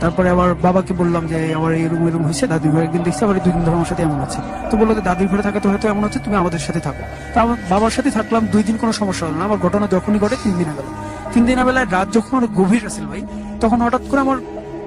[0.02, 3.52] তারপরে আবার বাবাকে বললাম যে, আমার এরকম এরকম হয়েছে দাদির ঘরে একদিন দেখছি, আবার দুই
[3.56, 4.38] দিন ধরে আমার সাথে এমন আছে।
[4.70, 7.56] তো বলল দাদির ঘরে থাকা তো হয়তো এমন হচ্ছে তুমি আমাদের সাথে থাকো। তো আমার
[7.72, 10.74] বাবার সাথে থাকলাম, দুই দিন কোনো সমস্যা হলো না। আমার ঘটনা যখনই ঘটে, তিন দিনের
[10.78, 10.92] বেলা
[11.32, 13.22] তিন দিনের বেলায় রাত যখন অনেক গভীর আসছিল ভাই,
[13.62, 14.38] তখন হঠাৎ করে আমার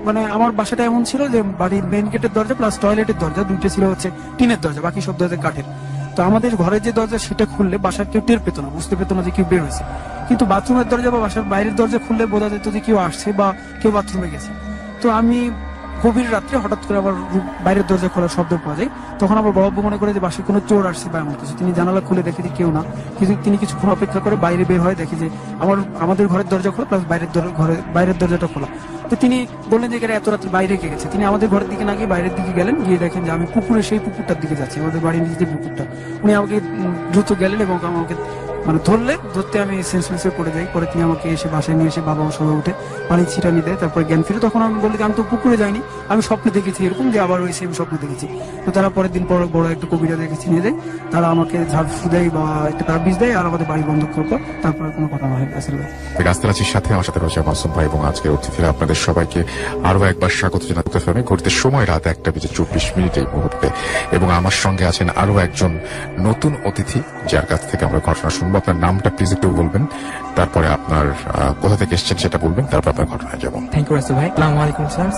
[0.07, 3.83] মানে আমার বাসাটা এমন ছিল যে, বাড়ির মেন গেটের দরজা প্লাস টয়লেটের দরজা, দুইটা ছিল
[3.91, 5.67] হচ্ছে টিনের দরজা, বাকি সব দরজা কাঠের।
[6.15, 9.21] তো আমাদের ঘরের যে দরজা, সেটা খুললে বাসার কেউ টের পেতো না, বুঝতে পেতো না
[9.23, 9.83] যে কেউ বের হয়েছে।
[10.27, 13.91] কিন্তু বাথরুমের দরজা বা বাসার বাইরের দরজা খুললে বোঝা যেত যে কেউ আসছে বা কেউ
[13.91, 14.49] বাথরুমে গেছে।
[15.01, 15.51] তো আমি
[16.03, 17.13] গভীর রাত্রে হঠাৎ করে আবার
[17.63, 18.89] বাইরের দরজা খোলার শব্দ পাওয়া যায়।
[19.19, 22.01] তখন আমার বড় মনে করে যে বাসায় কোনো চোর আসছে বা এমন কিছু। তিনি জানালা
[22.01, 22.83] খুলে দেখে যে কেউ না।
[23.17, 25.29] কিন্তু তিনি কিছুক্ষণ অপেক্ষা করে বাইরে বের হয়, দেখে যে
[25.59, 28.67] আমার, আমাদের ঘরের দরজা খোলা প্লাস বাইরের ঘরে বাইরের দরজাটা খোলা।
[29.09, 29.37] তো তিনি
[29.71, 31.07] বললেন যে এত রাত্রে বাইরে গেছে?
[31.13, 33.99] তিনি আমাদের ঘরের দিকে না গিয়ে বাইরের দিকে গেলেন, গিয়ে দেখেন যে আমি পুকুরে সেই
[34.05, 35.83] পুকুরটার দিকে যাচ্ছি, আমাদের বাড়ির নিচে পুকুরটা।
[36.23, 36.55] উনি আমাকে
[37.11, 38.15] দ্রুত গেলেন এবং আমাকে
[38.69, 42.31] মানে ধরলে, ধরতে আমি সেন্সলেসে পড়ে যাই। পরে তিনি আমাকে এসে বাসায় নিয়ে এসে বাবা
[42.37, 42.73] সবাই উঠে
[43.09, 46.51] পানি ছিটানি দেয়, তারপরে জ্ঞান ফিরে। তখন আমি বলি আমি তো পুকুরে যাইনি, আমি স্বপ্নে
[46.57, 48.27] দেখেছি এরকম যে আবার ওই সেম স্বপ্ন দেখেছি।
[48.65, 50.75] তো তারা পরের দিন পর বড় একটা কবিরা দেখেছি নিয়ে যায়
[51.11, 54.39] তারা আমাকে ঝাড় ফু দেয় বা একটা তারা বীজ দেয় আর আমাদের বাড়ি বন্ধ পর
[54.63, 58.95] তারপরে কোনো কথা হয়। আসলে সাথে আমার সাথে রয়েছে মাসুম ভাই এবং আজকের অতিথিরা। আপনাদের
[58.95, 59.43] সবাইকে
[59.83, 63.67] আরও একবার স্বাগত জানাতে হবে ঘড়িতে সময় রাত একটা বেজে চব্বিশ মিনিট এই মুহূর্তে।
[64.11, 65.71] এবং আমার সঙ্গে আছেন আরও একজন
[66.19, 66.99] নতুন অতিথি,
[67.31, 69.83] যার কাছ থেকে আমরা ঘটনা শুনব। আপনার নামটা প্লিজ একটু বলবেন।
[70.37, 71.05] তারপরে আপনার
[71.61, 74.85] কোথা থেকে এসেছেন সেটা বলবেন, তারপর আপনার ঘটনায় যাব। থ্যাংক ইউ রাসেল ভাই। আসসালামু আলাইকুম
[74.95, 75.09] স্যার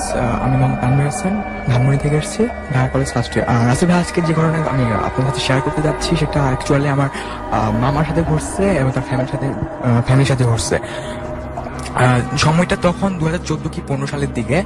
[0.43, 1.33] আমি মোহাম্মদ তানভীর হোসেন,
[1.71, 5.41] ধানমন্ডি থেকে এসেছি, Dhaka college first year Rasel ভাই আজকে যে ঘটনা আমি আপনার সাথে
[5.47, 7.09] শেয়ার করতে যাচ্ছি, সেটা অ্যাকচুয়ালি আমার
[7.83, 9.47] মামার সাথে ঘটছে এবং তার ফ্যামিলির সাথে
[10.07, 10.75] ফ্যামিলির সাথে ঘটছে।
[12.43, 14.57] সময়টা তখন দু হাজার চোদ্দ কি পনেরো সালের দিকে।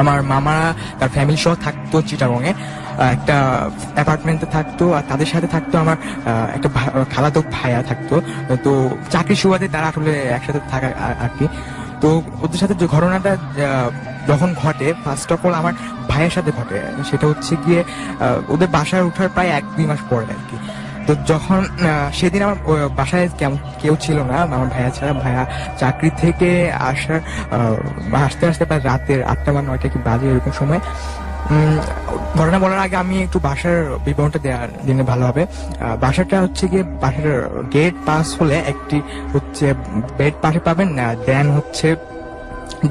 [0.00, 0.68] আমার মামারা
[0.98, 2.52] তার ফ্যামিলি সহ থাকতো চিটাগংয়ে।
[2.98, 5.96] একটা অ্যাপার্টমেন্টে থাকতো, আর তাদের সাথে থাকতো আমার
[6.54, 6.68] একটা
[7.10, 8.22] খালাতো ভাইয়া থাকতো।
[8.64, 11.48] তো চাকরি সুবাদে তারা আসলে একসাথে থাকা আর- কি।
[12.00, 13.36] তো ওদের সাথে যে ঘটনাটা
[14.28, 15.72] যখন ঘটে ফার্স্ট অফ অল আমার
[16.08, 16.80] ভাইয়ের সাথে ঘটে।
[17.10, 17.84] সেটা হচ্ছে গিয়ে
[18.48, 20.56] ওদের বাসায় ওঠার প্রায় এক, দুই মাস পরে আর কি।
[21.06, 21.68] তো যখন
[22.12, 25.46] সেদিন আমার বাসায় কেম- কেউ ছিল না, আমার ভাইয়া ছাড়া। ভাইয়া
[25.78, 27.20] চাকরি থেকে আসার
[28.14, 30.80] আসতে আসতে প্রায় রাতের আটটা বা নয়টা কি বাজে এরকম সময়।
[32.38, 35.42] ঘটনা বলার আগে আমি একটু বাসার বিবরণটা দেওয়ার জন্য ভালো হবে।
[36.04, 37.28] বাসাটা হচ্ছে গিয়ে বাসার
[37.74, 38.98] গেট পাস হলে একটি
[39.32, 39.66] হচ্ছে
[40.18, 40.88] বেড পাশে পাবেন
[41.26, 41.88] দেন হচ্ছে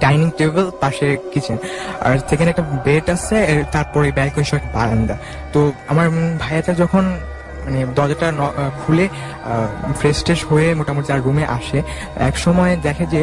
[0.03, 1.57] ডাইনিং টেবিল পাশে কিচেন
[2.05, 3.38] আর সেখানে একটা বেড আছে
[3.72, 5.16] তারপরে ব্যাগ সহ একটা বারান্দা।
[5.53, 5.60] তো
[5.91, 6.05] আমার
[6.43, 7.03] ভাইয়াটা যখন
[7.70, 8.28] মানে দরজাটা
[8.82, 9.06] খুলে
[10.00, 11.80] ফ্রেশ ট্রেশ হয়ে মোটামুটি তার রুমে আসে।
[12.30, 13.22] এক সময় দেখে যে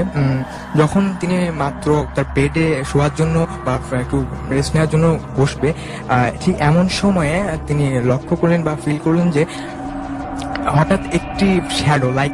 [0.81, 3.37] যখন তিনি মাত্র তার পেটে শোয়ার জন্য
[3.67, 3.75] বা
[4.05, 4.17] একটু
[4.51, 5.69] রেস্ট নেওয়ার জন্য বসবে
[6.41, 7.37] ঠিক এমন সময়ে
[7.67, 9.43] তিনি লক্ষ্য করলেন বা ফিল করলেন যে
[10.77, 12.33] হঠাৎ একটি শ্যাডো লাইক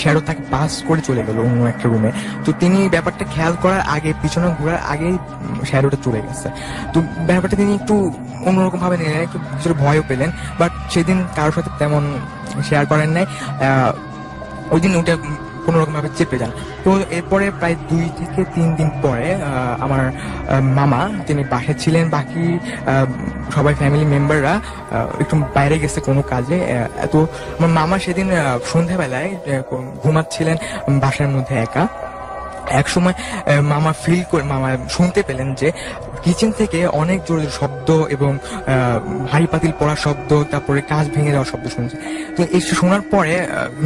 [0.00, 2.10] শ্যাডো তাকে পাস করে চলে গেল অন্য একটা রুমে
[2.44, 5.14] তো তিনি ব্যাপারটা খেয়াল করার আগে, পিছনে ঘোরার আগেই
[5.68, 6.48] শ্যাডোটা চলে গেছে।
[6.92, 6.98] তো
[7.28, 7.94] ব্যাপারটা তিনি একটু
[8.48, 12.02] অন্যরকম ভাবে নিলেন, একটু কিছুটা ভয়ও পেলেন বাট সেদিন কারোর সাথে তেমন
[12.68, 13.26] শেয়ার করেন নাই।
[14.74, 15.14] ওই দিন ওটা
[15.68, 16.52] কোনো রকম ভাবে চেপে যান।
[16.84, 19.28] তো এরপরে প্রায় দুই থেকে তিন দিন পরে
[19.84, 20.04] আমার
[20.78, 22.44] মামা তিনি বাসায় ছিলেন, বাকি
[23.54, 24.54] সবাই ফ্যামিলি মেম্বাররা
[25.22, 26.58] একটু বাইরে গেছে কোনো কাজে
[27.12, 27.18] তো
[27.56, 28.28] আমার মামা সেদিন
[28.72, 29.30] সন্ধ্যাবেলায়
[30.02, 30.56] ঘুমাচ্ছিলেন
[31.04, 31.84] বাসার মধ্যে একা।
[32.80, 33.14] এক সময়
[33.72, 35.68] মামা ফিল করে, মামা শুনতে পেলেন যে
[36.24, 38.30] কিচেন থেকে অনেক জোরে শব্দ এবং
[39.32, 41.96] হাঁড়ি পাতিল পড়ার শব্দ, তারপরে কাজ ভেঙে যাওয়ার শব্দ শুনছে।
[42.36, 43.34] তো এই শোনার পরে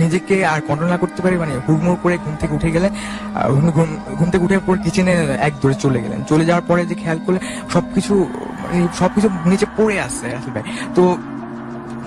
[0.03, 2.89] নিজেকে আর কন্ট্রোল না করতে পারি মানে হুড়মুড় করে ঘুম থেকে উঠে গেলে
[4.19, 5.15] ঘুম থেকে উঠে পর কিচেনে
[5.47, 7.41] এক দূরে চলে গেলেন। চলে যাওয়ার পরে যে খেয়াল করলে
[7.75, 8.15] সবকিছু
[8.63, 10.61] মানে সবকিছু নিচে পড়ে আসছে আসলে।
[10.97, 11.03] তো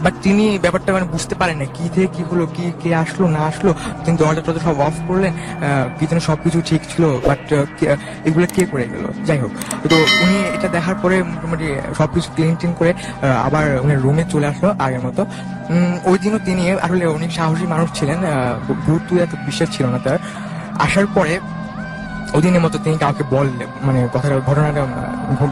[0.03, 3.41] বাট তিনি ব্যাপারটা মানে বুঝতে পারেন না কি থেকে কি হলো, কি, কে আসলো, না
[3.51, 3.71] আসলো।
[4.03, 5.33] তিনি দরজা টরজা সব অফ করলেন
[5.97, 7.41] কি যেন সব কিছু ঠিক ছিল বাট
[8.27, 9.05] এগুলো কে করে গেল?
[9.27, 9.51] যাই হোক,
[9.91, 11.67] তো উনি এটা দেখার পরে মোটামুটি
[11.99, 12.91] সব কিছু ক্লিন টিন করে
[13.47, 15.21] আবার উনি রুমে চলে আসলো আগের মতো।
[16.09, 18.19] ওই দিনও তিনি, আসলে অনেক সাহসী মানুষ ছিলেন
[18.85, 20.19] ভূত এত বিশ্বাস ছিল না তার।
[20.85, 21.33] আসার পরে,
[22.35, 24.81] ওই দিনের মতো তিনি কাউকে বললেন মানে কথাটা, ঘটনাটা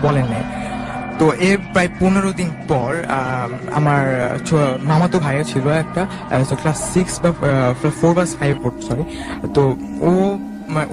[0.05, 0.43] বলেন নাই।
[1.19, 2.91] তো এর প্রায় পনেরো দিন পর
[3.71, 4.03] আমার
[4.83, 6.01] মামাতো ভাইও ছিল একটা
[6.55, 7.29] ক্লাস সিক্স বা
[7.99, 9.03] ফোর বা ফাইভ সরি
[9.53, 9.63] তো
[10.01, 10.11] ও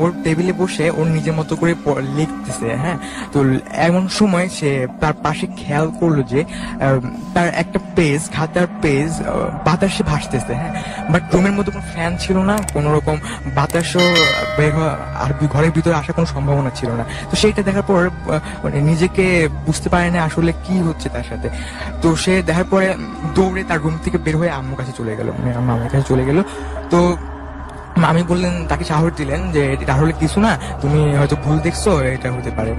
[0.03, 1.73] ওর টেবিলে বসে ওর নিজের মতো করে
[2.19, 2.99] লিখতেছে হ্যাঁ?
[3.33, 3.39] তো
[3.89, 4.71] এমন সময় সে
[5.01, 6.41] তার পাশে খেয়াল করল যে
[7.35, 9.11] তার একটা পেজ খাতার পেজ
[9.67, 10.73] বাতাসে ভাসতেছে হ্যাঁ?
[11.13, 13.17] বাট রুমের মধ্যে কোনো ফ্যান ছিল না, কোনো রকম
[13.57, 14.05] বাতাসও
[14.59, 14.73] বের
[15.23, 18.01] আর ঘরের ভিতরে আসার কোনো সম্ভাবনা ছিল না। তো সেইটা দেখার পর
[18.65, 19.25] মানে নিজেকে
[19.67, 21.49] বুঝতে পারে না আসলে কি হচ্ছে তার সাথে।
[22.03, 22.87] তো সে দেখার পরে
[23.37, 26.25] দৌড়ে তার রুম থেকে বের হয়ে আম্মুর কাছে চলে গেল মানে আমার মামার কাছে চলে
[26.29, 26.39] গেল।
[26.93, 26.99] তো
[28.01, 31.85] মামি বললেন, তাকে সাহস দিলেন যে, এটা হলে কিছু না, তুমি হয়তো ভুল দেখছ,
[32.17, 32.73] এটা হতে পারে।